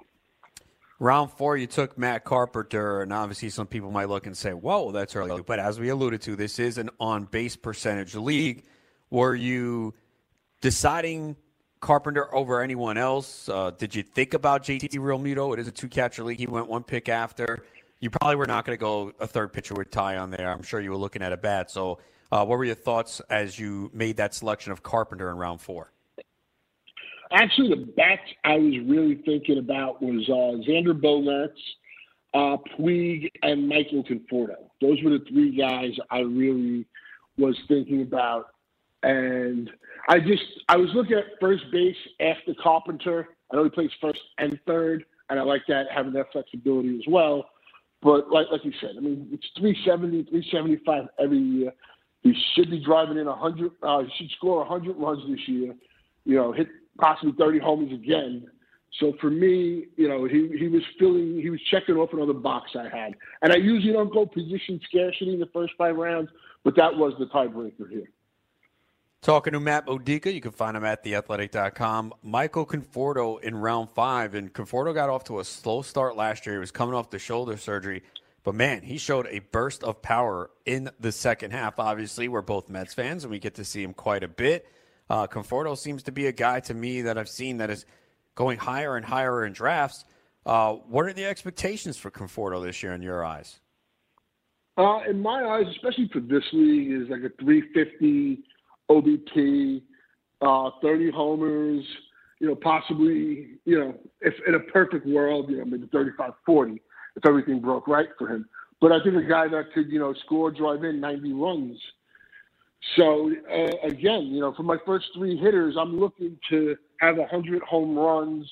Round 1.01 1.31
four, 1.31 1.57
you 1.57 1.69
took 1.69 1.97
Matt 1.97 2.25
Carpenter, 2.25 3.03
and 3.03 3.13
obviously 3.13 3.51
some 3.51 3.69
people 3.69 3.93
might 3.93 4.09
look 4.09 4.27
and 4.27 4.37
say, 4.37 4.53
"Whoa, 4.53 4.91
that's 4.91 5.15
early." 5.15 5.43
But 5.43 5.61
as 5.61 5.79
we 5.79 5.91
alluded 5.91 6.21
to, 6.23 6.35
this 6.35 6.59
is 6.59 6.77
an 6.77 6.91
on-base 6.99 7.55
percentage 7.57 8.17
league. 8.17 8.65
Were 9.11 9.35
you 9.35 9.95
deciding 10.61 11.37
Carpenter 11.81 12.35
over 12.35 12.61
anyone 12.61 12.99
else? 12.99 13.49
Uh, 13.49 13.71
did 13.71 13.95
you 13.95 14.03
think 14.03 14.35
about 14.35 14.65
JT 14.65 14.91
Realmuto? 14.99 15.53
It 15.55 15.61
is 15.61 15.69
a 15.69 15.73
two 15.73 15.89
catcher 15.89 16.25
league. 16.25 16.39
He 16.39 16.47
went 16.47 16.69
one 16.69 16.83
pick 16.83 17.09
after. 17.09 17.65
You 18.01 18.11
probably 18.11 18.37
were 18.37 18.47
not 18.47 18.65
going 18.65 18.77
to 18.77 18.81
go 18.81 19.13
a 19.19 19.27
third 19.27 19.53
pitcher 19.53 19.75
with 19.75 19.91
Ty 19.91 20.19
on 20.19 20.31
there. 20.31 20.51
I'm 20.51 20.63
sure 20.63 20.81
you 20.81 20.91
were 20.91 20.97
looking 20.97 21.23
at 21.23 21.33
a 21.33 21.37
bat. 21.37 21.71
So, 21.71 21.99
uh, 22.31 22.45
what 22.45 22.59
were 22.59 22.65
your 22.65 22.75
thoughts 22.75 23.21
as 23.31 23.59
you 23.59 23.91
made 23.95 24.19
that 24.19 24.35
selection 24.35 24.71
of 24.71 24.83
Carpenter 24.83 25.31
in 25.31 25.39
round 25.39 25.61
four? 25.61 25.93
Actually, 27.33 27.71
the 27.71 27.93
bats 27.97 28.23
I 28.45 28.57
was 28.57 28.75
really 28.87 29.17
thinking 29.25 29.59
about 29.59 30.03
was 30.03 30.29
uh, 30.29 30.69
Xander 30.69 30.99
Bogaerts, 30.99 31.59
uh, 32.35 32.57
Puig, 32.79 33.31
and 33.43 33.69
Michael 33.69 34.05
Conforto. 34.05 34.57
Those 34.81 35.03
were 35.03 35.11
the 35.11 35.25
three 35.29 35.57
guys 35.57 35.91
I 36.11 36.21
really 36.21 36.87
was 37.37 37.57
thinking 37.67 38.03
about 38.03 38.51
And 39.03 39.71
I 40.09 40.19
just 40.19 40.43
I 40.69 40.77
was 40.77 40.89
looking 40.95 41.17
at 41.17 41.39
first 41.41 41.65
base 41.71 41.97
after 42.21 42.55
Carpenter. 42.61 43.29
I 43.53 43.57
know 43.57 43.65
he 43.65 43.71
plays 43.71 43.91
first 44.01 44.21
and 44.39 44.59
third, 44.67 45.05
and 45.31 45.39
I 45.39 45.43
like 45.43 45.63
that 45.69 45.87
having 45.95 46.13
that 46.15 46.33
flexibility 46.33 46.97
as 46.97 47.05
well. 47.09 47.51
But 48.03 48.31
like 48.31 48.47
like 48.51 48.65
you 48.65 48.73
said, 48.81 48.91
I 48.97 49.01
mean 49.01 49.29
it's 49.33 49.47
370, 49.59 50.25
375 50.31 51.05
every 51.21 51.39
year. 51.39 51.73
He 52.23 52.35
should 52.55 52.71
be 52.71 52.85
driving 52.85 53.19
in 53.19 53.27
100. 53.27 53.71
Uh, 53.83 54.01
he 54.01 54.11
should 54.19 54.31
score 54.37 54.59
100 54.59 54.97
runs 54.97 55.23
this 55.31 55.47
year. 55.47 55.75
You 56.25 56.35
know, 56.35 56.53
hit 56.53 56.69
possibly 56.99 57.33
30 57.39 57.61
homers 57.61 57.93
again. 57.93 58.49
So 59.01 59.15
for 59.21 59.31
me, 59.31 59.87
you 59.97 60.09
know, 60.09 60.25
he, 60.25 60.49
he 60.59 60.69
was 60.69 60.83
filling, 60.99 61.41
he 61.41 61.51
was 61.51 61.61
checking 61.71 61.97
off 61.97 62.13
another 62.13 62.33
box 62.33 62.71
I 62.75 62.85
had. 62.85 63.15
And 63.43 63.53
I 63.53 63.57
usually 63.57 63.93
don't 63.93 64.13
go 64.13 64.27
position 64.27 64.81
scarcity 64.89 65.35
in 65.35 65.41
the 65.41 65.49
first 65.53 65.75
five 65.79 65.97
rounds, 65.97 66.31
but 66.65 66.75
that 66.77 66.95
was 66.97 67.13
the 67.19 67.27
tiebreaker 67.27 67.89
here. 67.89 68.11
Talking 69.21 69.53
to 69.55 69.61
Matt 69.61 69.87
Modica, 69.87 70.33
you 70.33 70.41
can 70.41 70.53
find 70.53 70.77
him 70.77 70.85
at 70.85 71.05
theathletic.com. 71.05 72.15
Michael 72.23 72.65
Conforto 72.65 73.41
in 73.43 73.57
round 73.57 73.91
five, 73.91 74.35
and 74.35 74.53
Conforto 74.53 74.95
got 74.95 75.11
off 75.11 75.25
to 75.25 75.41
a 75.41 75.45
slow 75.45 75.83
start 75.83 76.17
last 76.17 76.47
year. 76.47 76.55
He 76.55 76.61
was 76.61 76.71
coming 76.71 76.95
off 76.95 77.11
the 77.11 77.19
shoulder 77.19 77.57
surgery, 77.57 78.05
but 78.45 78.55
man, 78.55 78.83
he 78.83 78.97
showed 78.97 79.27
a 79.27 79.41
burst 79.41 79.83
of 79.83 80.01
power 80.03 80.51
in 80.67 80.89
the 81.01 81.11
second 81.11 81.51
half. 81.51 81.81
Obviously, 81.81 82.29
we're 82.29 82.43
both 82.43 82.69
Mets 82.69 82.95
fans, 82.95 83.25
and 83.25 83.33
we 83.33 83.41
get 83.41 83.57
to 83.57 83.65
see 83.65 83.83
him 83.83 83.93
quite 83.93 84.23
a 84.23 84.29
bit. 84.29 84.69
Uh, 85.11 85.27
Conforto 85.27 85.77
seems 85.77 86.05
to 86.05 86.13
be 86.13 86.29
a 86.29 86.33
guy 86.33 86.61
to 86.61 86.73
me 86.73 87.03
that 87.03 87.19
I've 87.19 87.29
seen 87.29 87.57
that 87.57 87.71
is 87.71 87.87
going 88.37 88.59
higher 88.59 88.97
and 88.97 89.05
higher 89.05 89.45
in 89.45 89.53
drafts. 89.53 90.05
Uh, 90.47 90.75
what 90.75 91.07
are 91.07 91.13
the 91.13 91.25
expectations 91.25 91.97
for 91.97 92.13
Conforto 92.13 92.65
this 92.65 92.85
year 92.85 92.93
in 92.93 93.03
your 93.03 93.25
eyes? 93.25 93.59
Uh, 94.77 95.01
in 95.11 95.21
my 95.21 95.43
eyes, 95.45 95.67
especially 95.71 96.09
for 96.13 96.21
this 96.21 96.45
league, 96.53 96.93
is 96.93 97.09
like 97.09 97.25
a 97.25 97.43
350 97.43 98.45
OBP, 98.91 99.83
uh, 100.41 100.71
30 100.83 101.11
homers, 101.11 101.85
you 102.41 102.47
know, 102.47 102.55
possibly, 102.55 103.59
you 103.65 103.79
know, 103.79 103.95
if 104.21 104.35
in 104.47 104.55
a 104.55 104.61
perfect 104.61 105.07
world, 105.07 105.51
you 105.51 105.59
know, 105.59 105.65
maybe 105.65 105.89
35 105.93 106.33
40 106.47 106.81
if 107.17 107.27
everything 107.27 107.61
broke 107.61 107.89
right 107.89 108.09
for 108.17 108.29
him. 108.29 108.49
But 108.81 108.93
I 108.93 109.03
think 109.03 109.17
a 109.17 109.29
guy 109.29 109.49
that 109.49 109.73
could, 109.75 109.91
you 109.91 109.99
know, 109.99 110.15
score, 110.25 110.51
drive 110.53 110.85
in 110.85 111.01
90 111.01 111.33
runs. 111.33 111.79
So 112.97 113.33
uh, 113.53 113.87
again, 113.87 114.29
you 114.29 114.41
know, 114.41 114.55
for 114.55 114.63
my 114.63 114.77
first 114.87 115.07
three 115.15 115.37
hitters, 115.37 115.77
I'm 115.79 115.99
looking 115.99 116.39
to 116.51 116.77
have 117.01 117.17
100 117.17 117.63
home 117.63 117.99
runs, 117.99 118.49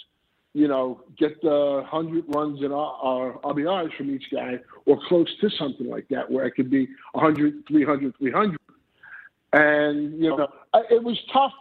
you 0.52 0.66
know, 0.66 1.00
get 1.16 1.40
the 1.42 1.84
100 1.88 2.24
runs 2.28 2.60
in 2.62 2.72
our 2.72 3.38
RBIs 3.44 3.96
from 3.96 4.10
each 4.10 4.24
guy 4.32 4.58
or 4.84 4.98
close 5.06 5.28
to 5.40 5.50
something 5.50 5.88
like 5.88 6.08
that 6.08 6.28
where 6.28 6.44
it 6.46 6.52
could 6.52 6.70
be 6.70 6.88
100, 7.12 7.64
300, 7.68 8.14
300. 8.18 8.58
And, 9.56 10.22
you 10.22 10.36
know, 10.36 10.48
it 10.90 11.02
was 11.02 11.18
tough. 11.32 11.52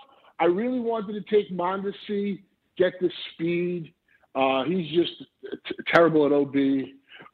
I 0.41 0.45
really 0.45 0.81
wanted 0.81 1.13
to 1.13 1.33
take 1.33 1.49
Mondesi, 1.49 2.41
get 2.77 2.91
the 2.99 3.09
speed. 3.33 3.93
Uh, 4.35 4.65
he's 4.65 4.93
just 4.93 5.13
t- 5.65 5.75
terrible 5.93 6.25
at 6.25 6.33
OB, 6.33 6.55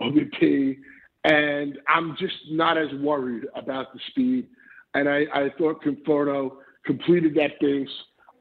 OBP, 0.01 0.77
and 1.23 1.79
I'm 1.87 2.15
just 2.19 2.35
not 2.51 2.77
as 2.77 2.89
worried 2.99 3.45
about 3.55 3.91
the 3.91 3.99
speed. 4.11 4.49
And 4.93 5.09
I, 5.09 5.23
I 5.33 5.49
thought 5.57 5.83
Conforto 5.83 6.57
completed 6.85 7.33
that 7.35 7.59
base. 7.59 7.89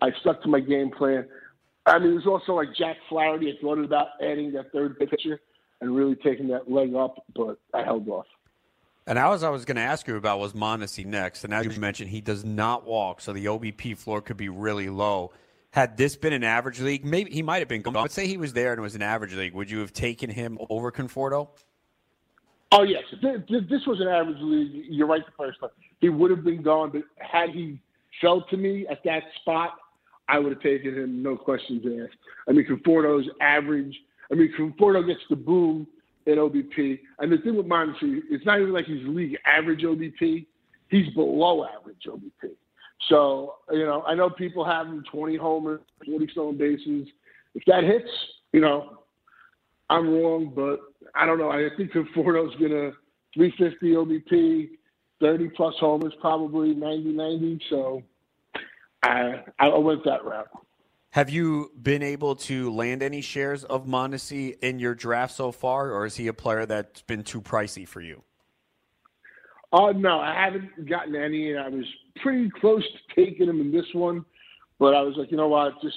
I 0.03 0.11
stuck 0.21 0.43
to 0.43 0.49
my 0.49 0.61
game 0.61 0.91
plan. 0.91 1.27
I 1.87 1.99
mean, 1.99 2.11
it 2.11 2.15
was 2.17 2.27
also 2.27 2.53
like 2.53 2.69
Jack 2.77 2.97
Flaherty. 3.09 3.51
I 3.51 3.63
thought 3.63 3.83
about 3.83 4.09
adding 4.21 4.53
that 4.53 4.73
third 4.73 4.99
pitcher 4.99 5.41
and 5.81 5.97
really 5.97 6.17
taking 6.17 6.49
that 6.49 6.71
leg 6.71 6.95
up, 6.95 7.25
but 7.35 7.59
I 7.73 7.83
held 7.83 8.07
off. 8.11 8.27
And 9.11 9.19
as 9.19 9.43
I 9.43 9.51
was 9.51 9.65
going 9.65 9.75
to 9.75 9.83
ask 9.83 10.07
you 10.07 10.15
about 10.15 10.39
was 10.39 10.53
Mondesi 10.53 11.05
next, 11.05 11.43
and 11.43 11.53
as 11.53 11.67
you 11.67 11.81
mentioned, 11.81 12.11
he 12.11 12.21
does 12.21 12.45
not 12.45 12.87
walk, 12.87 13.21
so 13.21 13.33
the 13.33 13.47
OBP 13.47 13.99
floor 13.99 14.23
could 14.23 14.37
be 14.37 14.49
really 14.49 14.89
low. 14.89 15.33
Had 15.73 15.97
this 15.97 16.15
been 16.15 16.33
an 16.33 16.45
average 16.45 16.79
league, 16.79 17.05
maybe 17.05 17.29
he 17.33 17.43
might 17.43 17.59
have 17.59 17.67
been. 17.67 17.83
Gone. 17.83 17.93
But 17.93 18.13
say 18.13 18.29
he 18.29 18.37
was 18.37 18.53
there 18.53 18.71
and 18.71 18.79
it 18.79 18.83
was 18.83 18.95
an 18.95 19.03
average 19.03 19.35
league, 19.35 19.53
would 19.53 19.69
you 19.69 19.81
have 19.81 19.93
taken 19.93 20.31
him 20.31 20.59
over 20.71 20.93
Conforto? 20.93 21.49
Oh 22.71 22.85
yes, 22.85 23.03
this 23.21 23.85
was 23.85 24.01
an 24.01 24.07
average 24.07 24.39
league. 24.41 24.85
You're 24.89 25.09
right 25.09 25.27
the 25.27 25.33
first 25.37 25.59
time. 25.59 25.71
He 25.99 26.09
would 26.09 26.31
have 26.31 26.45
been 26.45 26.63
gone, 26.63 26.91
but 26.93 27.03
had 27.19 27.51
he 27.51 27.81
fell 28.21 28.43
to 28.43 28.57
me 28.57 28.87
at 28.87 29.03
that 29.03 29.25
spot, 29.41 29.73
I 30.29 30.39
would 30.39 30.53
have 30.53 30.63
taken 30.63 30.95
him, 30.95 31.21
no 31.21 31.37
questions 31.37 31.85
asked. 31.85 32.17
I 32.49 32.53
mean, 32.53 32.65
Conforto's 32.65 33.29
average. 33.41 33.97
I 34.31 34.37
mean, 34.37 34.55
Conforto 34.57 35.05
gets 35.05 35.23
the 35.29 35.35
boom 35.35 35.89
in 36.27 36.37
OBP, 36.37 37.01
and 37.19 37.33
the 37.33 37.39
thing 37.39 37.57
with 37.57 37.67
Mondesi, 37.67 38.21
it's 38.31 38.45
not 38.45 38.61
even 38.61 38.73
like 38.73 38.87
he's 38.87 39.07
league 39.07 39.37
average 39.47 39.83
OBP. 39.83 40.47
He's 40.89 41.13
below 41.15 41.65
average 41.65 42.03
OBP. 42.07 42.51
So 43.09 43.57
you 43.71 43.85
know, 43.87 44.03
I 44.03 44.15
know 44.15 44.31
people 44.31 44.65
have 44.65 44.87
him 44.87 45.05
20 45.11 45.37
homers, 45.37 45.81
40 46.07 46.29
stolen 46.33 46.59
bases. 46.59 47.09
If 47.55 47.65
that 47.67 47.85
hits, 47.85 48.11
you 48.53 48.61
know, 48.61 49.01
I'm 49.89 50.09
wrong, 50.09 50.53
but 50.55 50.81
I 51.15 51.27
don't 51.27 51.39
know. 51.39 51.51
I 51.51 51.69
think 51.77 51.93
Conforto's 51.93 52.55
going 52.57 52.71
to 52.71 52.93
350 53.35 53.87
OBP, 53.93 54.69
30 55.21 55.49
plus 55.57 55.75
homers, 55.81 56.13
probably 56.21 56.75
90 56.75 57.11
90. 57.11 57.61
So 57.69 58.03
I, 59.03 59.43
I 59.59 59.77
went 59.79 60.05
that 60.05 60.25
route. 60.25 60.49
Have 61.11 61.29
you 61.29 61.73
been 61.81 62.05
able 62.05 62.37
to 62.37 62.73
land 62.73 63.03
any 63.03 63.21
shares 63.21 63.65
of 63.65 63.85
Mondesi 63.85 64.57
in 64.61 64.79
your 64.79 64.95
draft 64.95 65.35
so 65.35 65.51
far, 65.51 65.91
or 65.91 66.07
is 66.07 66.15
he 66.15 66.29
a 66.29 66.33
player 66.33 66.67
that's 66.67 67.03
been 67.03 67.25
too 67.25 67.41
pricey 67.41 67.87
for 67.87 68.01
you? 68.01 68.23
Uh, 69.73 69.93
no, 69.93 70.21
I 70.21 70.33
haven't 70.33 70.89
gotten 70.89 71.17
any, 71.17 71.51
and 71.51 71.61
I 71.61 71.69
was 71.69 71.85
pretty 72.23 72.49
close 72.61 72.85
to 72.85 73.25
taking 73.25 73.49
him 73.49 73.61
in 73.61 73.73
this 73.73 73.87
one, 73.93 74.25
but 74.79 74.95
I 74.95 75.03
was 75.03 75.17
like, 75.17 75.33
you 75.33 75.37
know 75.37 75.49
what, 75.49 75.81
just 75.83 75.97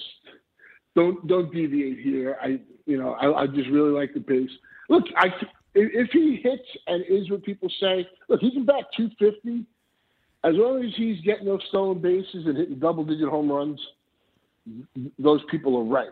don't 0.95 1.27
don't 1.27 1.53
deviate 1.53 1.99
here. 1.99 2.37
I 2.41 2.59
you 2.85 2.97
know 2.97 3.13
I, 3.13 3.43
I 3.43 3.47
just 3.47 3.69
really 3.69 3.91
like 3.91 4.15
the 4.15 4.19
pace. 4.19 4.49
Look, 4.89 5.03
I 5.15 5.27
if 5.75 6.09
he 6.11 6.39
hits 6.43 6.67
and 6.87 7.03
is 7.07 7.29
what 7.29 7.43
people 7.43 7.69
say, 7.79 8.07
look, 8.29 8.41
he 8.41 8.51
can 8.51 8.65
bat 8.65 8.85
250 8.97 9.65
as 10.43 10.53
long 10.55 10.83
as 10.83 10.91
he's 10.95 11.21
getting 11.21 11.45
those 11.45 11.63
stolen 11.69 11.99
bases 11.99 12.45
and 12.45 12.57
hitting 12.57 12.79
double 12.79 13.03
digit 13.03 13.29
home 13.29 13.51
runs. 13.51 13.79
Those 15.19 15.41
people 15.49 15.77
are 15.77 15.83
right. 15.83 16.09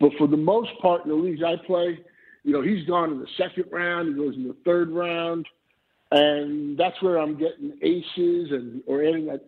But 0.00 0.12
for 0.18 0.26
the 0.26 0.36
most 0.36 0.70
part, 0.80 1.04
in 1.04 1.10
the 1.10 1.16
leagues 1.16 1.42
I 1.42 1.56
play, 1.66 1.98
you 2.44 2.52
know, 2.52 2.62
he's 2.62 2.86
gone 2.86 3.10
in 3.10 3.18
the 3.18 3.28
second 3.36 3.64
round. 3.72 4.08
He 4.08 4.14
goes 4.14 4.34
in 4.36 4.46
the 4.46 4.56
third 4.64 4.90
round, 4.90 5.46
and 6.10 6.78
that's 6.78 7.00
where 7.02 7.18
I'm 7.18 7.36
getting 7.36 7.72
aces 7.82 8.52
and 8.52 8.82
or 8.86 9.02
adding 9.02 9.26
that 9.26 9.44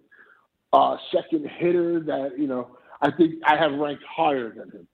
uh, 0.72 0.96
second 1.12 1.48
hitter 1.58 2.00
that 2.00 2.38
you 2.38 2.46
know 2.46 2.76
I 3.00 3.10
think 3.10 3.36
I 3.44 3.56
have 3.56 3.72
ranked 3.72 4.04
higher 4.04 4.50
than 4.50 4.70
him. 4.70 4.86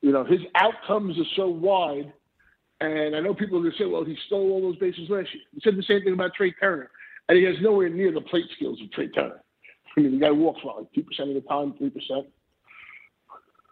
You 0.00 0.12
know, 0.12 0.24
his 0.24 0.40
outcomes 0.54 1.18
are 1.18 1.30
so 1.36 1.48
wide, 1.48 2.12
and 2.80 3.14
I 3.14 3.20
know 3.20 3.34
people 3.34 3.58
are 3.58 3.62
going 3.62 3.72
to 3.72 3.78
say, 3.78 3.86
"Well, 3.86 4.04
he 4.04 4.16
stole 4.26 4.50
all 4.50 4.60
those 4.60 4.76
bases 4.76 5.08
last 5.08 5.32
year." 5.32 5.44
He 5.54 5.60
said 5.62 5.76
the 5.76 5.82
same 5.82 6.02
thing 6.02 6.14
about 6.14 6.34
Trea 6.34 6.52
Turner, 6.60 6.90
and 7.28 7.38
he 7.38 7.44
has 7.44 7.56
nowhere 7.60 7.88
near 7.88 8.12
the 8.12 8.20
plate 8.20 8.46
skills 8.56 8.80
of 8.82 8.90
Trea 8.92 9.08
Turner. 9.08 9.42
I 9.96 10.00
mean, 10.00 10.18
the 10.18 10.26
guy 10.26 10.30
walks 10.30 10.64
what, 10.64 10.78
like 10.78 10.92
two 10.92 11.04
percent 11.04 11.28
of 11.28 11.36
the 11.36 11.48
time, 11.48 11.74
three 11.78 11.90
percent. 11.90 12.26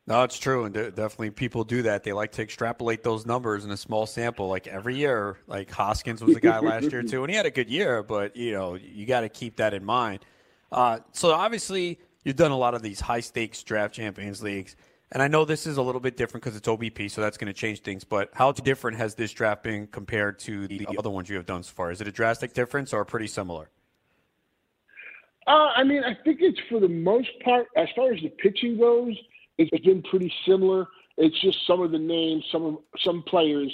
No, 0.06 0.24
it's 0.24 0.38
true, 0.38 0.64
and 0.64 0.74
definitely 0.74 1.30
people 1.30 1.62
do 1.62 1.82
that. 1.82 2.02
They 2.02 2.12
like 2.12 2.32
to 2.32 2.42
extrapolate 2.42 3.04
those 3.04 3.24
numbers 3.24 3.64
in 3.64 3.70
a 3.70 3.76
small 3.76 4.04
sample, 4.06 4.48
like 4.48 4.66
every 4.66 4.96
year. 4.96 5.38
Like 5.46 5.70
Hoskins 5.70 6.22
was 6.22 6.34
a 6.34 6.40
guy 6.40 6.58
last 6.58 6.90
year 6.90 7.04
too, 7.04 7.22
and 7.22 7.30
he 7.30 7.36
had 7.36 7.46
a 7.46 7.52
good 7.52 7.70
year, 7.70 8.02
but 8.02 8.34
you 8.36 8.52
know 8.52 8.74
you 8.74 9.06
got 9.06 9.20
to 9.20 9.28
keep 9.28 9.56
that 9.56 9.74
in 9.74 9.84
mind. 9.84 10.24
Uh, 10.72 10.98
so 11.12 11.30
obviously, 11.32 12.00
you've 12.24 12.36
done 12.36 12.50
a 12.50 12.56
lot 12.56 12.74
of 12.74 12.82
these 12.82 12.98
high 12.98 13.20
stakes 13.20 13.62
draft 13.62 13.94
champions 13.94 14.42
leagues. 14.42 14.74
And 15.12 15.22
I 15.22 15.28
know 15.28 15.44
this 15.44 15.66
is 15.66 15.76
a 15.76 15.82
little 15.82 16.00
bit 16.00 16.16
different 16.16 16.42
because 16.42 16.56
it's 16.56 16.66
OBP, 16.66 17.10
so 17.10 17.20
that's 17.20 17.36
going 17.36 17.52
to 17.52 17.58
change 17.58 17.82
things. 17.82 18.02
But 18.02 18.30
how 18.32 18.50
different 18.50 18.96
has 18.96 19.14
this 19.14 19.30
draft 19.30 19.62
been 19.62 19.86
compared 19.86 20.38
to 20.40 20.66
the 20.66 20.88
other 20.98 21.10
ones 21.10 21.28
you 21.28 21.36
have 21.36 21.44
done 21.44 21.62
so 21.62 21.72
far? 21.72 21.90
Is 21.90 22.00
it 22.00 22.08
a 22.08 22.12
drastic 22.12 22.54
difference 22.54 22.94
or 22.94 23.04
pretty 23.04 23.26
similar? 23.26 23.68
Uh, 25.46 25.68
I 25.76 25.84
mean, 25.84 26.02
I 26.02 26.14
think 26.24 26.38
it's 26.40 26.58
for 26.70 26.80
the 26.80 26.88
most 26.88 27.28
part, 27.44 27.66
as 27.76 27.88
far 27.94 28.12
as 28.12 28.22
the 28.22 28.30
pitching 28.30 28.78
goes, 28.78 29.14
it's 29.72 29.84
been 29.84 30.02
pretty 30.02 30.32
similar. 30.46 30.86
It's 31.18 31.38
just 31.40 31.66
some 31.66 31.82
of 31.82 31.90
the 31.90 31.98
names, 31.98 32.44
some 32.50 32.64
of 32.64 32.78
some 33.04 33.22
players 33.26 33.72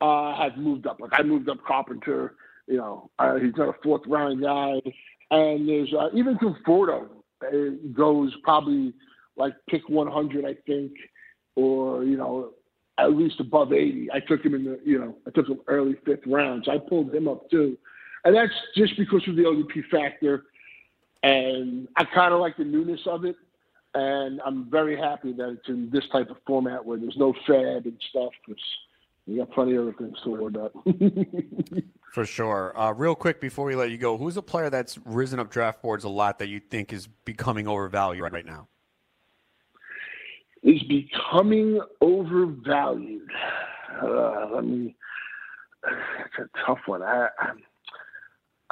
uh, 0.00 0.36
have 0.36 0.56
moved 0.56 0.86
up. 0.86 1.00
Like 1.00 1.12
I 1.14 1.22
moved 1.22 1.48
up 1.48 1.58
Carpenter. 1.66 2.34
You 2.66 2.78
know, 2.78 3.10
uh, 3.18 3.36
he's 3.36 3.56
not 3.56 3.68
a 3.68 3.74
fourth 3.82 4.02
round 4.06 4.42
guy, 4.42 4.80
and 5.30 5.68
there's 5.68 5.92
uh, 5.92 6.08
even 6.14 6.38
Conforto 6.38 7.08
goes 7.92 8.32
probably 8.42 8.94
like 9.36 9.54
pick 9.68 9.88
100, 9.88 10.44
I 10.44 10.54
think, 10.66 10.92
or 11.56 12.04
you 12.04 12.16
know 12.16 12.50
at 12.98 13.12
least 13.12 13.40
above 13.40 13.72
80. 13.72 14.08
I 14.12 14.20
took 14.20 14.44
him 14.44 14.54
in 14.54 14.64
the 14.64 14.80
you 14.84 14.98
know 14.98 15.16
I 15.26 15.30
took 15.30 15.48
him 15.48 15.60
early 15.66 15.96
fifth 16.04 16.26
rounds. 16.26 16.68
I 16.68 16.78
pulled 16.78 17.14
him 17.14 17.28
up 17.28 17.50
too, 17.50 17.76
and 18.24 18.34
that's 18.34 18.52
just 18.76 18.96
because 18.96 19.26
of 19.28 19.36
the 19.36 19.42
OBP 19.42 19.88
factor. 19.90 20.44
And 21.22 21.88
I 21.96 22.04
kind 22.04 22.34
of 22.34 22.40
like 22.40 22.58
the 22.58 22.64
newness 22.64 23.00
of 23.06 23.24
it, 23.24 23.36
and 23.94 24.40
I'm 24.44 24.68
very 24.70 24.96
happy 24.96 25.32
that 25.34 25.48
it's 25.50 25.68
in 25.68 25.88
this 25.90 26.04
type 26.10 26.30
of 26.30 26.36
format 26.46 26.84
where 26.84 26.98
there's 26.98 27.16
no 27.16 27.32
fad 27.46 27.84
and 27.84 27.96
stuff. 28.10 28.32
Because 28.44 28.62
We 29.26 29.36
got 29.36 29.52
plenty 29.52 29.76
of 29.76 29.82
other 29.82 29.94
things 29.96 30.16
to 30.24 30.30
worry 30.30 30.46
about. 30.46 30.72
For 32.12 32.26
sure. 32.26 32.78
Uh, 32.78 32.92
real 32.92 33.14
quick 33.14 33.40
before 33.40 33.64
we 33.64 33.74
let 33.76 33.90
you 33.90 33.98
go, 33.98 34.16
who's 34.16 34.36
a 34.36 34.42
player 34.42 34.70
that's 34.70 34.98
risen 35.04 35.38
up 35.38 35.50
draft 35.50 35.82
boards 35.82 36.04
a 36.04 36.08
lot 36.08 36.38
that 36.40 36.48
you 36.48 36.60
think 36.60 36.92
is 36.92 37.06
becoming 37.24 37.68
overvalued 37.68 38.32
right 38.32 38.46
now? 38.46 38.68
Is 40.62 40.82
becoming 40.84 41.80
overvalued. 42.00 43.30
Uh, 44.02 44.48
let 44.54 44.64
me. 44.64 44.96
It's 45.84 46.38
a 46.38 46.66
tough 46.66 46.78
one. 46.86 47.02
I, 47.02 47.28
I, 47.38 47.50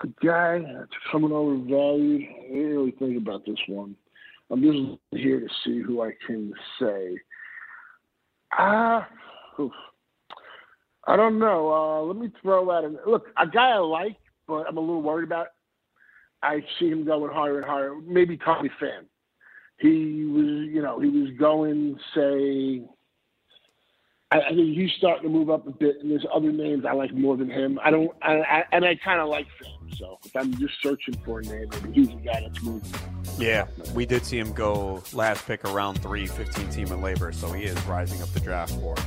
a 0.02 0.06
guy 0.24 0.58
that's 0.60 0.90
coming 1.10 1.30
overvalued. 1.32 2.22
I 2.22 2.42
didn't 2.48 2.68
really 2.68 2.90
think 2.92 3.16
about 3.18 3.44
this 3.44 3.58
one. 3.68 3.94
I'm 4.52 4.62
just 4.62 5.22
here 5.22 5.40
to 5.40 5.48
see 5.64 5.80
who 5.80 6.02
I 6.02 6.12
can 6.26 6.52
say. 6.78 7.16
Ah, 8.52 9.08
I 11.06 11.16
don't 11.16 11.38
know. 11.38 11.72
Uh, 11.72 12.02
let 12.02 12.16
me 12.16 12.30
throw 12.42 12.70
out 12.70 12.84
an 12.84 12.98
look. 13.06 13.28
A 13.38 13.46
guy 13.46 13.70
I 13.70 13.78
like, 13.78 14.18
but 14.46 14.66
I'm 14.68 14.76
a 14.76 14.80
little 14.80 15.00
worried 15.00 15.24
about. 15.24 15.48
I 16.42 16.62
see 16.78 16.90
him 16.90 17.06
going 17.06 17.32
higher 17.32 17.58
and 17.58 17.66
higher. 17.66 17.94
Maybe 18.06 18.36
Tommy 18.36 18.70
Pham. 18.80 19.04
He 19.78 20.26
was, 20.26 20.68
you 20.70 20.82
know, 20.82 21.00
he 21.00 21.08
was 21.08 21.30
going, 21.38 21.98
say, 22.14 22.82
I, 24.32 24.40
I 24.40 24.48
think 24.48 24.76
he's 24.76 24.90
starting 24.96 25.24
to 25.24 25.28
move 25.28 25.50
up 25.50 25.66
a 25.66 25.70
bit, 25.70 26.00
and 26.00 26.10
there's 26.10 26.24
other 26.32 26.50
names 26.50 26.84
I 26.86 26.92
like 26.92 27.12
more 27.12 27.36
than 27.36 27.50
him. 27.50 27.78
I 27.84 27.90
don't, 27.90 28.10
I, 28.22 28.40
I, 28.40 28.64
and 28.72 28.84
I 28.84 28.94
kind 28.96 29.20
of 29.20 29.28
like 29.28 29.46
Pham. 29.60 29.98
So 29.98 30.18
if 30.24 30.34
I'm 30.34 30.54
just 30.56 30.72
searching 30.82 31.14
for 31.22 31.40
a 31.40 31.42
name, 31.42 31.68
maybe 31.70 31.92
he's 31.92 32.08
the 32.08 32.14
guy 32.14 32.40
that's 32.40 32.62
moving. 32.62 32.90
Yeah, 33.38 33.66
we 33.94 34.06
did 34.06 34.24
see 34.24 34.38
him 34.38 34.52
go 34.52 35.02
last 35.12 35.46
pick 35.46 35.64
around 35.66 36.00
three, 36.00 36.26
15 36.26 36.70
team 36.70 36.86
in 36.88 37.02
labor, 37.02 37.30
so 37.32 37.52
he 37.52 37.64
is 37.64 37.80
rising 37.84 38.22
up 38.22 38.28
the 38.30 38.40
draft 38.40 38.80
board. 38.80 39.00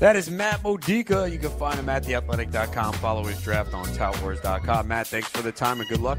That 0.00 0.16
is 0.16 0.30
Matt 0.30 0.64
Modica. 0.64 1.30
You 1.30 1.38
can 1.38 1.50
find 1.50 1.78
him 1.78 1.88
at 1.88 2.02
theathletic.com. 2.02 2.94
Follow 2.94 3.22
his 3.24 3.40
draft 3.40 3.72
on 3.72 3.86
toutwars.com. 3.86 4.88
Matt, 4.88 5.06
thanks 5.06 5.28
for 5.28 5.42
the 5.42 5.52
time 5.52 5.80
and 5.80 5.88
good 5.88 6.00
luck. 6.00 6.18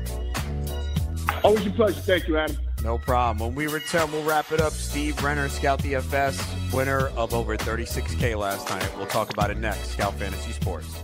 Always 1.44 1.66
a 1.68 1.70
pleasure. 1.72 2.00
Thank 2.02 2.28
you, 2.30 2.38
Adam. 2.38 2.58
No 2.84 2.98
problem. 2.98 3.40
When 3.40 3.56
we 3.56 3.68
return, 3.68 4.12
we'll 4.12 4.24
wrap 4.24 4.52
it 4.52 4.62
up. 4.62 4.72
Steve 4.74 5.22
Renner, 5.24 5.50
Scout 5.50 5.80
DFS, 5.80 6.74
winner 6.74 7.08
of 7.10 7.34
over 7.34 7.58
36K 7.58 8.38
last 8.38 8.70
night. 8.70 8.90
We'll 8.98 9.08
talk 9.08 9.32
about 9.32 9.50
it 9.52 9.58
next. 9.58 9.92
Scout 9.92 10.14
Fantasy 10.16 10.52
Sports. 10.52 11.04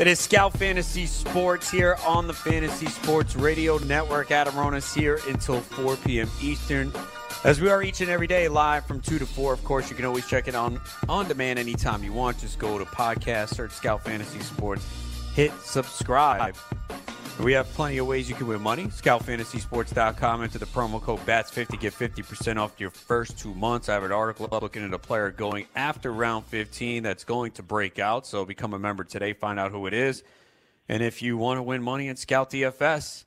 It 0.00 0.06
is 0.06 0.18
Scout 0.18 0.54
Fantasy 0.54 1.04
Sports 1.04 1.70
here 1.70 1.98
on 2.06 2.26
the 2.26 2.32
Fantasy 2.32 2.86
Sports 2.86 3.36
Radio 3.36 3.76
Network. 3.76 4.30
Adam 4.30 4.54
Ronis 4.54 4.96
here 4.96 5.20
until 5.28 5.60
4 5.60 5.96
p.m. 5.96 6.26
Eastern. 6.40 6.90
As 7.44 7.60
we 7.60 7.68
are 7.68 7.82
each 7.82 8.00
and 8.00 8.08
every 8.08 8.26
day 8.26 8.48
live 8.48 8.86
from 8.86 9.02
2 9.02 9.18
to 9.18 9.26
4. 9.26 9.52
Of 9.52 9.62
course, 9.62 9.90
you 9.90 9.96
can 9.96 10.06
always 10.06 10.26
check 10.26 10.48
it 10.48 10.54
on 10.54 10.80
on 11.06 11.28
demand 11.28 11.58
anytime 11.58 12.02
you 12.02 12.14
want. 12.14 12.38
Just 12.38 12.58
go 12.58 12.78
to 12.78 12.86
podcast, 12.86 13.50
search 13.50 13.72
Scout 13.72 14.02
Fantasy 14.02 14.40
Sports, 14.40 14.86
hit 15.34 15.52
subscribe. 15.60 16.56
We 17.42 17.54
have 17.54 17.70
plenty 17.70 17.96
of 17.96 18.06
ways 18.06 18.28
you 18.28 18.34
can 18.34 18.48
win 18.48 18.60
money. 18.60 18.84
ScoutFantasySports.com. 18.86 20.42
Enter 20.42 20.58
the 20.58 20.66
promo 20.66 21.00
code 21.00 21.20
BATS50. 21.20 21.80
Get 21.80 21.94
50% 21.94 22.58
off 22.58 22.78
your 22.78 22.90
first 22.90 23.38
two 23.38 23.54
months. 23.54 23.88
I 23.88 23.94
have 23.94 24.04
an 24.04 24.12
article 24.12 24.46
looking 24.60 24.84
at 24.84 24.92
a 24.92 24.98
player 24.98 25.30
going 25.30 25.64
after 25.74 26.12
round 26.12 26.44
15 26.46 27.02
that's 27.02 27.24
going 27.24 27.52
to 27.52 27.62
break 27.62 27.98
out. 27.98 28.26
So 28.26 28.44
become 28.44 28.74
a 28.74 28.78
member 28.78 29.04
today. 29.04 29.32
Find 29.32 29.58
out 29.58 29.72
who 29.72 29.86
it 29.86 29.94
is. 29.94 30.22
And 30.86 31.02
if 31.02 31.22
you 31.22 31.38
want 31.38 31.56
to 31.56 31.62
win 31.62 31.82
money 31.82 32.08
in 32.08 32.16
Scout 32.16 32.50
DFS, 32.50 33.24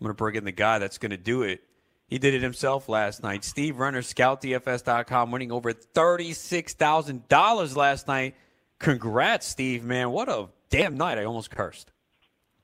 I'm 0.00 0.04
going 0.04 0.10
to 0.10 0.14
bring 0.14 0.36
in 0.36 0.44
the 0.44 0.52
guy 0.52 0.78
that's 0.78 0.96
going 0.96 1.10
to 1.10 1.18
do 1.18 1.42
it. 1.42 1.60
He 2.06 2.18
did 2.18 2.32
it 2.32 2.42
himself 2.42 2.88
last 2.88 3.22
night. 3.22 3.44
Steve 3.44 3.78
Renner, 3.78 4.00
ScoutDFS.com, 4.00 5.30
winning 5.30 5.52
over 5.52 5.74
$36,000 5.74 7.76
last 7.76 8.08
night. 8.08 8.36
Congrats, 8.78 9.46
Steve, 9.46 9.84
man. 9.84 10.10
What 10.10 10.30
a 10.30 10.48
damn 10.70 10.96
night. 10.96 11.18
I 11.18 11.24
almost 11.24 11.50
cursed. 11.50 11.92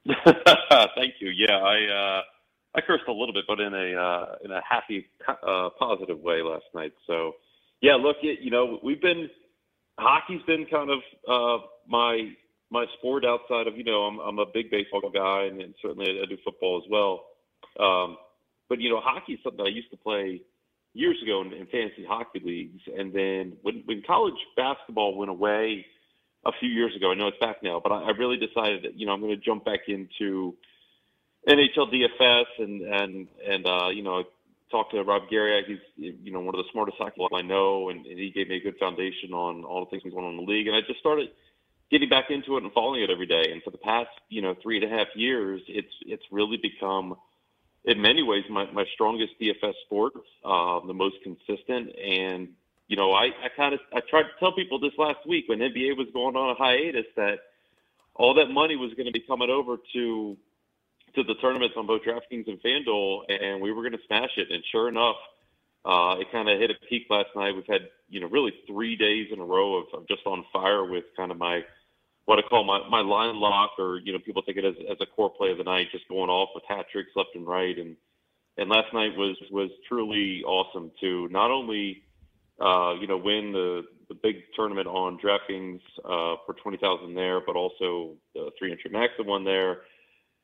Thank 0.96 1.14
you. 1.20 1.30
Yeah, 1.30 1.56
I 1.58 2.18
uh, 2.18 2.22
I 2.76 2.80
cursed 2.86 3.04
a 3.08 3.12
little 3.12 3.34
bit, 3.34 3.44
but 3.48 3.60
in 3.60 3.74
a 3.74 4.00
uh, 4.00 4.26
in 4.44 4.50
a 4.52 4.60
happy, 4.68 5.06
uh, 5.28 5.70
positive 5.78 6.20
way 6.20 6.42
last 6.42 6.64
night. 6.74 6.92
So, 7.06 7.32
yeah, 7.82 7.94
look, 7.94 8.16
you 8.22 8.50
know, 8.50 8.78
we've 8.84 9.00
been 9.02 9.28
hockey's 9.98 10.42
been 10.46 10.66
kind 10.66 10.90
of 10.90 11.00
uh, 11.28 11.64
my 11.88 12.30
my 12.70 12.86
sport 12.98 13.24
outside 13.24 13.66
of 13.66 13.76
you 13.76 13.84
know 13.84 14.02
I'm 14.02 14.18
I'm 14.20 14.38
a 14.38 14.46
big 14.52 14.70
baseball 14.70 15.10
guy 15.12 15.44
and, 15.50 15.60
and 15.62 15.74
certainly 15.82 16.20
I 16.22 16.26
do 16.28 16.36
football 16.44 16.82
as 16.84 16.90
well. 16.90 17.24
Um, 17.80 18.16
but 18.68 18.80
you 18.80 18.90
know, 18.90 19.00
hockey 19.02 19.34
is 19.34 19.40
something 19.44 19.64
I 19.64 19.70
used 19.70 19.90
to 19.90 19.96
play 19.96 20.42
years 20.94 21.16
ago 21.22 21.42
in, 21.42 21.52
in 21.52 21.66
fantasy 21.66 22.04
hockey 22.08 22.40
leagues, 22.44 22.82
and 22.96 23.12
then 23.12 23.54
when 23.62 23.82
when 23.86 24.02
college 24.06 24.34
basketball 24.56 25.16
went 25.16 25.30
away 25.30 25.84
a 26.46 26.52
few 26.60 26.68
years 26.68 26.94
ago. 26.96 27.10
I 27.10 27.14
know 27.14 27.28
it's 27.28 27.38
back 27.38 27.62
now, 27.62 27.80
but 27.82 27.92
I, 27.92 28.02
I 28.04 28.10
really 28.10 28.36
decided 28.36 28.84
that 28.84 28.98
you 28.98 29.06
know 29.06 29.12
I'm 29.12 29.20
going 29.20 29.34
to 29.34 29.44
jump 29.44 29.64
back 29.64 29.88
into 29.88 30.54
NHL 31.46 31.92
DFS 31.92 32.44
and 32.58 32.82
and 32.82 33.28
and 33.46 33.66
uh, 33.66 33.88
you 33.88 34.02
know 34.02 34.24
talk 34.70 34.90
to 34.90 35.02
Rob 35.02 35.28
Gary. 35.30 35.64
He's 35.66 36.12
you 36.24 36.32
know 36.32 36.40
one 36.40 36.54
of 36.54 36.64
the 36.64 36.70
smartest 36.72 36.98
hockey 36.98 37.20
I 37.32 37.42
know, 37.42 37.90
and, 37.90 38.06
and 38.06 38.18
he 38.18 38.30
gave 38.30 38.48
me 38.48 38.56
a 38.56 38.60
good 38.60 38.76
foundation 38.78 39.32
on 39.32 39.64
all 39.64 39.84
the 39.84 39.90
things 39.90 40.02
going 40.02 40.24
on 40.24 40.32
in 40.32 40.44
the 40.44 40.50
league. 40.50 40.66
And 40.66 40.76
I 40.76 40.80
just 40.86 41.00
started 41.00 41.30
getting 41.90 42.08
back 42.08 42.30
into 42.30 42.56
it 42.56 42.62
and 42.62 42.72
following 42.72 43.02
it 43.02 43.10
every 43.10 43.26
day. 43.26 43.52
And 43.52 43.62
for 43.62 43.70
the 43.70 43.78
past 43.78 44.10
you 44.28 44.42
know 44.42 44.54
three 44.62 44.82
and 44.82 44.92
a 44.92 44.96
half 44.96 45.08
years, 45.14 45.62
it's 45.68 45.92
it's 46.02 46.24
really 46.30 46.56
become 46.56 47.16
in 47.84 48.00
many 48.00 48.22
ways 48.22 48.44
my, 48.50 48.70
my 48.72 48.84
strongest 48.94 49.32
DFS 49.40 49.74
sport, 49.84 50.14
uh, 50.44 50.80
the 50.86 50.94
most 50.94 51.16
consistent, 51.22 51.94
and 51.96 52.48
you 52.88 52.96
know, 52.96 53.12
I, 53.12 53.26
I 53.26 53.48
kind 53.56 53.74
of 53.74 53.80
I 53.92 54.00
tried 54.08 54.24
to 54.24 54.30
tell 54.38 54.52
people 54.52 54.78
this 54.78 54.92
last 54.98 55.26
week 55.26 55.48
when 55.48 55.58
NBA 55.58 55.96
was 55.96 56.08
going 56.12 56.36
on 56.36 56.50
a 56.50 56.54
hiatus 56.54 57.06
that 57.16 57.38
all 58.14 58.34
that 58.34 58.46
money 58.50 58.76
was 58.76 58.92
going 58.94 59.06
to 59.06 59.12
be 59.12 59.20
coming 59.20 59.50
over 59.50 59.76
to 59.92 60.36
to 61.14 61.22
the 61.22 61.34
tournaments 61.36 61.74
on 61.76 61.86
both 61.86 62.02
DraftKings 62.02 62.46
and 62.46 62.60
FanDuel, 62.62 63.22
and 63.28 63.60
we 63.62 63.72
were 63.72 63.82
going 63.82 63.92
to 63.92 64.06
smash 64.06 64.30
it. 64.36 64.48
And 64.50 64.62
sure 64.70 64.88
enough, 64.88 65.16
uh, 65.84 66.16
it 66.20 66.30
kind 66.30 66.48
of 66.48 66.60
hit 66.60 66.70
a 66.70 66.74
peak 66.88 67.06
last 67.08 67.30
night. 67.34 67.54
We've 67.54 67.66
had 67.68 67.88
you 68.08 68.20
know 68.20 68.28
really 68.28 68.52
three 68.66 68.96
days 68.96 69.28
in 69.32 69.40
a 69.40 69.44
row 69.44 69.78
of, 69.78 69.86
of 69.92 70.08
just 70.08 70.26
on 70.26 70.44
fire 70.52 70.84
with 70.84 71.04
kind 71.16 71.30
of 71.30 71.38
my 71.38 71.64
what 72.26 72.38
I 72.40 72.42
call 72.42 72.64
my, 72.64 72.88
my 72.88 73.00
line 73.00 73.36
lock, 73.36 73.72
or 73.78 73.98
you 73.98 74.12
know 74.12 74.18
people 74.18 74.42
think 74.44 74.58
it 74.58 74.64
as, 74.64 74.74
as 74.90 74.98
a 75.00 75.06
core 75.06 75.30
play 75.30 75.50
of 75.50 75.58
the 75.58 75.64
night, 75.64 75.88
just 75.90 76.08
going 76.08 76.30
off 76.30 76.50
with 76.54 76.64
hat 76.68 76.86
tricks 76.92 77.10
left 77.16 77.30
and 77.34 77.46
right. 77.46 77.76
And 77.76 77.96
and 78.58 78.68
last 78.70 78.92
night 78.92 79.16
was 79.16 79.36
was 79.50 79.70
truly 79.88 80.42
awesome 80.44 80.92
to 81.00 81.28
not 81.30 81.50
only 81.50 82.02
uh, 82.60 82.94
you 83.00 83.06
know, 83.06 83.18
win 83.18 83.52
the, 83.52 83.82
the 84.08 84.14
big 84.14 84.36
tournament 84.54 84.86
on 84.86 85.18
DraftKings 85.18 85.80
uh, 86.04 86.36
for 86.46 86.54
20000 86.62 87.14
there, 87.14 87.40
but 87.44 87.56
also 87.56 88.14
the 88.34 88.50
300 88.58 88.92
max 88.92 89.12
that 89.18 89.26
won 89.26 89.44
there. 89.44 89.82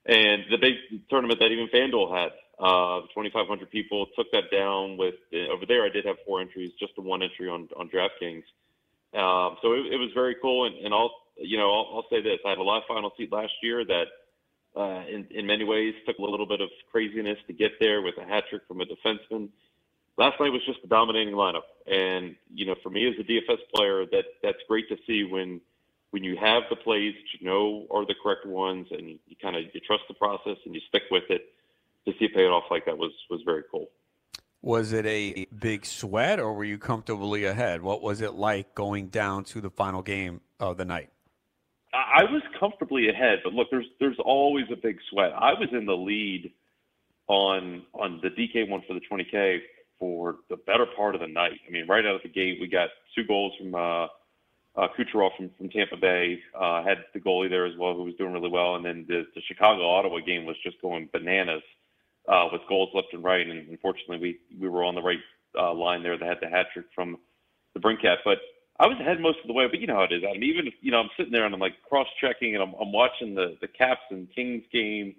And 0.04 0.42
the 0.50 0.58
big 0.58 0.74
tournament 1.08 1.38
that 1.40 1.52
even 1.52 1.68
FanDuel 1.68 2.12
had, 2.12 2.32
uh, 2.58 3.06
2,500 3.14 3.70
people 3.70 4.06
took 4.16 4.30
that 4.32 4.50
down 4.52 4.96
with 4.96 5.14
uh, 5.32 5.52
over 5.52 5.64
there. 5.66 5.84
I 5.84 5.88
did 5.88 6.04
have 6.04 6.16
four 6.26 6.40
entries, 6.40 6.72
just 6.78 6.92
the 6.96 7.02
one 7.02 7.22
entry 7.22 7.48
on 7.48 7.68
on 7.76 7.88
DraftKings. 7.88 8.44
Um, 9.14 9.56
so 9.62 9.72
it, 9.72 9.92
it 9.92 9.98
was 9.98 10.10
very 10.14 10.36
cool. 10.42 10.66
And, 10.66 10.76
and 10.84 10.92
I'll 10.92 11.12
you 11.36 11.56
know 11.56 11.70
I'll, 11.70 11.96
I'll 11.96 12.06
say 12.10 12.20
this: 12.20 12.38
I 12.44 12.50
had 12.50 12.58
a 12.58 12.62
live 12.62 12.82
final 12.86 13.12
seat 13.16 13.32
last 13.32 13.52
year 13.62 13.84
that, 13.84 14.06
uh, 14.76 15.04
in 15.08 15.26
in 15.30 15.46
many 15.46 15.64
ways, 15.64 15.94
took 16.06 16.18
a 16.18 16.22
little 16.22 16.46
bit 16.46 16.60
of 16.60 16.68
craziness 16.90 17.38
to 17.46 17.52
get 17.52 17.72
there 17.80 18.02
with 18.02 18.14
a 18.18 18.24
hat 18.24 18.44
trick 18.50 18.62
from 18.68 18.80
a 18.80 18.84
defenseman 18.84 19.48
last 20.16 20.38
night 20.40 20.50
was 20.50 20.64
just 20.66 20.80
a 20.84 20.86
dominating 20.86 21.34
lineup. 21.34 21.62
And 21.86 22.36
you 22.52 22.66
know, 22.66 22.74
for 22.82 22.90
me 22.90 23.06
as 23.08 23.14
a 23.18 23.24
DFS 23.24 23.58
player, 23.74 24.06
that 24.06 24.24
that's 24.42 24.58
great 24.68 24.88
to 24.88 24.96
see 25.06 25.24
when 25.24 25.60
when 26.10 26.22
you 26.22 26.36
have 26.36 26.64
the 26.70 26.76
plays 26.76 27.14
that 27.14 27.40
you 27.40 27.48
know 27.48 27.86
are 27.90 28.06
the 28.06 28.14
correct 28.22 28.46
ones, 28.46 28.88
and 28.90 29.08
you, 29.08 29.18
you 29.26 29.36
kind 29.40 29.56
of 29.56 29.64
you 29.72 29.80
trust 29.80 30.04
the 30.08 30.14
process 30.14 30.56
and 30.64 30.74
you 30.74 30.80
stick 30.88 31.02
with 31.10 31.24
it. 31.30 31.46
To 32.06 32.12
see 32.18 32.24
it 32.24 32.34
pay 32.34 32.46
off 32.46 32.64
like 32.70 32.86
that 32.86 32.98
was 32.98 33.12
was 33.30 33.42
very 33.44 33.62
cool. 33.70 33.88
Was 34.60 34.92
it 34.92 35.06
a 35.06 35.46
big 35.46 35.84
sweat, 35.84 36.38
or 36.38 36.52
were 36.52 36.64
you 36.64 36.78
comfortably 36.78 37.44
ahead? 37.44 37.82
What 37.82 38.00
was 38.00 38.20
it 38.20 38.34
like 38.34 38.74
going 38.74 39.08
down 39.08 39.44
to 39.44 39.60
the 39.60 39.70
final 39.70 40.02
game 40.02 40.40
of 40.60 40.76
the 40.76 40.84
night? 40.84 41.10
I 41.92 42.24
was 42.24 42.42
comfortably 42.58 43.08
ahead, 43.08 43.40
but 43.44 43.52
look, 43.52 43.68
there's 43.70 43.86
there's 44.00 44.18
always 44.24 44.64
a 44.72 44.76
big 44.76 44.98
sweat. 45.10 45.32
I 45.36 45.52
was 45.54 45.68
in 45.72 45.84
the 45.84 45.96
lead 45.96 46.52
on 47.28 47.82
on 47.92 48.20
the 48.22 48.30
DK 48.30 48.68
one 48.68 48.82
for 48.86 48.94
the 48.94 49.00
20K 49.00 49.60
for 50.02 50.38
the 50.50 50.56
better 50.56 50.84
part 50.96 51.14
of 51.14 51.20
the 51.20 51.28
night. 51.28 51.60
I 51.64 51.70
mean, 51.70 51.86
right 51.86 52.04
out 52.04 52.16
of 52.16 52.22
the 52.22 52.28
gate, 52.28 52.58
we 52.60 52.66
got 52.66 52.88
two 53.14 53.22
goals 53.22 53.52
from 53.56 53.72
uh, 53.72 54.06
uh, 54.74 54.88
Kucherov 54.98 55.30
from, 55.36 55.48
from 55.56 55.68
Tampa 55.68 55.96
Bay. 55.96 56.40
Uh, 56.60 56.82
had 56.82 57.04
the 57.14 57.20
goalie 57.20 57.48
there 57.48 57.66
as 57.66 57.74
well, 57.78 57.94
who 57.94 58.02
was 58.02 58.14
doing 58.16 58.32
really 58.32 58.48
well. 58.48 58.74
And 58.74 58.84
then 58.84 59.04
the, 59.06 59.28
the 59.36 59.40
Chicago 59.46 59.88
Ottawa 59.88 60.18
game 60.18 60.44
was 60.44 60.56
just 60.64 60.82
going 60.82 61.08
bananas 61.12 61.62
uh, 62.26 62.48
with 62.50 62.62
goals 62.68 62.88
left 62.94 63.12
and 63.12 63.22
right. 63.22 63.46
And 63.46 63.68
unfortunately, 63.68 64.18
we 64.18 64.58
we 64.60 64.68
were 64.68 64.82
on 64.82 64.96
the 64.96 65.02
right 65.02 65.20
uh, 65.56 65.72
line 65.72 66.02
there 66.02 66.18
that 66.18 66.26
had 66.26 66.38
the 66.42 66.48
hat 66.48 66.66
trick 66.74 66.86
from 66.96 67.16
DeBrincat. 67.78 68.16
But 68.24 68.38
I 68.80 68.88
was 68.88 68.98
ahead 68.98 69.20
most 69.20 69.38
of 69.40 69.46
the 69.46 69.52
way. 69.52 69.68
But 69.70 69.78
you 69.78 69.86
know 69.86 69.94
how 69.94 70.02
it 70.02 70.12
is. 70.12 70.24
I 70.28 70.32
mean, 70.32 70.42
even 70.42 70.72
you 70.80 70.90
know 70.90 70.98
I'm 70.98 71.10
sitting 71.16 71.30
there 71.30 71.44
and 71.44 71.54
I'm 71.54 71.60
like 71.60 71.80
cross 71.88 72.08
checking 72.20 72.56
and 72.56 72.64
I'm, 72.64 72.74
I'm 72.80 72.90
watching 72.90 73.36
the 73.36 73.56
the 73.60 73.68
Caps 73.68 74.02
and 74.10 74.26
Kings 74.34 74.64
game 74.72 75.14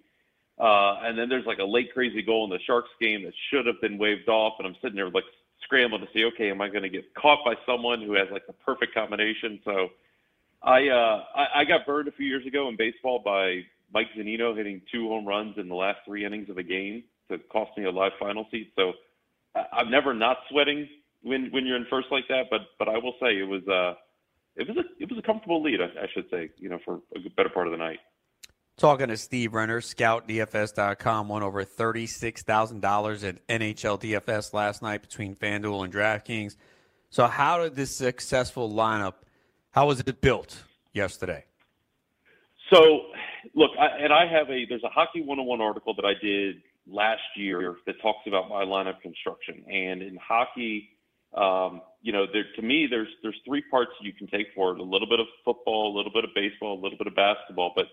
uh, 0.59 0.99
and 1.03 1.17
then 1.17 1.29
there's 1.29 1.45
like 1.45 1.59
a 1.59 1.63
late 1.65 1.93
crazy 1.93 2.21
goal 2.21 2.43
in 2.45 2.49
the 2.49 2.59
Sharks 2.65 2.89
game 3.01 3.23
that 3.23 3.33
should 3.49 3.65
have 3.65 3.81
been 3.81 3.97
waved 3.97 4.29
off, 4.29 4.53
and 4.59 4.67
I'm 4.67 4.75
sitting 4.81 4.95
there 4.95 5.09
like 5.09 5.23
scrambling 5.63 6.01
to 6.01 6.07
see, 6.13 6.25
okay, 6.25 6.51
am 6.51 6.61
I 6.61 6.69
going 6.69 6.83
to 6.83 6.89
get 6.89 7.13
caught 7.15 7.39
by 7.45 7.55
someone 7.65 8.01
who 8.01 8.13
has 8.13 8.27
like 8.31 8.45
the 8.47 8.53
perfect 8.53 8.93
combination? 8.93 9.59
So 9.65 9.89
I, 10.61 10.87
uh, 10.87 11.23
I 11.35 11.61
I 11.61 11.65
got 11.65 11.85
burned 11.85 12.07
a 12.07 12.11
few 12.11 12.25
years 12.25 12.45
ago 12.45 12.69
in 12.69 12.77
baseball 12.77 13.21
by 13.23 13.61
Mike 13.93 14.07
Zunino 14.17 14.55
hitting 14.55 14.81
two 14.91 15.07
home 15.07 15.25
runs 15.25 15.57
in 15.57 15.69
the 15.69 15.75
last 15.75 15.99
three 16.05 16.25
innings 16.25 16.49
of 16.49 16.57
a 16.57 16.63
game 16.63 17.03
to 17.31 17.37
cost 17.51 17.71
me 17.77 17.85
a 17.85 17.91
live 17.91 18.11
final 18.19 18.45
seat. 18.51 18.71
So 18.75 18.93
I'm 19.71 19.89
never 19.89 20.13
not 20.13 20.37
sweating 20.49 20.87
when 21.21 21.49
when 21.51 21.65
you're 21.65 21.77
in 21.77 21.85
first 21.89 22.07
like 22.11 22.27
that, 22.29 22.45
but 22.49 22.61
but 22.79 22.87
I 22.87 22.97
will 22.97 23.13
say 23.21 23.37
it 23.39 23.47
was 23.47 23.67
uh 23.67 23.95
it 24.55 24.67
was 24.67 24.77
a 24.77 25.01
it 25.01 25.09
was 25.09 25.17
a 25.17 25.21
comfortable 25.21 25.61
lead, 25.61 25.79
I, 25.81 25.85
I 25.85 26.07
should 26.13 26.25
say, 26.29 26.49
you 26.57 26.69
know, 26.69 26.79
for 26.85 26.99
a 27.15 27.29
better 27.35 27.49
part 27.49 27.67
of 27.67 27.71
the 27.71 27.77
night. 27.77 27.99
Talking 28.75 29.09
to 29.09 29.17
Steve 29.17 29.53
Renner, 29.53 29.81
ScoutDFS.com 29.81 31.27
won 31.27 31.43
over 31.43 31.63
$36,000 31.63 33.27
at 33.27 33.47
NHL 33.47 34.01
DFS 34.01 34.51
last 34.51 34.81
night 34.81 35.01
between 35.01 35.35
FanDuel 35.35 35.83
and 35.83 35.93
DraftKings. 35.93 36.55
So, 37.11 37.27
how 37.27 37.61
did 37.61 37.75
this 37.75 37.95
successful 37.95 38.71
lineup, 38.71 39.13
how 39.69 39.85
was 39.85 39.99
it 39.99 40.21
built 40.21 40.63
yesterday? 40.91 41.45
So, 42.73 43.05
look, 43.53 43.69
I, 43.79 44.03
and 44.03 44.11
I 44.11 44.25
have 44.25 44.49
a, 44.49 44.65
there's 44.67 44.83
a 44.83 44.89
Hockey 44.89 45.19
101 45.21 45.61
article 45.61 45.93
that 45.93 46.05
I 46.05 46.13
did 46.19 46.55
last 46.87 47.21
year 47.35 47.75
that 47.85 48.01
talks 48.01 48.25
about 48.25 48.49
my 48.49 48.65
lineup 48.65 49.01
construction. 49.01 49.63
And 49.71 50.01
in 50.01 50.17
hockey, 50.17 50.89
um, 51.35 51.81
you 52.01 52.11
know, 52.11 52.25
there, 52.33 52.45
to 52.55 52.61
me, 52.63 52.87
there's, 52.89 53.07
there's 53.21 53.39
three 53.45 53.63
parts 53.69 53.91
you 54.01 54.13
can 54.13 54.25
take 54.27 54.47
for 54.55 54.73
it 54.73 54.79
a 54.79 54.83
little 54.83 55.07
bit 55.07 55.19
of 55.19 55.27
football, 55.45 55.93
a 55.93 55.95
little 55.95 56.11
bit 56.11 56.23
of 56.23 56.31
baseball, 56.33 56.73
a 56.73 56.81
little 56.81 56.97
bit 56.97 57.05
of 57.05 57.15
basketball. 57.15 57.73
But 57.75 57.85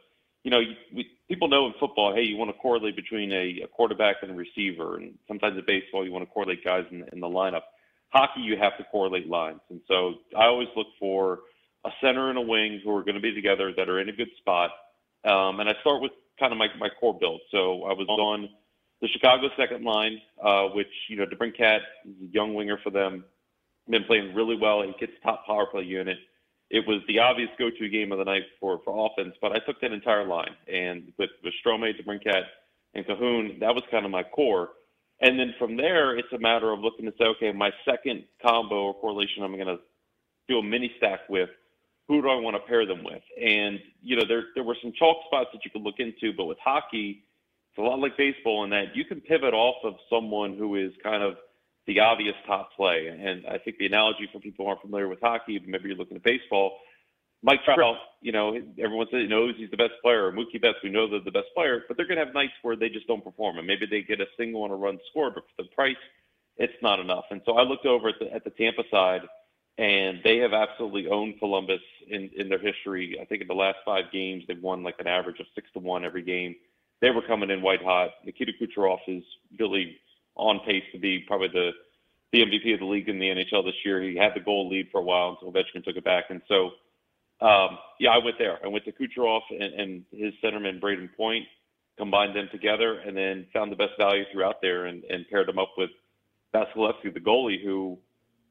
you 0.42 0.50
know, 0.50 0.60
we, 0.94 1.06
people 1.28 1.48
know 1.48 1.66
in 1.66 1.74
football, 1.78 2.14
hey, 2.14 2.22
you 2.22 2.36
want 2.36 2.50
to 2.50 2.56
correlate 2.58 2.96
between 2.96 3.32
a, 3.32 3.60
a 3.64 3.68
quarterback 3.68 4.16
and 4.22 4.30
a 4.30 4.34
receiver, 4.34 4.96
and 4.96 5.14
sometimes 5.28 5.58
in 5.58 5.64
baseball, 5.66 6.04
you 6.04 6.12
want 6.12 6.26
to 6.26 6.30
correlate 6.32 6.64
guys 6.64 6.84
in, 6.90 7.04
in 7.12 7.20
the 7.20 7.26
lineup. 7.26 7.62
Hockey, 8.08 8.40
you 8.40 8.56
have 8.56 8.76
to 8.78 8.84
correlate 8.84 9.28
lines, 9.28 9.60
and 9.70 9.80
so 9.86 10.14
I 10.36 10.46
always 10.46 10.68
look 10.76 10.88
for 10.98 11.40
a 11.84 11.90
center 12.02 12.28
and 12.28 12.38
a 12.38 12.42
wing 12.42 12.80
who 12.82 12.94
are 12.94 13.02
going 13.02 13.14
to 13.14 13.20
be 13.20 13.34
together 13.34 13.72
that 13.76 13.88
are 13.88 14.00
in 14.00 14.08
a 14.08 14.12
good 14.12 14.30
spot. 14.38 14.70
Um, 15.24 15.60
and 15.60 15.68
I 15.68 15.74
start 15.80 16.02
with 16.02 16.12
kind 16.38 16.52
of 16.52 16.58
my, 16.58 16.68
my 16.78 16.88
core 16.98 17.16
build. 17.18 17.40
So 17.50 17.84
I 17.84 17.92
was 17.92 18.06
on 18.08 18.48
the 19.00 19.08
Chicago 19.08 19.48
second 19.56 19.84
line, 19.84 20.20
uh, 20.42 20.64
which, 20.68 20.92
you 21.08 21.16
know, 21.16 21.26
DeBrincat 21.26 21.78
is 22.06 22.14
a 22.22 22.32
young 22.32 22.54
winger 22.54 22.78
for 22.82 22.90
them, 22.90 23.24
been 23.88 24.04
playing 24.04 24.34
really 24.34 24.56
well. 24.56 24.82
He 24.82 24.92
gets 24.98 25.12
top 25.22 25.46
power 25.46 25.66
play 25.66 25.82
unit 25.82 26.18
it 26.70 26.86
was 26.86 27.02
the 27.08 27.18
obvious 27.18 27.50
go-to 27.58 27.88
game 27.88 28.12
of 28.12 28.18
the 28.18 28.24
night 28.24 28.44
for 28.60 28.80
for 28.84 29.06
offense. 29.06 29.34
But 29.40 29.52
I 29.52 29.58
took 29.66 29.80
that 29.80 29.92
entire 29.92 30.26
line, 30.26 30.54
and 30.72 31.12
with 31.18 31.30
with 31.44 31.52
Strome, 31.64 31.92
DeBrincat, 32.00 32.44
and 32.94 33.04
Kahun, 33.06 33.60
that 33.60 33.74
was 33.74 33.82
kind 33.90 34.04
of 34.04 34.10
my 34.10 34.22
core. 34.22 34.70
And 35.20 35.38
then 35.38 35.54
from 35.58 35.76
there, 35.76 36.16
it's 36.16 36.32
a 36.32 36.38
matter 36.38 36.72
of 36.72 36.80
looking 36.80 37.04
to 37.04 37.12
say, 37.18 37.24
okay, 37.24 37.52
my 37.52 37.70
second 37.84 38.24
combo 38.40 38.84
or 38.84 38.94
correlation, 38.94 39.42
I'm 39.42 39.54
going 39.54 39.66
to 39.66 39.78
do 40.48 40.58
a 40.58 40.62
mini 40.62 40.90
stack 40.96 41.28
with. 41.28 41.50
Who 42.08 42.22
do 42.22 42.28
I 42.28 42.40
want 42.40 42.56
to 42.56 42.60
pair 42.66 42.86
them 42.86 43.04
with? 43.04 43.22
And 43.40 43.78
you 44.02 44.16
know, 44.16 44.24
there 44.26 44.44
there 44.54 44.64
were 44.64 44.76
some 44.82 44.92
chalk 44.98 45.18
spots 45.26 45.50
that 45.52 45.64
you 45.64 45.70
could 45.70 45.82
look 45.82 45.98
into, 45.98 46.32
but 46.36 46.46
with 46.46 46.58
hockey, 46.64 47.24
it's 47.70 47.78
a 47.78 47.82
lot 47.82 47.98
like 47.98 48.16
baseball 48.16 48.64
in 48.64 48.70
that 48.70 48.96
you 48.96 49.04
can 49.04 49.20
pivot 49.20 49.54
off 49.54 49.76
of 49.84 49.94
someone 50.08 50.56
who 50.56 50.76
is 50.76 50.92
kind 51.02 51.22
of 51.22 51.34
the 51.90 51.98
obvious 51.98 52.36
top 52.46 52.70
play. 52.76 53.08
And 53.08 53.44
I 53.46 53.58
think 53.58 53.78
the 53.78 53.86
analogy 53.86 54.28
for 54.32 54.38
people 54.38 54.64
who 54.64 54.68
aren't 54.68 54.80
familiar 54.80 55.08
with 55.08 55.20
hockey, 55.20 55.60
maybe 55.66 55.88
you're 55.88 55.96
looking 55.96 56.16
at 56.16 56.22
baseball, 56.22 56.78
Mike 57.42 57.64
Trout, 57.64 57.96
you 58.20 58.30
know, 58.30 58.54
everyone 58.78 59.08
says, 59.10 59.28
knows 59.28 59.54
he's 59.56 59.70
the 59.70 59.76
best 59.76 59.94
player. 60.00 60.26
Or 60.26 60.32
Mookie 60.32 60.62
Betts, 60.62 60.78
we 60.84 60.90
know 60.90 61.10
they're 61.10 61.20
the 61.24 61.32
best 61.32 61.48
player, 61.56 61.82
but 61.88 61.96
they're 61.96 62.06
going 62.06 62.18
to 62.18 62.24
have 62.24 62.34
nights 62.34 62.52
where 62.62 62.76
they 62.76 62.90
just 62.90 63.08
don't 63.08 63.24
perform. 63.24 63.58
And 63.58 63.66
maybe 63.66 63.86
they 63.90 64.02
get 64.02 64.20
a 64.20 64.26
single 64.38 64.62
on 64.62 64.70
a 64.70 64.76
run 64.76 65.00
scored, 65.10 65.34
but 65.34 65.44
for 65.56 65.62
the 65.64 65.68
price, 65.70 65.96
it's 66.58 66.80
not 66.80 67.00
enough. 67.00 67.24
And 67.32 67.40
so 67.44 67.54
I 67.54 67.62
looked 67.62 67.86
over 67.86 68.10
at 68.10 68.16
the, 68.20 68.32
at 68.32 68.44
the 68.44 68.50
Tampa 68.50 68.82
side, 68.88 69.22
and 69.78 70.20
they 70.22 70.36
have 70.36 70.52
absolutely 70.52 71.08
owned 71.08 71.40
Columbus 71.40 71.80
in, 72.06 72.30
in 72.36 72.48
their 72.50 72.58
history. 72.58 73.18
I 73.20 73.24
think 73.24 73.40
in 73.42 73.48
the 73.48 73.54
last 73.54 73.78
five 73.84 74.12
games, 74.12 74.44
they've 74.46 74.62
won 74.62 74.84
like 74.84 74.96
an 75.00 75.08
average 75.08 75.40
of 75.40 75.46
six 75.56 75.66
to 75.72 75.80
one 75.80 76.04
every 76.04 76.22
game. 76.22 76.54
They 77.00 77.10
were 77.10 77.22
coming 77.22 77.50
in 77.50 77.62
white 77.62 77.82
hot. 77.82 78.10
Nikita 78.24 78.52
Kucherov 78.60 78.98
is 79.08 79.24
really– 79.58 79.96
on 80.36 80.60
pace 80.66 80.84
to 80.92 80.98
be 80.98 81.24
probably 81.26 81.48
the 81.48 81.70
the 82.32 82.42
MVP 82.42 82.74
of 82.74 82.78
the 82.78 82.86
league 82.86 83.08
in 83.08 83.18
the 83.18 83.26
NHL 83.26 83.64
this 83.64 83.74
year. 83.84 84.00
He 84.00 84.16
had 84.16 84.34
the 84.36 84.40
goal 84.40 84.68
lead 84.68 84.88
for 84.92 85.00
a 85.00 85.04
while 85.04 85.30
until 85.30 85.52
Ovechkin 85.52 85.82
took 85.82 85.96
it 85.96 86.04
back, 86.04 86.26
and 86.30 86.40
so 86.46 86.70
um, 87.40 87.78
yeah, 87.98 88.10
I 88.10 88.18
went 88.18 88.38
there. 88.38 88.58
I 88.64 88.68
went 88.68 88.84
to 88.84 88.92
Kucherov 88.92 89.40
and, 89.50 89.62
and 89.62 90.04
his 90.12 90.32
centerman 90.42 90.80
Brayden 90.80 91.08
Point, 91.16 91.44
combined 91.96 92.36
them 92.36 92.48
together, 92.52 93.00
and 93.00 93.16
then 93.16 93.46
found 93.52 93.72
the 93.72 93.76
best 93.76 93.92
value 93.98 94.24
throughout 94.32 94.60
there, 94.60 94.86
and, 94.86 95.02
and 95.04 95.28
paired 95.28 95.48
them 95.48 95.58
up 95.58 95.72
with 95.76 95.90
Vasilevskiy, 96.54 97.14
the 97.14 97.20
goalie, 97.20 97.62
who 97.62 97.98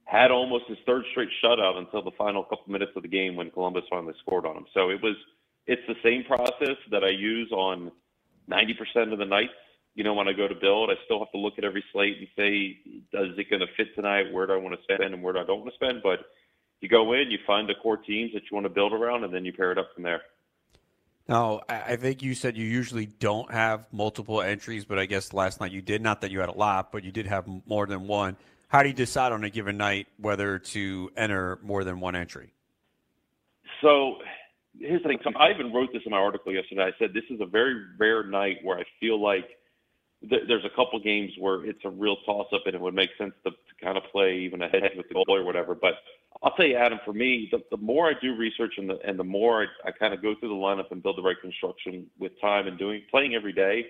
had 0.06 0.32
almost 0.32 0.66
his 0.68 0.78
third 0.86 1.04
straight 1.12 1.30
shutout 1.44 1.78
until 1.78 2.02
the 2.02 2.12
final 2.18 2.44
couple 2.44 2.72
minutes 2.72 2.92
of 2.96 3.04
the 3.04 3.08
game 3.08 3.36
when 3.36 3.52
Columbus 3.52 3.84
finally 3.90 4.14
scored 4.22 4.46
on 4.46 4.58
him. 4.58 4.66
So 4.74 4.90
it 4.90 5.02
was 5.04 5.16
it's 5.68 5.82
the 5.88 5.96
same 6.04 6.24
process 6.24 6.78
that 6.90 7.04
I 7.04 7.10
use 7.10 7.52
on 7.52 7.92
90% 8.50 9.14
of 9.14 9.20
the 9.20 9.26
nights 9.26 9.54
you 9.96 10.04
know, 10.04 10.14
when 10.14 10.28
I 10.28 10.34
go 10.34 10.48
to 10.48 10.56
build, 10.56 10.90
I 10.90 10.94
still 11.06 11.20
have 11.20 11.32
to 11.32 11.38
look 11.38 11.56
at 11.58 11.64
every 11.64 11.84
slate 11.92 12.18
and 12.20 12.28
say, 12.38 12.80
does 13.12 13.38
it 13.38 13.50
going 13.50 13.60
to 13.60 13.68
fit 13.76 13.96
tonight? 13.96 14.32
Where 14.32 14.48
do 14.48 14.54
I 14.54 14.58
want 14.58 14.76
to 14.76 14.84
spend 14.84 15.14
and 15.14 15.22
where 15.22 15.34
do 15.34 15.40
I 15.40 15.44
don't 15.46 15.60
want 15.60 15.72
to 15.72 15.76
spend? 15.76 16.02
But 16.04 16.20
you 16.80 16.88
go 16.88 17.14
in, 17.14 17.32
you 17.32 17.40
find 17.46 17.68
the 17.68 17.76
core 17.76 17.98
teams 17.98 18.32
that 18.34 18.44
you 18.44 18.56
want 18.56 18.66
to 18.66 18.70
build 18.70 18.94
around, 18.94 19.24
and 19.24 19.34
then 19.34 19.44
you 19.46 19.52
pair 19.52 19.72
it 19.72 19.78
up 19.78 19.90
from 19.94 20.04
there. 20.04 20.22
Now, 21.28 21.62
I 21.70 21.96
think 21.98 22.24
you 22.24 22.34
said 22.34 22.58
you 22.58 22.66
usually 22.66 23.06
don't 23.06 23.52
have 23.52 23.86
multiple 23.92 24.42
entries, 24.42 24.86
but 24.86 24.98
I 24.98 25.06
guess 25.06 25.32
last 25.32 25.62
night 25.62 25.72
you 25.72 25.82
did. 25.82 26.02
Not 26.02 26.22
that 26.22 26.32
you 26.32 26.40
had 26.40 26.50
a 26.50 26.54
lot, 26.54 26.92
but 26.92 27.04
you 27.04 27.12
did 27.12 27.28
have 27.28 27.48
more 27.68 27.86
than 27.86 28.08
one. 28.08 28.36
How 28.68 28.82
do 28.82 28.90
you 28.90 28.96
decide 28.96 29.32
on 29.32 29.44
a 29.44 29.50
given 29.50 29.78
night 29.78 30.08
whether 30.18 30.58
to 30.58 31.12
enter 31.16 31.60
more 31.62 31.84
than 31.84 32.00
one 32.00 32.16
entry? 32.16 32.52
So 33.82 34.16
here's 34.80 35.04
the 35.04 35.10
thing. 35.10 35.20
I 35.36 35.52
even 35.52 35.72
wrote 35.72 35.90
this 35.94 36.02
in 36.06 36.12
my 36.12 36.18
article 36.18 36.52
yesterday. 36.52 36.84
I 36.84 36.92
said 36.98 37.14
this 37.14 37.24
is 37.30 37.42
a 37.42 37.46
very 37.46 37.76
rare 37.98 38.24
night 38.24 38.58
where 38.64 38.80
I 38.80 38.84
feel 39.00 39.22
like 39.22 39.59
there's 40.22 40.66
a 40.66 40.76
couple 40.76 41.00
games 41.00 41.32
where 41.40 41.66
it's 41.66 41.80
a 41.86 41.90
real 41.90 42.18
toss 42.26 42.48
up 42.54 42.62
and 42.66 42.76
it 42.76 42.82
would 42.82 42.94
make 42.94 43.10
sense 43.18 43.34
to, 43.46 43.52
to 43.52 43.58
kind 43.82 43.98
of 43.98 44.04
play 44.12 44.38
even 44.40 44.62
ahead 44.62 44.92
with 44.98 45.08
the 45.08 45.14
goal 45.14 45.26
or 45.30 45.44
whatever. 45.44 45.76
But 45.76 45.94
I'll 46.44 46.52
tell 46.52 46.66
you, 46.66 46.76
Adam, 46.76 47.00
for 47.06 47.14
me, 47.14 47.48
the, 47.52 47.60
the 47.72 47.78
more 47.78 48.10
I 48.10 48.14
do 48.22 48.36
research 48.36 48.74
and 48.78 48.90
the 48.90 48.98
and 49.06 49.18
the 49.18 49.24
more 49.24 49.64
I, 49.64 49.90
I 49.90 49.92
kind 49.92 50.14
of 50.14 50.22
go 50.22 50.36
through 50.40 50.50
the 50.50 50.56
lineup 50.56 50.92
and 50.92 51.02
build 51.02 51.18
the 51.18 51.22
right 51.22 51.40
construction 51.42 52.08
with 52.20 52.40
time 52.42 52.68
and 52.68 52.78
doing 52.78 53.02
playing 53.10 53.34
every 53.34 53.54
day, 53.54 53.86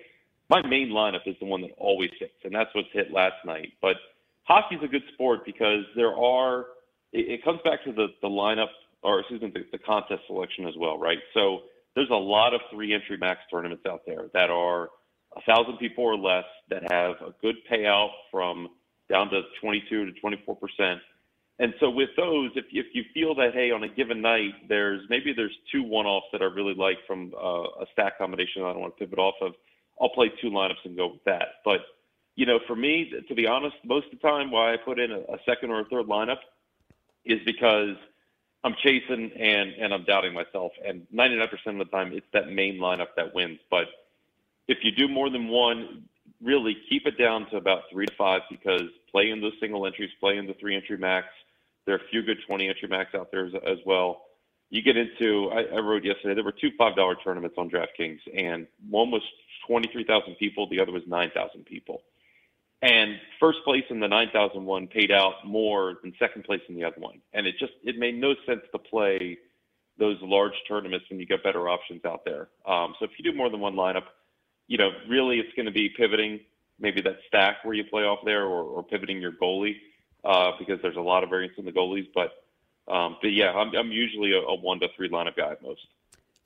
my 0.48 0.64
main 0.66 0.90
lineup 0.90 1.26
is 1.26 1.34
the 1.40 1.46
one 1.46 1.62
that 1.62 1.72
always 1.78 2.10
hits, 2.18 2.34
and 2.44 2.54
that's 2.54 2.70
what's 2.74 2.88
hit 2.92 3.12
last 3.12 3.44
night. 3.44 3.72
But 3.82 3.96
hockey's 4.44 4.80
a 4.84 4.88
good 4.88 5.04
sport 5.14 5.44
because 5.44 5.84
there 5.96 6.14
are 6.14 6.66
it, 7.12 7.28
it 7.28 7.44
comes 7.44 7.60
back 7.64 7.82
to 7.84 7.92
the 7.92 8.08
the 8.22 8.28
lineup 8.28 8.70
or 9.02 9.20
excuse 9.20 9.42
me 9.42 9.50
the, 9.52 9.64
the 9.72 9.78
contest 9.78 10.22
selection 10.28 10.66
as 10.68 10.74
well, 10.78 10.96
right? 10.96 11.18
So 11.34 11.62
there's 11.96 12.10
a 12.10 12.14
lot 12.14 12.54
of 12.54 12.60
three 12.72 12.94
entry 12.94 13.16
max 13.16 13.40
tournaments 13.50 13.84
out 13.86 14.02
there 14.06 14.26
that 14.32 14.50
are 14.50 14.90
a 15.36 15.40
thousand 15.42 15.78
people 15.78 16.04
or 16.04 16.16
less 16.16 16.44
that 16.68 16.90
have 16.90 17.16
a 17.20 17.34
good 17.40 17.56
payout 17.70 18.10
from 18.30 18.68
down 19.08 19.30
to 19.30 19.42
22 19.60 20.06
to 20.06 20.12
24 20.20 20.56
percent. 20.56 21.00
And 21.58 21.74
so 21.78 21.90
with 21.90 22.08
those, 22.16 22.50
if 22.56 22.64
if 22.72 22.86
you 22.94 23.04
feel 23.12 23.34
that 23.34 23.52
hey, 23.52 23.70
on 23.70 23.82
a 23.82 23.88
given 23.88 24.22
night, 24.22 24.54
there's 24.68 25.02
maybe 25.10 25.32
there's 25.34 25.56
two 25.70 25.82
one-offs 25.82 26.26
that 26.32 26.40
I 26.40 26.46
really 26.46 26.74
like 26.74 26.98
from 27.06 27.32
uh, 27.36 27.82
a 27.82 27.86
stack 27.92 28.18
combination 28.18 28.62
I 28.62 28.72
don't 28.72 28.80
want 28.80 28.96
to 28.96 29.04
pivot 29.04 29.18
off 29.18 29.34
of, 29.42 29.52
I'll 30.00 30.08
play 30.08 30.32
two 30.40 30.48
lineups 30.48 30.84
and 30.84 30.96
go 30.96 31.08
with 31.08 31.24
that. 31.24 31.60
But 31.64 31.80
you 32.34 32.46
know, 32.46 32.60
for 32.66 32.74
me, 32.74 33.12
to 33.28 33.34
be 33.34 33.46
honest, 33.46 33.76
most 33.84 34.06
of 34.06 34.12
the 34.12 34.26
time, 34.26 34.50
why 34.50 34.72
I 34.72 34.78
put 34.78 34.98
in 34.98 35.10
a, 35.12 35.18
a 35.18 35.38
second 35.44 35.70
or 35.70 35.80
a 35.80 35.84
third 35.84 36.06
lineup 36.06 36.38
is 37.26 37.40
because 37.44 37.96
I'm 38.64 38.74
chasing 38.82 39.30
and 39.32 39.72
and 39.72 39.92
I'm 39.92 40.04
doubting 40.04 40.32
myself. 40.32 40.72
And 40.86 41.06
99% 41.14 41.52
of 41.66 41.78
the 41.78 41.84
time, 41.86 42.12
it's 42.14 42.26
that 42.32 42.48
main 42.50 42.78
lineup 42.78 43.08
that 43.16 43.34
wins. 43.34 43.58
But 43.70 43.88
if 44.68 44.78
you 44.82 44.92
do 44.92 45.08
more 45.08 45.30
than 45.30 45.48
one, 45.48 46.04
really 46.42 46.76
keep 46.88 47.06
it 47.06 47.18
down 47.18 47.48
to 47.50 47.56
about 47.56 47.82
three 47.92 48.06
to 48.06 48.14
five 48.16 48.42
because 48.50 48.82
play 49.10 49.30
in 49.30 49.40
those 49.40 49.52
single 49.60 49.86
entries, 49.86 50.10
play 50.20 50.36
in 50.38 50.46
the 50.46 50.54
three 50.54 50.74
entry 50.76 50.96
max. 50.96 51.26
There 51.86 51.94
are 51.94 51.98
a 51.98 52.08
few 52.10 52.22
good 52.22 52.38
20 52.46 52.68
entry 52.68 52.88
max 52.88 53.14
out 53.14 53.30
there 53.30 53.46
as, 53.46 53.52
as 53.66 53.78
well. 53.84 54.22
you 54.70 54.82
get 54.82 54.96
into. 54.96 55.50
I, 55.52 55.76
I 55.76 55.80
wrote 55.80 56.04
yesterday 56.04 56.34
there 56.34 56.44
were 56.44 56.52
two 56.52 56.70
five 56.78 56.96
dollar 56.96 57.16
tournaments 57.16 57.56
on 57.58 57.68
DraftKings, 57.70 58.20
and 58.36 58.66
one 58.88 59.10
was 59.10 59.22
twenty 59.66 59.88
three 59.92 60.04
thousand 60.04 60.36
people, 60.36 60.68
the 60.68 60.80
other 60.80 60.92
was 60.92 61.02
nine 61.06 61.30
thousand 61.34 61.66
people. 61.66 62.02
And 62.82 63.16
first 63.38 63.58
place 63.62 63.84
in 63.90 64.00
the 64.00 64.08
9,001 64.08 64.86
paid 64.86 65.12
out 65.12 65.34
more 65.44 65.98
than 66.02 66.14
second 66.18 66.44
place 66.44 66.62
in 66.66 66.74
the 66.74 66.84
other 66.84 66.98
one. 66.98 67.20
And 67.34 67.46
it 67.46 67.56
just, 67.58 67.74
it 67.84 67.98
made 67.98 68.18
no 68.18 68.34
sense 68.46 68.62
to 68.72 68.78
play 68.78 69.36
those 69.98 70.16
large 70.22 70.54
tournaments 70.66 71.04
when 71.10 71.20
you 71.20 71.26
get 71.26 71.44
better 71.44 71.68
options 71.68 72.02
out 72.06 72.24
there. 72.24 72.48
Um, 72.66 72.94
so 72.98 73.04
if 73.04 73.10
you 73.18 73.30
do 73.30 73.36
more 73.36 73.50
than 73.50 73.60
one 73.60 73.74
lineup, 73.74 74.04
you 74.70 74.78
know, 74.78 74.92
really 75.08 75.40
it's 75.40 75.52
going 75.54 75.66
to 75.66 75.72
be 75.72 75.90
pivoting 75.90 76.40
maybe 76.78 77.02
that 77.02 77.18
stack 77.26 77.64
where 77.64 77.74
you 77.74 77.82
play 77.84 78.04
off 78.04 78.20
there 78.24 78.44
or, 78.44 78.62
or 78.62 78.84
pivoting 78.84 79.20
your 79.20 79.32
goalie 79.32 79.74
uh, 80.24 80.52
because 80.58 80.80
there's 80.80 80.96
a 80.96 81.00
lot 81.00 81.24
of 81.24 81.28
variance 81.28 81.54
in 81.58 81.64
the 81.64 81.72
goalies. 81.72 82.06
But, 82.14 82.44
um, 82.90 83.16
but 83.20 83.32
yeah, 83.32 83.52
I'm, 83.52 83.74
I'm 83.74 83.90
usually 83.90 84.32
a, 84.32 84.38
a 84.38 84.54
one 84.54 84.78
to 84.80 84.88
three 84.96 85.10
lineup 85.10 85.36
guy 85.36 85.50
at 85.50 85.60
most. 85.60 85.80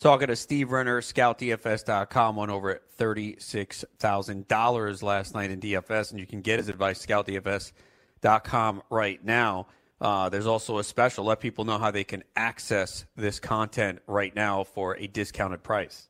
Talking 0.01 0.27
to 0.29 0.37
Steve 0.37 0.73
Renner, 0.73 1.03
ScoutDFS.com, 1.03 2.37
won 2.37 2.49
over 2.51 2.71
at 2.71 2.97
$36,000 2.99 5.03
last 5.03 5.35
night 5.35 5.51
in 5.51 5.61
DFS, 5.61 6.11
and 6.11 6.19
you 6.19 6.27
can 6.27 6.41
get 6.41 6.59
his 6.59 6.71
advice, 6.71 7.05
ScoutDFS.com, 7.05 8.83
right 8.89 9.23
now. 9.23 9.67
Uh, 10.01 10.31
there's 10.31 10.47
also 10.47 10.79
a 10.79 10.85
special. 10.85 11.25
Let 11.25 11.41
people 11.41 11.67
know 11.67 11.77
how 11.79 11.91
they 11.91 12.05
can 12.05 12.25
access 12.35 13.05
this 13.17 13.39
content 13.39 13.99
right 14.07 14.35
now 14.35 14.65
for 14.65 14.97
a 14.97 15.07
discounted 15.07 15.63
price. 15.63 16.09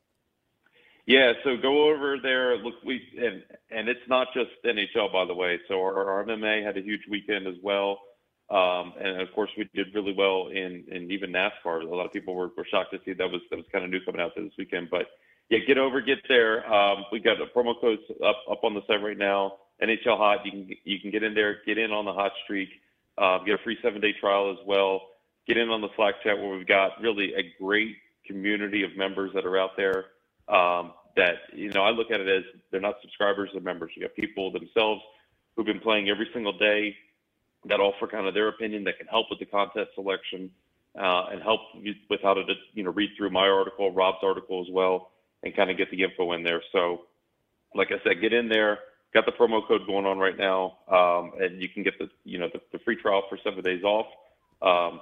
Yeah, 1.06 1.32
so 1.44 1.56
go 1.60 1.90
over 1.90 2.16
there. 2.22 2.56
Look, 2.56 2.74
we 2.84 3.02
and 3.18 3.42
and 3.70 3.88
it's 3.88 4.08
not 4.08 4.28
just 4.32 4.50
NHL, 4.64 5.12
by 5.12 5.26
the 5.26 5.34
way. 5.34 5.58
So 5.68 5.74
our, 5.80 6.10
our 6.10 6.24
MMA 6.24 6.64
had 6.64 6.78
a 6.78 6.82
huge 6.82 7.02
weekend 7.10 7.46
as 7.46 7.56
well. 7.62 7.98
Um, 8.50 8.92
and 9.00 9.20
of 9.20 9.32
course, 9.34 9.50
we 9.56 9.68
did 9.74 9.94
really 9.94 10.14
well 10.16 10.48
in, 10.48 10.84
in 10.90 11.10
even 11.10 11.32
NASCAR. 11.32 11.82
A 11.82 11.94
lot 11.94 12.06
of 12.06 12.12
people 12.12 12.34
were, 12.34 12.50
were 12.56 12.66
shocked 12.70 12.92
to 12.92 13.00
see 13.04 13.12
that 13.14 13.30
was 13.30 13.40
that 13.50 13.56
was 13.56 13.66
kind 13.72 13.84
of 13.84 13.90
new 13.90 14.00
coming 14.04 14.20
out 14.20 14.32
there 14.34 14.44
this 14.44 14.52
weekend. 14.58 14.88
But 14.90 15.06
yeah, 15.50 15.58
get 15.66 15.76
over, 15.76 16.00
get 16.00 16.18
there. 16.28 16.66
Um, 16.72 17.04
we 17.12 17.20
got 17.20 17.36
the 17.38 17.46
promo 17.54 17.78
codes 17.80 18.02
up 18.24 18.36
up 18.50 18.64
on 18.64 18.74
the 18.74 18.80
site 18.86 19.02
right 19.02 19.18
now. 19.18 19.54
NHL 19.82 20.16
Hot. 20.16 20.44
You 20.46 20.52
can 20.52 20.68
you 20.84 21.00
can 21.00 21.10
get 21.10 21.22
in 21.22 21.34
there, 21.34 21.58
get 21.66 21.76
in 21.76 21.90
on 21.90 22.06
the 22.06 22.12
hot 22.12 22.32
streak, 22.44 22.68
uh, 23.18 23.38
get 23.44 23.54
a 23.60 23.64
free 23.64 23.76
seven 23.82 24.00
day 24.00 24.14
trial 24.18 24.50
as 24.50 24.66
well. 24.66 25.02
Get 25.46 25.58
in 25.58 25.68
on 25.68 25.82
the 25.82 25.88
Slack 25.96 26.14
chat 26.22 26.38
where 26.38 26.56
we've 26.56 26.66
got 26.66 26.92
really 27.02 27.34
a 27.34 27.62
great 27.62 27.96
community 28.26 28.84
of 28.84 28.96
members 28.96 29.32
that 29.34 29.44
are 29.44 29.58
out 29.58 29.72
there. 29.76 30.06
Um, 30.48 30.92
that 31.16 31.36
you 31.54 31.70
know, 31.70 31.82
I 31.82 31.90
look 31.90 32.10
at 32.10 32.20
it 32.20 32.28
as 32.28 32.44
they're 32.70 32.80
not 32.80 32.96
subscribers, 33.00 33.50
they're 33.52 33.62
members. 33.62 33.92
You 33.94 34.02
got 34.02 34.14
people 34.14 34.50
themselves 34.50 35.00
who've 35.56 35.66
been 35.66 35.80
playing 35.80 36.08
every 36.08 36.28
single 36.32 36.56
day 36.56 36.96
that 37.66 37.80
offer 37.80 38.06
kind 38.06 38.26
of 38.26 38.34
their 38.34 38.48
opinion 38.48 38.84
that 38.84 38.98
can 38.98 39.06
help 39.06 39.26
with 39.30 39.38
the 39.38 39.46
contest 39.46 39.90
selection 39.94 40.50
uh, 40.98 41.26
and 41.32 41.42
help 41.42 41.60
with 42.10 42.20
how 42.22 42.34
to 42.34 42.42
you 42.74 42.82
know 42.82 42.90
read 42.90 43.10
through 43.16 43.30
my 43.30 43.48
article, 43.48 43.92
Rob's 43.92 44.18
article 44.22 44.64
as 44.66 44.72
well, 44.72 45.10
and 45.42 45.54
kind 45.56 45.70
of 45.70 45.76
get 45.76 45.90
the 45.90 46.02
info 46.02 46.32
in 46.32 46.42
there. 46.42 46.62
So, 46.72 47.02
like 47.74 47.88
I 47.90 48.02
said, 48.04 48.20
get 48.20 48.32
in 48.32 48.48
there. 48.48 48.78
Got 49.12 49.26
the 49.26 49.32
promo 49.32 49.66
code 49.66 49.86
going 49.86 50.06
on 50.06 50.18
right 50.18 50.36
now, 50.36 50.78
um, 50.88 51.32
and 51.40 51.62
you 51.62 51.68
can 51.68 51.84
get 51.84 51.98
the 51.98 52.08
you 52.24 52.38
know 52.38 52.48
the, 52.52 52.60
the 52.72 52.78
free 52.80 52.96
trial 52.96 53.22
for 53.28 53.38
seven 53.44 53.62
days 53.62 53.84
off. 53.84 54.06
Um, 54.60 55.00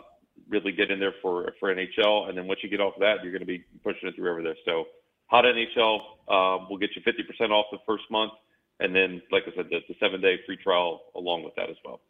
really 0.48 0.72
get 0.72 0.90
in 0.90 1.00
there 1.00 1.14
for 1.22 1.54
for 1.58 1.74
NHL, 1.74 2.28
and 2.28 2.36
then 2.36 2.46
once 2.46 2.60
you 2.62 2.68
get 2.68 2.80
off 2.80 2.94
of 2.94 3.00
that, 3.00 3.22
you're 3.22 3.32
going 3.32 3.40
to 3.40 3.46
be 3.46 3.64
pushing 3.82 4.08
it 4.08 4.14
through 4.14 4.30
over 4.30 4.42
there. 4.42 4.56
So, 4.66 4.84
Hot 5.32 5.46
NHL 5.46 6.00
um, 6.28 6.68
will 6.68 6.76
get 6.76 6.90
you 6.94 7.00
50% 7.00 7.50
off 7.52 7.64
the 7.72 7.78
first 7.86 8.04
month, 8.10 8.32
and 8.80 8.94
then, 8.94 9.22
like 9.32 9.44
I 9.46 9.56
said, 9.56 9.70
the, 9.70 9.78
the 9.88 9.94
seven 9.98 10.20
day 10.20 10.38
free 10.44 10.58
trial 10.58 11.00
along 11.16 11.42
with 11.42 11.54
that 11.56 11.70
as 11.70 11.76
well. 11.82 12.00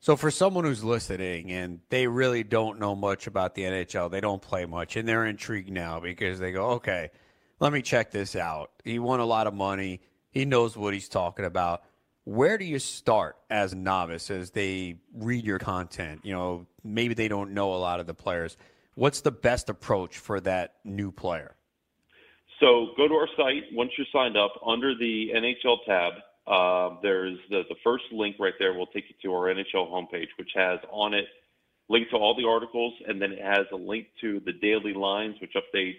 So 0.00 0.16
for 0.16 0.30
someone 0.30 0.64
who's 0.64 0.84
listening 0.84 1.50
and 1.50 1.80
they 1.88 2.06
really 2.06 2.44
don't 2.44 2.78
know 2.78 2.94
much 2.94 3.26
about 3.26 3.54
the 3.54 3.62
NHL, 3.62 4.10
they 4.10 4.20
don't 4.20 4.42
play 4.42 4.66
much, 4.66 4.96
and 4.96 5.08
they're 5.08 5.24
intrigued 5.24 5.70
now 5.70 5.98
because 5.98 6.38
they 6.38 6.52
go, 6.52 6.72
okay, 6.72 7.10
let 7.58 7.72
me 7.72 7.80
check 7.80 8.10
this 8.10 8.36
out. 8.36 8.70
He 8.84 8.98
won 8.98 9.20
a 9.20 9.24
lot 9.24 9.46
of 9.46 9.54
money. 9.54 10.02
He 10.30 10.44
knows 10.44 10.76
what 10.76 10.92
he's 10.92 11.08
talking 11.08 11.46
about. 11.46 11.84
Where 12.24 12.58
do 12.58 12.66
you 12.66 12.78
start 12.78 13.36
as 13.48 13.72
a 13.72 13.76
novice 13.76 14.30
as 14.30 14.50
they 14.50 14.96
read 15.14 15.42
your 15.42 15.58
content? 15.58 16.20
You 16.22 16.34
know, 16.34 16.66
maybe 16.84 17.14
they 17.14 17.28
don't 17.28 17.54
know 17.54 17.72
a 17.72 17.80
lot 17.80 17.98
of 17.98 18.06
the 18.06 18.12
players. 18.12 18.58
What's 18.94 19.22
the 19.22 19.32
best 19.32 19.70
approach 19.70 20.18
for 20.18 20.38
that 20.40 20.74
new 20.84 21.10
player? 21.10 21.54
So 22.60 22.88
go 22.96 23.06
to 23.06 23.14
our 23.14 23.28
site 23.36 23.64
once 23.72 23.92
you're 23.96 24.06
signed 24.12 24.36
up 24.36 24.52
under 24.66 24.94
the 24.94 25.30
NHL 25.34 25.78
tab. 25.86 26.12
Uh, 26.46 26.96
there's 27.02 27.38
the, 27.50 27.62
the 27.68 27.76
first 27.84 28.04
link 28.10 28.36
right 28.38 28.54
there 28.58 28.72
will 28.72 28.86
take 28.86 29.04
you 29.08 29.14
to 29.22 29.34
our 29.34 29.54
NHL 29.54 29.90
homepage, 29.90 30.28
which 30.38 30.50
has 30.54 30.78
on 30.90 31.14
it 31.14 31.26
link 31.88 32.08
to 32.10 32.16
all 32.16 32.34
the 32.34 32.46
articles, 32.46 32.94
and 33.06 33.20
then 33.20 33.32
it 33.32 33.40
has 33.40 33.66
a 33.72 33.76
link 33.76 34.08
to 34.20 34.40
the 34.44 34.52
daily 34.52 34.92
lines, 34.92 35.36
which 35.40 35.54
update 35.54 35.96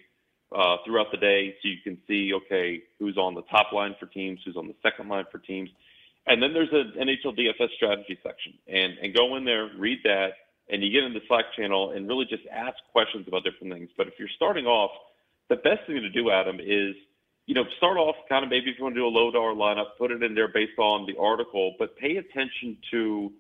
uh, 0.55 0.78
throughout 0.86 1.07
the 1.12 1.18
day, 1.18 1.55
so 1.62 1.70
you 1.70 1.78
can 1.84 1.97
see 2.07 2.34
okay 2.34 2.82
who's 2.97 3.18
on 3.18 3.36
the 3.36 3.43
top 3.43 3.72
line 3.72 3.95
for 3.99 4.07
teams, 4.07 4.39
who's 4.45 4.57
on 4.57 4.68
the 4.68 4.76
second 4.82 5.07
line 5.07 5.26
for 5.32 5.38
teams, 5.38 5.70
and 6.28 6.41
then 6.41 6.53
there's 6.53 6.70
an 6.72 6.93
NHL 6.97 7.38
DFS 7.38 7.70
strategy 7.76 8.18
section, 8.24 8.53
and 8.68 8.93
and 9.01 9.16
go 9.16 9.36
in 9.36 9.45
there, 9.45 9.70
read 9.78 9.99
that, 10.03 10.34
and 10.70 10.84
you 10.84 10.91
get 10.91 11.03
in 11.03 11.14
the 11.14 11.22
Slack 11.28 11.45
channel 11.55 11.91
and 11.91 12.07
really 12.07 12.26
just 12.26 12.43
ask 12.51 12.76
questions 12.91 13.28
about 13.28 13.43
different 13.43 13.74
things. 13.74 13.89
But 13.97 14.07
if 14.07 14.14
you're 14.18 14.30
starting 14.36 14.66
off, 14.66 14.91
the 15.50 15.58
best 15.58 15.86
thing 15.88 16.02
to 16.02 16.10
do, 16.10 16.32
Adam, 16.32 16.60
is 16.60 16.95
you 17.50 17.56
know, 17.56 17.64
start 17.78 17.97
off 17.97 18.16
kind 18.30 18.43
of 18.43 18.52
maybe 18.52 18.70
if 18.70 18.78
you 18.78 18.84
want 18.84 18.93
to 18.93 19.02
do 19.02 19.08
a 19.08 19.10
low 19.10 19.32
dollar 19.32 19.56
lineup, 19.56 19.97
put 19.97 20.12
it 20.12 20.22
in 20.22 20.36
there 20.36 20.50
based 20.50 20.78
on 20.78 21.08
the 21.08 21.20
article, 21.20 21.74
but 21.80 21.97
pay 21.97 22.18
attention 22.18 22.78
to 22.91 23.32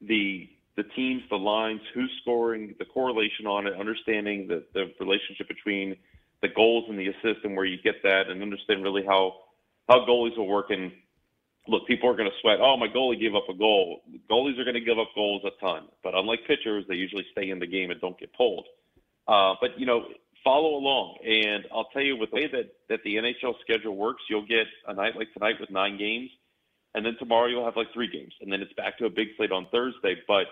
the 0.00 0.48
the 0.74 0.82
teams, 0.96 1.22
the 1.30 1.36
lines, 1.36 1.80
who's 1.94 2.10
scoring, 2.22 2.74
the 2.80 2.84
correlation 2.84 3.46
on 3.46 3.66
it, 3.66 3.74
understanding 3.78 4.48
the, 4.48 4.64
the 4.74 4.90
relationship 4.98 5.46
between 5.46 5.94
the 6.40 6.48
goals 6.48 6.86
and 6.88 6.98
the 6.98 7.06
assists 7.06 7.44
and 7.44 7.54
where 7.54 7.66
you 7.66 7.76
get 7.84 8.02
that, 8.02 8.28
and 8.28 8.42
understand 8.42 8.82
really 8.82 9.04
how 9.06 9.36
how 9.88 10.04
goalies 10.06 10.36
will 10.36 10.48
work. 10.48 10.70
And 10.70 10.90
look, 11.68 11.86
people 11.86 12.10
are 12.10 12.16
going 12.16 12.28
to 12.28 12.36
sweat. 12.40 12.58
Oh, 12.60 12.76
my 12.76 12.88
goalie 12.88 13.20
gave 13.20 13.36
up 13.36 13.48
a 13.48 13.54
goal. 13.54 14.02
Goalies 14.28 14.58
are 14.58 14.64
going 14.64 14.74
to 14.74 14.80
give 14.80 14.98
up 14.98 15.10
goals 15.14 15.42
a 15.44 15.50
ton, 15.64 15.86
but 16.02 16.16
unlike 16.16 16.40
pitchers, 16.48 16.84
they 16.88 16.96
usually 16.96 17.26
stay 17.30 17.50
in 17.50 17.60
the 17.60 17.66
game 17.68 17.92
and 17.92 18.00
don't 18.00 18.18
get 18.18 18.32
pulled. 18.34 18.66
Uh, 19.28 19.54
but 19.60 19.78
you 19.78 19.86
know, 19.86 20.06
follow 20.44 20.76
along. 20.76 21.18
And 21.24 21.64
I'll 21.72 21.88
tell 21.92 22.02
you, 22.02 22.16
with 22.16 22.30
the 22.30 22.36
way 22.36 22.46
that, 22.48 22.72
that 22.88 23.00
the 23.04 23.16
NHL 23.16 23.54
schedule 23.60 23.96
works, 23.96 24.22
you'll 24.28 24.46
get 24.46 24.66
a 24.86 24.94
night 24.94 25.16
like 25.16 25.32
tonight 25.32 25.56
with 25.60 25.70
nine 25.70 25.98
games, 25.98 26.30
and 26.94 27.04
then 27.04 27.16
tomorrow 27.18 27.46
you'll 27.46 27.64
have 27.64 27.76
like 27.76 27.92
three 27.92 28.08
games, 28.08 28.32
and 28.40 28.52
then 28.52 28.60
it's 28.60 28.72
back 28.74 28.98
to 28.98 29.06
a 29.06 29.10
big 29.10 29.28
slate 29.36 29.52
on 29.52 29.66
Thursday. 29.72 30.16
But 30.26 30.46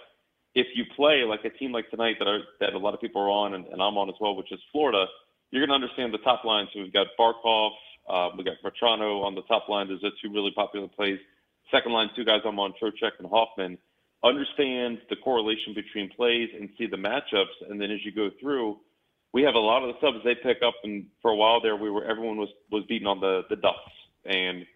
if 0.54 0.66
you 0.74 0.84
play 0.96 1.22
like 1.24 1.44
a 1.44 1.50
team 1.50 1.72
like 1.72 1.90
tonight 1.90 2.16
that 2.18 2.28
are 2.28 2.40
that 2.60 2.74
a 2.74 2.78
lot 2.78 2.94
of 2.94 3.00
people 3.00 3.22
are 3.22 3.30
on, 3.30 3.54
and, 3.54 3.66
and 3.66 3.82
I'm 3.82 3.96
on 3.98 4.08
as 4.08 4.16
well, 4.20 4.36
which 4.36 4.52
is 4.52 4.60
Florida, 4.72 5.06
you're 5.50 5.66
going 5.66 5.80
to 5.80 5.84
understand 5.84 6.14
the 6.14 6.18
top 6.18 6.44
line. 6.44 6.66
So 6.72 6.80
we've 6.80 6.92
got 6.92 7.08
Barkov, 7.18 7.70
uh, 8.08 8.30
we 8.36 8.44
got 8.44 8.56
Vatrano 8.64 9.24
on 9.24 9.34
the 9.34 9.42
top 9.42 9.68
line. 9.68 9.88
Those 9.88 10.02
are 10.04 10.10
two 10.22 10.32
really 10.32 10.52
popular 10.54 10.88
plays. 10.88 11.18
Second 11.70 11.92
line, 11.92 12.10
two 12.16 12.24
guys 12.24 12.40
I'm 12.44 12.58
on, 12.58 12.74
Trocheck 12.82 13.12
and 13.18 13.28
Hoffman. 13.28 13.78
Understand 14.22 14.98
the 15.08 15.16
correlation 15.16 15.72
between 15.74 16.10
plays 16.10 16.50
and 16.58 16.68
see 16.76 16.86
the 16.86 16.96
matchups, 16.96 17.68
and 17.68 17.80
then 17.80 17.90
as 17.90 18.04
you 18.04 18.12
go 18.12 18.30
through 18.40 18.78
we 19.32 19.42
have 19.42 19.54
a 19.54 19.58
lot 19.58 19.82
of 19.82 19.94
the 19.94 20.00
subs 20.00 20.24
they 20.24 20.34
pick 20.34 20.62
up, 20.62 20.74
and 20.82 21.06
for 21.22 21.30
a 21.30 21.36
while 21.36 21.60
there, 21.60 21.76
we 21.76 21.90
were 21.90 22.04
everyone 22.04 22.36
was 22.36 22.48
was 22.70 22.84
beating 22.88 23.06
on 23.06 23.20
the 23.20 23.42
the 23.48 23.56
ducks, 23.56 23.92
and 24.24 24.66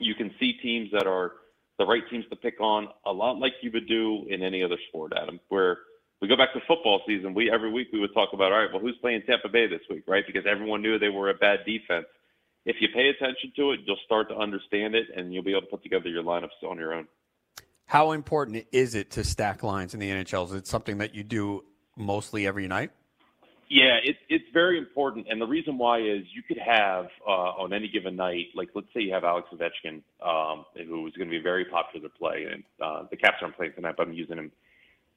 you 0.00 0.14
can 0.14 0.34
see 0.40 0.54
teams 0.62 0.90
that 0.92 1.06
are 1.06 1.32
the 1.78 1.86
right 1.86 2.02
teams 2.10 2.24
to 2.30 2.36
pick 2.36 2.60
on, 2.60 2.88
a 3.06 3.12
lot 3.12 3.38
like 3.38 3.52
you 3.60 3.70
would 3.72 3.88
do 3.88 4.26
in 4.28 4.42
any 4.42 4.62
other 4.62 4.76
sport, 4.88 5.12
Adam. 5.16 5.40
Where 5.48 5.78
we 6.20 6.28
go 6.28 6.36
back 6.36 6.52
to 6.54 6.60
football 6.66 7.02
season, 7.06 7.34
we 7.34 7.50
every 7.50 7.70
week 7.70 7.88
we 7.92 8.00
would 8.00 8.14
talk 8.14 8.30
about, 8.32 8.52
all 8.52 8.58
right, 8.58 8.72
well, 8.72 8.80
who's 8.80 8.96
playing 9.00 9.22
Tampa 9.26 9.48
Bay 9.48 9.66
this 9.66 9.80
week, 9.90 10.04
right? 10.06 10.24
Because 10.26 10.44
everyone 10.48 10.80
knew 10.82 10.98
they 10.98 11.08
were 11.08 11.30
a 11.30 11.34
bad 11.34 11.60
defense. 11.66 12.06
If 12.64 12.76
you 12.80 12.88
pay 12.94 13.08
attention 13.08 13.52
to 13.56 13.72
it, 13.72 13.80
you'll 13.84 13.98
start 14.04 14.28
to 14.28 14.36
understand 14.36 14.94
it, 14.94 15.06
and 15.16 15.34
you'll 15.34 15.42
be 15.42 15.50
able 15.50 15.62
to 15.62 15.66
put 15.66 15.82
together 15.82 16.08
your 16.08 16.22
lineups 16.22 16.62
on 16.68 16.78
your 16.78 16.94
own. 16.94 17.08
How 17.86 18.12
important 18.12 18.64
is 18.70 18.94
it 18.94 19.10
to 19.12 19.24
stack 19.24 19.62
lines 19.62 19.94
in 19.94 20.00
the 20.00 20.08
NHL? 20.08 20.46
Is 20.46 20.52
it 20.52 20.66
something 20.66 20.98
that 20.98 21.14
you 21.14 21.24
do 21.24 21.64
mostly 21.96 22.46
every 22.46 22.68
night? 22.68 22.92
Yeah, 23.72 23.96
it, 24.04 24.16
it's 24.28 24.44
very 24.52 24.76
important, 24.76 25.28
and 25.30 25.40
the 25.40 25.46
reason 25.46 25.78
why 25.78 25.98
is 25.98 26.24
you 26.34 26.42
could 26.46 26.58
have 26.58 27.06
uh, 27.26 27.56
on 27.56 27.72
any 27.72 27.88
given 27.88 28.16
night, 28.16 28.48
like 28.54 28.68
let's 28.74 28.88
say 28.92 29.00
you 29.00 29.14
have 29.14 29.24
Alex 29.24 29.48
Ovechkin, 29.50 30.02
um, 30.22 30.66
who 30.76 31.06
is 31.06 31.14
going 31.14 31.28
to 31.28 31.30
be 31.30 31.38
a 31.38 31.42
very 31.42 31.64
popular 31.64 32.10
play, 32.10 32.48
and 32.52 32.64
uh, 32.82 33.04
the 33.10 33.16
Caps 33.16 33.38
aren't 33.40 33.56
playing 33.56 33.72
tonight, 33.72 33.94
but 33.96 34.06
I'm 34.06 34.12
using 34.12 34.36
him 34.36 34.52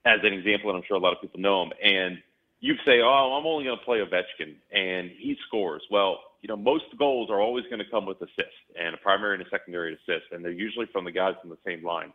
as 0.06 0.20
an 0.24 0.32
example, 0.32 0.70
and 0.70 0.78
I'm 0.78 0.86
sure 0.88 0.95
a 0.95 1.01
lot 1.01 1.12
of 1.12 1.20
people 1.20 1.41
know 1.41 1.64
him. 1.64 1.74
And 1.84 2.18
you 2.62 2.76
say, 2.86 3.01
"Oh, 3.03 3.36
I'm 3.38 3.45
only 3.45 3.66
going 3.66 3.78
to 3.78 3.84
play 3.84 3.97
Ovechkin," 3.97 4.56
and 4.72 5.12
he 5.12 5.36
scores. 5.47 5.84
Well, 5.91 6.20
you 6.41 6.47
know, 6.47 6.56
most 6.56 6.86
goals 6.97 7.30
are 7.30 7.41
always 7.41 7.66
going 7.66 7.80
to 7.80 7.91
come 7.91 8.06
with 8.06 8.22
assists, 8.22 8.64
and 8.80 8.95
a 8.95 8.97
primary 8.99 9.36
and 9.36 9.45
a 9.45 9.49
secondary 9.49 9.95
assist, 9.95 10.32
and 10.32 10.45
they're 10.45 10.53
usually 10.53 10.86
from 10.93 11.03
the 11.03 11.12
guys 11.12 11.34
in 11.43 11.49
the 11.49 11.58
same 11.66 11.84
line. 11.84 12.14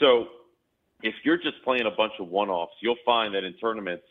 So, 0.00 0.30
if 1.04 1.14
you're 1.22 1.38
just 1.38 1.62
playing 1.62 1.86
a 1.86 1.94
bunch 1.96 2.14
of 2.18 2.26
one-offs, 2.26 2.74
you'll 2.80 3.04
find 3.06 3.36
that 3.36 3.44
in 3.44 3.54
tournaments 3.58 4.02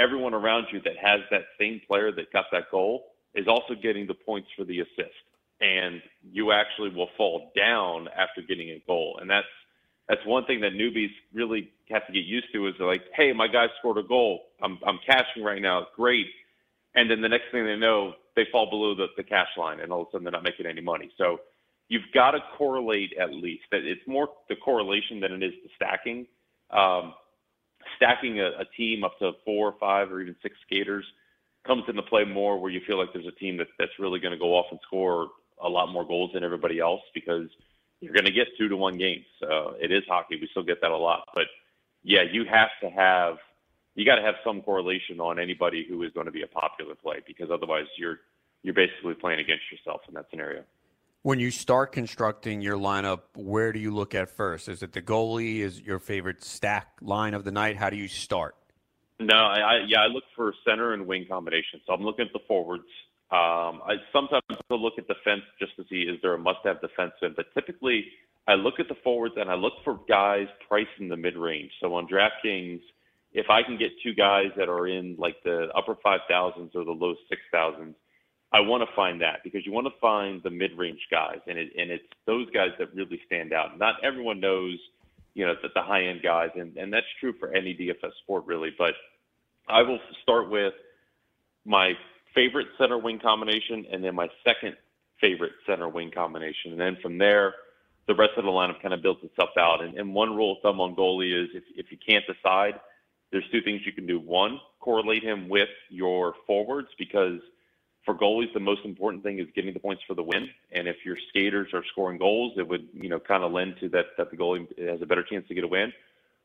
everyone 0.00 0.34
around 0.34 0.66
you 0.72 0.80
that 0.82 0.96
has 1.00 1.20
that 1.30 1.42
same 1.58 1.80
player 1.86 2.10
that 2.12 2.32
got 2.32 2.46
that 2.52 2.70
goal 2.70 3.04
is 3.34 3.46
also 3.46 3.74
getting 3.80 4.06
the 4.06 4.14
points 4.14 4.48
for 4.56 4.64
the 4.64 4.80
assist. 4.80 5.14
And 5.60 6.00
you 6.32 6.52
actually 6.52 6.88
will 6.88 7.10
fall 7.16 7.52
down 7.54 8.08
after 8.16 8.40
getting 8.40 8.70
a 8.70 8.82
goal. 8.86 9.18
And 9.20 9.28
that's 9.28 9.46
that's 10.08 10.24
one 10.26 10.44
thing 10.46 10.60
that 10.62 10.72
newbies 10.72 11.12
really 11.32 11.70
have 11.90 12.04
to 12.06 12.12
get 12.12 12.24
used 12.24 12.46
to 12.52 12.66
is 12.66 12.74
like, 12.80 13.02
hey, 13.14 13.32
my 13.32 13.46
guy 13.46 13.66
scored 13.78 13.98
a 13.98 14.02
goal. 14.02 14.40
I'm 14.62 14.78
I'm 14.86 14.98
cashing 15.06 15.44
right 15.44 15.60
now. 15.60 15.86
Great. 15.94 16.26
And 16.94 17.10
then 17.10 17.20
the 17.20 17.28
next 17.28 17.44
thing 17.52 17.64
they 17.64 17.76
know, 17.76 18.14
they 18.34 18.46
fall 18.50 18.68
below 18.68 18.94
the, 18.96 19.06
the 19.16 19.22
cash 19.22 19.48
line, 19.56 19.80
and 19.80 19.92
all 19.92 20.02
of 20.02 20.08
a 20.08 20.10
sudden 20.12 20.24
they're 20.24 20.32
not 20.32 20.42
making 20.42 20.66
any 20.66 20.80
money. 20.80 21.10
So 21.18 21.40
you've 21.88 22.10
got 22.12 22.32
to 22.32 22.40
correlate 22.56 23.12
at 23.20 23.32
least. 23.32 23.64
That 23.70 23.84
it's 23.84 24.00
more 24.06 24.28
the 24.48 24.56
correlation 24.56 25.20
than 25.20 25.32
it 25.34 25.42
is 25.42 25.52
the 25.62 25.70
stacking. 25.76 26.26
Um, 26.70 27.14
stacking 27.96 28.40
a, 28.40 28.46
a 28.60 28.64
team 28.76 29.04
up 29.04 29.18
to 29.18 29.32
four 29.44 29.68
or 29.68 29.74
five 29.78 30.10
or 30.10 30.20
even 30.20 30.36
six 30.42 30.56
skaters 30.66 31.04
comes 31.66 31.84
into 31.88 32.02
play 32.02 32.24
more 32.24 32.58
where 32.58 32.70
you 32.70 32.80
feel 32.86 32.98
like 32.98 33.12
there's 33.12 33.26
a 33.26 33.38
team 33.38 33.56
that, 33.58 33.66
that's 33.78 33.92
really 33.98 34.18
going 34.18 34.32
to 34.32 34.38
go 34.38 34.54
off 34.54 34.66
and 34.70 34.80
score 34.86 35.28
a 35.62 35.68
lot 35.68 35.92
more 35.92 36.06
goals 36.06 36.30
than 36.34 36.44
everybody 36.44 36.78
else 36.80 37.02
because– 37.14 37.48
you're 38.00 38.14
going 38.14 38.24
to 38.24 38.32
get 38.32 38.48
two 38.58 38.68
to 38.68 38.76
one 38.76 38.98
games. 38.98 39.26
Uh, 39.42 39.72
it 39.80 39.92
is 39.92 40.02
hockey. 40.08 40.38
We 40.40 40.48
still 40.50 40.62
get 40.62 40.80
that 40.80 40.90
a 40.90 40.96
lot, 40.96 41.28
but 41.34 41.44
yeah, 42.02 42.22
you 42.30 42.44
have 42.50 42.70
to 42.82 42.88
have 42.90 43.36
you 43.94 44.06
got 44.06 44.16
to 44.16 44.22
have 44.22 44.36
some 44.44 44.62
correlation 44.62 45.20
on 45.20 45.38
anybody 45.38 45.84
who 45.86 46.02
is 46.02 46.12
going 46.12 46.26
to 46.26 46.32
be 46.32 46.42
a 46.42 46.46
popular 46.46 46.94
play 46.94 47.16
because 47.26 47.50
otherwise 47.52 47.84
you're 47.98 48.20
you're 48.62 48.74
basically 48.74 49.14
playing 49.14 49.40
against 49.40 49.64
yourself 49.70 50.00
in 50.08 50.14
that 50.14 50.26
scenario. 50.30 50.64
When 51.22 51.38
you 51.38 51.50
start 51.50 51.92
constructing 51.92 52.62
your 52.62 52.78
lineup, 52.78 53.20
where 53.34 53.72
do 53.72 53.78
you 53.78 53.90
look 53.90 54.14
at 54.14 54.30
first? 54.30 54.70
Is 54.70 54.82
it 54.82 54.92
the 54.92 55.02
goalie? 55.02 55.58
Is 55.58 55.78
your 55.78 55.98
favorite 55.98 56.42
stack 56.42 56.88
line 57.02 57.34
of 57.34 57.44
the 57.44 57.50
night? 57.50 57.76
How 57.76 57.90
do 57.90 57.96
you 57.98 58.08
start? 58.08 58.56
No, 59.18 59.34
I, 59.34 59.58
I 59.58 59.78
yeah, 59.86 60.00
I 60.00 60.06
look 60.06 60.24
for 60.34 60.54
center 60.66 60.94
and 60.94 61.06
wing 61.06 61.26
combinations. 61.28 61.82
So 61.86 61.92
I'm 61.92 62.00
looking 62.00 62.24
at 62.24 62.32
the 62.32 62.40
forwards. 62.48 62.86
Um, 63.30 63.82
I 63.84 63.96
sometimes 64.14 64.42
will 64.70 64.80
look 64.80 64.94
at 64.96 65.06
defense 65.08 65.42
just 65.58 65.76
to 65.76 65.84
see 65.90 66.08
is 66.08 66.18
there 66.22 66.32
a 66.32 66.38
must-have 66.38 66.78
defenseman, 66.80 67.36
but 67.36 67.52
typically 67.52 68.06
I 68.48 68.54
look 68.54 68.80
at 68.80 68.88
the 68.88 68.96
forwards 69.04 69.34
and 69.36 69.50
I 69.50 69.56
look 69.56 69.74
for 69.84 70.00
guys 70.08 70.46
priced 70.66 70.88
in 71.00 71.08
the 71.10 71.18
mid-range. 71.18 71.70
So 71.82 71.94
on 71.94 72.08
DraftKings, 72.08 72.80
if 73.34 73.50
I 73.50 73.62
can 73.62 73.76
get 73.76 73.90
two 74.02 74.14
guys 74.14 74.46
that 74.56 74.70
are 74.70 74.88
in 74.88 75.16
like 75.18 75.36
the 75.44 75.68
upper 75.76 75.96
five 76.02 76.20
thousands 76.30 76.70
or 76.74 76.82
the 76.84 76.92
low 76.92 77.14
six 77.28 77.42
thousands, 77.52 77.94
I 78.52 78.60
want 78.60 78.82
to 78.88 78.96
find 78.96 79.20
that 79.20 79.44
because 79.44 79.64
you 79.64 79.72
want 79.72 79.86
to 79.86 79.92
find 80.00 80.42
the 80.42 80.50
mid-range 80.50 81.06
guys, 81.10 81.38
and 81.46 81.58
it 81.58 81.70
and 81.78 81.90
it's 81.90 82.04
those 82.26 82.48
guys 82.50 82.70
that 82.78 82.94
really 82.94 83.20
stand 83.26 83.52
out. 83.52 83.78
Not 83.78 83.96
everyone 84.02 84.40
knows, 84.40 84.76
you 85.34 85.46
know, 85.46 85.54
that 85.62 85.72
the 85.74 85.82
high-end 85.82 86.20
guys, 86.22 86.50
and 86.56 86.76
and 86.76 86.92
that's 86.92 87.06
true 87.20 87.32
for 87.38 87.52
any 87.54 87.74
DFS 87.74 88.12
sport 88.22 88.46
really. 88.46 88.70
But 88.76 88.94
I 89.68 89.82
will 89.82 90.00
start 90.22 90.50
with 90.50 90.74
my 91.64 91.92
favorite 92.34 92.68
center 92.78 92.98
wing 92.98 93.18
combination 93.20 93.86
and 93.92 94.02
then 94.02 94.14
my 94.14 94.28
second 94.44 94.76
favorite 95.20 95.52
center 95.66 95.88
wing 95.88 96.10
combination. 96.10 96.72
And 96.72 96.80
then 96.80 96.96
from 97.02 97.18
there, 97.18 97.54
the 98.06 98.14
rest 98.14 98.32
of 98.36 98.44
the 98.44 98.50
lineup 98.50 98.80
kind 98.80 98.94
of 98.94 99.02
builds 99.02 99.22
itself 99.22 99.50
out. 99.58 99.82
And, 99.82 99.96
and 99.98 100.14
one 100.14 100.34
rule 100.34 100.56
of 100.56 100.62
thumb 100.62 100.80
on 100.80 100.94
goalie 100.94 101.44
is 101.44 101.50
if, 101.54 101.64
if 101.76 101.92
you 101.92 101.98
can't 102.04 102.24
decide, 102.26 102.80
there's 103.30 103.44
two 103.52 103.60
things 103.62 103.82
you 103.84 103.92
can 103.92 104.06
do. 104.06 104.18
One, 104.18 104.58
correlate 104.80 105.22
him 105.22 105.48
with 105.48 105.68
your 105.88 106.34
forwards 106.46 106.88
because 106.98 107.40
for 108.04 108.14
goalies, 108.14 108.52
the 108.54 108.60
most 108.60 108.84
important 108.84 109.22
thing 109.22 109.38
is 109.38 109.46
getting 109.54 109.74
the 109.74 109.80
points 109.80 110.02
for 110.06 110.14
the 110.14 110.22
win. 110.22 110.48
And 110.72 110.88
if 110.88 110.96
your 111.04 111.16
skaters 111.28 111.68
are 111.74 111.84
scoring 111.92 112.18
goals, 112.18 112.54
it 112.56 112.66
would, 112.66 112.88
you 112.94 113.08
know, 113.08 113.20
kind 113.20 113.44
of 113.44 113.52
lend 113.52 113.76
to 113.80 113.88
that, 113.90 114.06
that 114.16 114.30
the 114.30 114.36
goalie 114.36 114.66
has 114.88 115.02
a 115.02 115.06
better 115.06 115.22
chance 115.22 115.46
to 115.48 115.54
get 115.54 115.64
a 115.64 115.68
win. 115.68 115.92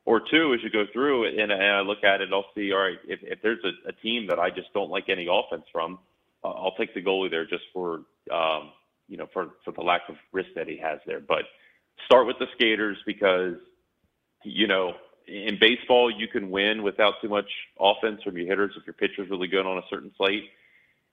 Or 0.05 0.19
two, 0.19 0.53
as 0.53 0.61
you 0.63 0.69
go 0.69 0.85
through 0.93 1.27
and, 1.27 1.51
and 1.51 1.63
I 1.63 1.79
look 1.81 2.03
at 2.03 2.21
it, 2.21 2.29
I'll 2.31 2.45
see, 2.53 2.71
all 2.71 2.79
right, 2.79 2.99
if, 3.07 3.19
if 3.23 3.41
there's 3.41 3.63
a, 3.63 3.89
a 3.89 3.93
team 3.93 4.27
that 4.27 4.37
I 4.37 4.49
just 4.49 4.71
don't 4.73 4.91
like 4.91 5.09
any 5.09 5.27
offense 5.31 5.63
from, 5.71 5.97
I'll 6.43 6.75
take 6.77 6.93
the 6.93 7.01
goalie 7.01 7.31
there 7.31 7.45
just 7.45 7.63
for, 7.73 8.01
um, 8.31 8.71
you 9.07 9.17
know, 9.17 9.27
for, 9.33 9.51
for 9.63 9.71
the 9.71 9.81
lack 9.81 10.01
of 10.09 10.15
risk 10.31 10.49
that 10.55 10.67
he 10.67 10.77
has 10.77 10.99
there. 11.07 11.19
But 11.19 11.45
start 12.05 12.27
with 12.27 12.37
the 12.37 12.45
skaters 12.53 12.97
because, 13.05 13.55
you 14.43 14.67
know, 14.67 14.93
in 15.27 15.57
baseball, 15.59 16.11
you 16.11 16.27
can 16.27 16.51
win 16.51 16.83
without 16.83 17.15
too 17.21 17.29
much 17.29 17.49
offense 17.79 18.21
from 18.23 18.37
your 18.37 18.45
hitters 18.45 18.73
if 18.77 18.85
your 18.85 18.93
pitcher's 18.93 19.29
really 19.29 19.47
good 19.47 19.65
on 19.65 19.79
a 19.79 19.83
certain 19.89 20.11
slate. 20.17 20.43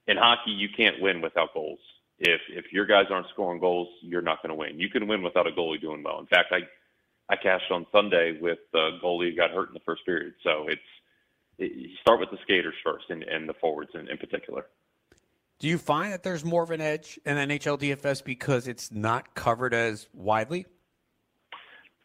In 0.07 0.17
hockey, 0.17 0.51
you 0.51 0.69
can't 0.75 1.01
win 1.01 1.21
without 1.21 1.53
goals. 1.53 1.79
If 2.19 2.41
if 2.49 2.71
your 2.71 2.85
guys 2.85 3.05
aren't 3.09 3.27
scoring 3.29 3.59
goals, 3.59 3.87
you're 4.01 4.21
not 4.21 4.41
going 4.41 4.49
to 4.49 4.55
win. 4.55 4.79
You 4.79 4.89
can 4.89 5.07
win 5.07 5.23
without 5.23 5.47
a 5.47 5.51
goalie 5.51 5.81
doing 5.81 6.03
well. 6.03 6.19
In 6.19 6.27
fact, 6.27 6.51
I 6.51 6.59
I 7.29 7.35
cashed 7.35 7.71
on 7.71 7.85
Sunday 7.91 8.37
with 8.39 8.59
the 8.71 8.99
goalie 9.03 9.31
who 9.31 9.35
got 9.35 9.51
hurt 9.51 9.69
in 9.69 9.73
the 9.73 9.79
first 9.85 10.05
period. 10.05 10.33
So 10.43 10.67
it's 10.67 10.81
it, 11.57 11.71
you 11.73 11.95
start 12.01 12.19
with 12.19 12.31
the 12.31 12.37
skaters 12.43 12.75
first 12.83 13.05
and, 13.09 13.23
and 13.23 13.47
the 13.47 13.53
forwards 13.53 13.91
in, 13.93 14.09
in 14.09 14.17
particular. 14.17 14.65
Do 15.59 15.67
you 15.67 15.77
find 15.77 16.11
that 16.11 16.23
there's 16.23 16.43
more 16.43 16.63
of 16.63 16.71
an 16.71 16.81
edge 16.81 17.19
in 17.25 17.37
NHL 17.37 17.79
DFS 17.79 18.23
because 18.23 18.67
it's 18.67 18.91
not 18.91 19.33
covered 19.33 19.73
as 19.73 20.09
widely? 20.13 20.65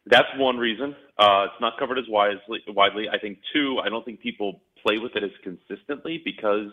That's 0.07 0.29
one 0.37 0.57
reason. 0.57 0.95
Uh, 1.19 1.47
it's 1.47 1.61
not 1.61 1.79
covered 1.79 1.99
as 1.99 2.05
widely. 2.09 2.61
Widely, 2.69 3.09
I 3.09 3.19
think. 3.19 3.39
Two, 3.53 3.79
I 3.85 3.89
don't 3.89 4.05
think 4.05 4.21
people 4.21 4.61
play 4.83 4.99
with 4.99 5.17
it 5.17 5.25
as 5.25 5.31
consistently 5.43 6.23
because 6.25 6.71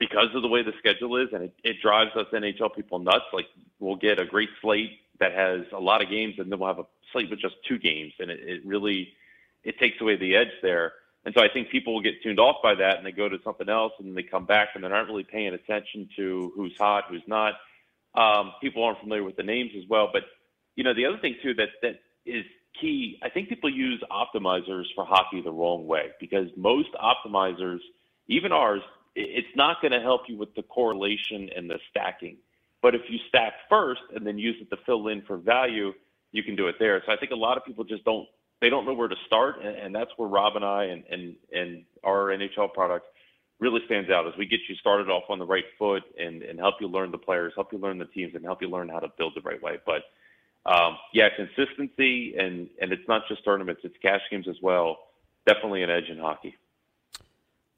because 0.00 0.34
of 0.34 0.42
the 0.42 0.48
way 0.48 0.62
the 0.62 0.72
schedule 0.78 1.16
is, 1.18 1.28
and 1.32 1.44
it, 1.44 1.54
it 1.62 1.76
drives 1.80 2.10
us 2.16 2.26
NHL 2.32 2.74
people 2.74 2.98
nuts. 2.98 3.26
Like 3.32 3.46
we'll 3.78 3.96
get 3.96 4.18
a 4.18 4.24
great 4.24 4.48
slate 4.60 4.98
that 5.20 5.32
has 5.32 5.60
a 5.72 5.78
lot 5.78 6.02
of 6.02 6.08
games, 6.10 6.34
and 6.38 6.50
then 6.50 6.58
we'll 6.58 6.68
have 6.68 6.80
a 6.80 6.86
slate 7.12 7.30
with 7.30 7.38
just 7.38 7.54
two 7.68 7.78
games, 7.78 8.12
and 8.18 8.30
it, 8.30 8.40
it 8.40 8.66
really 8.66 9.12
it 9.62 9.78
takes 9.78 10.00
away 10.00 10.16
the 10.16 10.34
edge 10.34 10.52
there. 10.62 10.94
And 11.26 11.34
so 11.36 11.44
I 11.44 11.48
think 11.52 11.68
people 11.68 11.92
will 11.92 12.00
get 12.00 12.22
tuned 12.22 12.40
off 12.40 12.56
by 12.62 12.74
that, 12.74 12.96
and 12.96 13.06
they 13.06 13.12
go 13.12 13.28
to 13.28 13.36
something 13.44 13.68
else, 13.68 13.92
and 13.98 14.08
then 14.08 14.14
they 14.14 14.22
come 14.22 14.46
back, 14.46 14.70
and 14.74 14.82
they're 14.82 14.90
not 14.90 15.06
really 15.06 15.22
paying 15.22 15.52
attention 15.52 16.08
to 16.16 16.50
who's 16.56 16.74
hot, 16.78 17.04
who's 17.10 17.22
not. 17.26 17.54
Um, 18.14 18.52
people 18.62 18.82
aren't 18.82 19.00
familiar 19.00 19.22
with 19.22 19.36
the 19.36 19.42
names 19.42 19.72
as 19.76 19.84
well, 19.88 20.08
but 20.12 20.22
you 20.76 20.82
know 20.82 20.94
the 20.94 21.04
other 21.04 21.18
thing 21.18 21.36
too 21.42 21.52
that 21.54 21.68
that 21.82 22.00
is 22.24 22.44
key. 22.80 23.18
I 23.22 23.28
think 23.28 23.50
people 23.50 23.70
use 23.70 24.02
optimizers 24.10 24.86
for 24.94 25.04
hockey 25.04 25.42
the 25.42 25.52
wrong 25.52 25.86
way 25.86 26.08
because 26.18 26.48
most 26.56 26.88
optimizers, 26.94 27.80
even 28.28 28.50
ours, 28.50 28.80
it's 29.14 29.56
not 29.56 29.80
going 29.80 29.92
to 29.92 30.00
help 30.00 30.22
you 30.28 30.36
with 30.36 30.54
the 30.54 30.62
correlation 30.62 31.50
and 31.54 31.68
the 31.68 31.78
stacking. 31.90 32.36
But 32.82 32.94
if 32.94 33.02
you 33.08 33.18
stack 33.28 33.52
first 33.68 34.00
and 34.14 34.26
then 34.26 34.38
use 34.38 34.56
it 34.60 34.70
to 34.74 34.82
fill 34.86 35.08
in 35.08 35.22
for 35.22 35.36
value, 35.36 35.92
you 36.32 36.42
can 36.42 36.56
do 36.56 36.68
it 36.68 36.76
there. 36.78 37.02
So 37.04 37.12
I 37.12 37.16
think 37.16 37.32
a 37.32 37.36
lot 37.36 37.56
of 37.56 37.64
people 37.64 37.84
just 37.84 38.04
don't 38.04 38.26
they 38.60 38.68
don't 38.68 38.84
know 38.84 38.92
where 38.92 39.08
to 39.08 39.16
start, 39.26 39.62
and, 39.62 39.74
and 39.74 39.94
that's 39.94 40.10
where 40.18 40.28
Rob 40.28 40.56
and 40.56 40.64
I 40.64 40.84
and, 40.84 41.04
and 41.10 41.34
and 41.52 41.84
our 42.04 42.26
NHL 42.26 42.72
product 42.72 43.06
really 43.58 43.80
stands 43.86 44.10
out 44.10 44.26
as 44.26 44.34
we 44.38 44.46
get 44.46 44.60
you 44.68 44.74
started 44.76 45.08
off 45.08 45.24
on 45.28 45.38
the 45.38 45.46
right 45.46 45.64
foot 45.78 46.02
and 46.18 46.42
and 46.42 46.58
help 46.58 46.76
you 46.80 46.88
learn 46.88 47.10
the 47.10 47.18
players, 47.18 47.52
help 47.56 47.72
you 47.72 47.78
learn 47.78 47.98
the 47.98 48.06
teams, 48.06 48.34
and 48.34 48.44
help 48.44 48.62
you 48.62 48.68
learn 48.68 48.88
how 48.88 48.98
to 48.98 49.08
build 49.18 49.32
the 49.34 49.40
right 49.42 49.62
way. 49.62 49.78
But 49.84 50.02
um, 50.70 50.98
yeah, 51.12 51.28
consistency 51.34 52.34
and 52.38 52.68
and 52.80 52.92
it's 52.92 53.08
not 53.08 53.22
just 53.28 53.44
tournaments; 53.44 53.82
it's 53.84 53.96
cash 54.02 54.22
games 54.30 54.46
as 54.48 54.56
well. 54.62 54.98
Definitely 55.46 55.82
an 55.82 55.90
edge 55.90 56.08
in 56.10 56.18
hockey. 56.18 56.54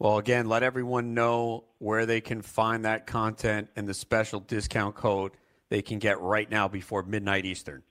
Well, 0.03 0.19
again, 0.19 0.49
let 0.49 0.65
everyone 0.65 1.15
know 1.15 1.63
where 1.79 2.07
they 2.07 2.21
can 2.21 2.43
find 2.43 2.87
that 2.87 3.07
content 3.07 3.69
and 3.77 3.89
the 3.89 3.95
special 3.95 4.41
discount 4.41 4.97
code 4.97 5.31
they 5.69 5.81
can 5.81 6.01
get 6.01 6.21
right 6.21 6.51
now 6.51 6.67
before 6.67 7.05
midnight 7.05 7.45
Eastern. 7.45 7.85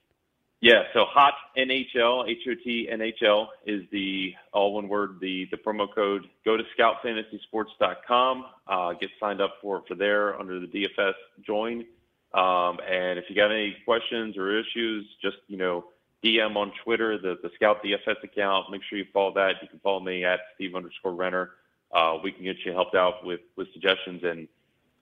Yeah, 0.59 0.83
so 0.93 1.05
hot 1.05 1.35
NHL, 1.57 2.27
H 2.27 2.39
O 2.49 2.55
T 2.65 2.89
N 2.91 2.99
H 2.99 3.19
L 3.25 3.49
is 3.65 3.83
the 3.93 4.33
all 4.51 4.73
one 4.73 4.89
word, 4.89 5.19
the 5.21 5.47
the 5.51 5.57
promo 5.57 5.87
code. 5.95 6.23
Go 6.43 6.57
to 6.57 6.63
scoutfantasysports.com, 6.77 8.45
uh, 8.67 8.91
get 8.99 9.09
signed 9.17 9.39
up 9.39 9.53
for 9.61 9.81
for 9.87 9.95
there 9.95 10.37
under 10.37 10.59
the 10.59 10.67
DFS 10.67 11.13
join. 11.47 11.85
Um, 12.33 12.77
and 12.91 13.19
if 13.19 13.23
you 13.29 13.37
got 13.37 13.53
any 13.53 13.77
questions 13.85 14.35
or 14.35 14.59
issues, 14.59 15.07
just 15.21 15.37
you 15.47 15.55
know 15.55 15.85
DM 16.25 16.57
on 16.57 16.73
Twitter 16.83 17.17
the 17.17 17.37
the 17.41 17.51
Scout 17.55 17.81
DFS 17.81 18.21
account. 18.21 18.69
Make 18.69 18.81
sure 18.89 18.97
you 18.97 19.05
follow 19.13 19.33
that. 19.35 19.61
You 19.61 19.69
can 19.69 19.79
follow 19.79 20.01
me 20.01 20.25
at 20.25 20.41
Steve 20.55 20.75
underscore 20.75 21.13
Renner 21.13 21.51
uh, 21.93 22.17
we 22.23 22.31
can 22.31 22.43
get 22.43 22.57
you 22.65 22.71
helped 22.71 22.95
out 22.95 23.25
with 23.25 23.41
with 23.55 23.71
suggestions. 23.73 24.23
And 24.23 24.47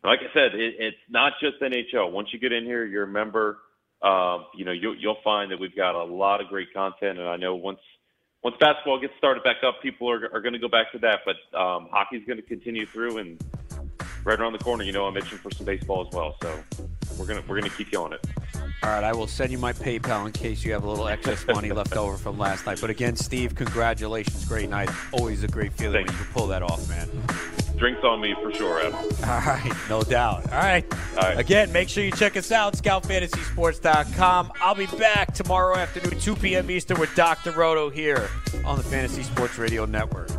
like 0.04 0.20
I 0.20 0.34
said, 0.34 0.56
it, 0.56 0.76
it's 0.80 0.98
not 1.10 1.34
just 1.42 1.60
NHL. 1.60 2.12
Once 2.12 2.30
you 2.32 2.40
get 2.40 2.52
in 2.52 2.66
here, 2.66 2.86
you're 2.86 3.04
a 3.04 3.08
member. 3.08 3.60
Uh, 4.02 4.44
you 4.56 4.64
know, 4.64 4.72
you'll, 4.72 4.96
you'll 4.96 5.18
find 5.24 5.52
that 5.52 5.60
we've 5.60 5.76
got 5.76 5.94
a 5.94 6.04
lot 6.04 6.40
of 6.40 6.48
great 6.48 6.74
content. 6.74 7.20
And 7.20 7.28
I 7.28 7.36
know 7.36 7.56
once 7.56 7.80
once 8.44 8.56
basketball 8.60 9.00
gets 9.00 9.14
started 9.18 9.44
back 9.44 9.58
up, 9.64 9.82
people 9.82 10.10
are, 10.10 10.34
are 10.34 10.42
going 10.42 10.54
to 10.54 10.60
go 10.60 10.70
back 10.70 10.92
to 10.94 11.00
that. 11.00 11.22
But 11.26 11.36
um, 11.58 11.90
hockey's 11.92 12.26
going 12.26 12.38
to 12.38 12.44
continue 12.44 12.86
through, 12.86 13.18
and 13.18 13.44
right 14.24 14.40
around 14.40 14.54
the 14.54 14.60
corner, 14.60 14.84
you 14.84 14.94
know, 14.94 15.06
I'm 15.06 15.18
itching 15.18 15.38
for 15.38 15.52
some 15.52 15.66
baseball 15.66 16.08
as 16.08 16.14
well. 16.14 16.38
So 16.42 16.89
we're 17.18 17.26
gonna 17.26 17.44
we're 17.48 17.60
gonna 17.60 17.70
keep 17.70 17.92
you 17.92 18.02
on 18.02 18.14
it. 18.14 18.26
All 18.82 18.90
right, 18.90 19.04
I 19.04 19.12
will 19.14 19.28
send 19.28 19.52
you 19.52 19.58
my 19.58 19.74
PayPal 19.74 20.26
in 20.26 20.32
case 20.32 20.64
you 20.64 20.72
have 20.72 20.84
a 20.84 20.90
little 20.90 21.08
excess 21.08 21.46
money 21.48 21.72
left 21.72 21.96
over 21.98 22.18
from 22.18 22.38
last 22.38 22.66
night. 22.66 22.80
But 22.80 22.90
again, 22.90 23.16
Steve, 23.16 23.54
congratulations. 23.56 24.46
Great 24.46 24.70
night. 24.70 24.90
Always 25.12 25.44
a 25.44 25.48
great 25.48 25.74
feeling 25.74 26.06
Thanks. 26.06 26.12
when 26.12 26.20
you 26.20 26.26
can 26.26 26.34
pull 26.34 26.48
that 26.48 26.64
off, 26.64 26.88
man. 26.88 27.10
Drinks 27.78 28.04
on 28.04 28.22
me 28.22 28.36
for 28.42 28.54
sure, 28.54 28.80
Adam. 28.80 28.94
All 28.96 29.40
right, 29.40 29.72
no 29.90 30.02
doubt. 30.04 30.52
All 30.52 30.60
right. 30.60 30.86
All 30.92 31.24
right. 31.24 31.40
Again, 31.40 31.72
make 31.72 31.88
sure 31.90 32.04
you 32.04 32.12
check 32.12 32.36
us 32.38 32.52
out, 32.52 32.74
scoutfantasysports.com. 32.74 34.52
I'll 34.62 34.76
be 34.76 34.86
back 34.86 35.34
tomorrow 35.34 35.78
afternoon, 35.78 36.20
2 36.20 36.36
p.m. 36.36 36.70
Eastern 36.72 37.00
with 37.00 37.14
Dr. 37.16 37.52
Roto 37.52 37.90
here 37.90 38.30
on 38.66 38.78
the 38.78 38.84
Fantasy 38.84 39.24
Sports 39.24 39.58
Radio 39.58 39.86
Network. 39.86 40.30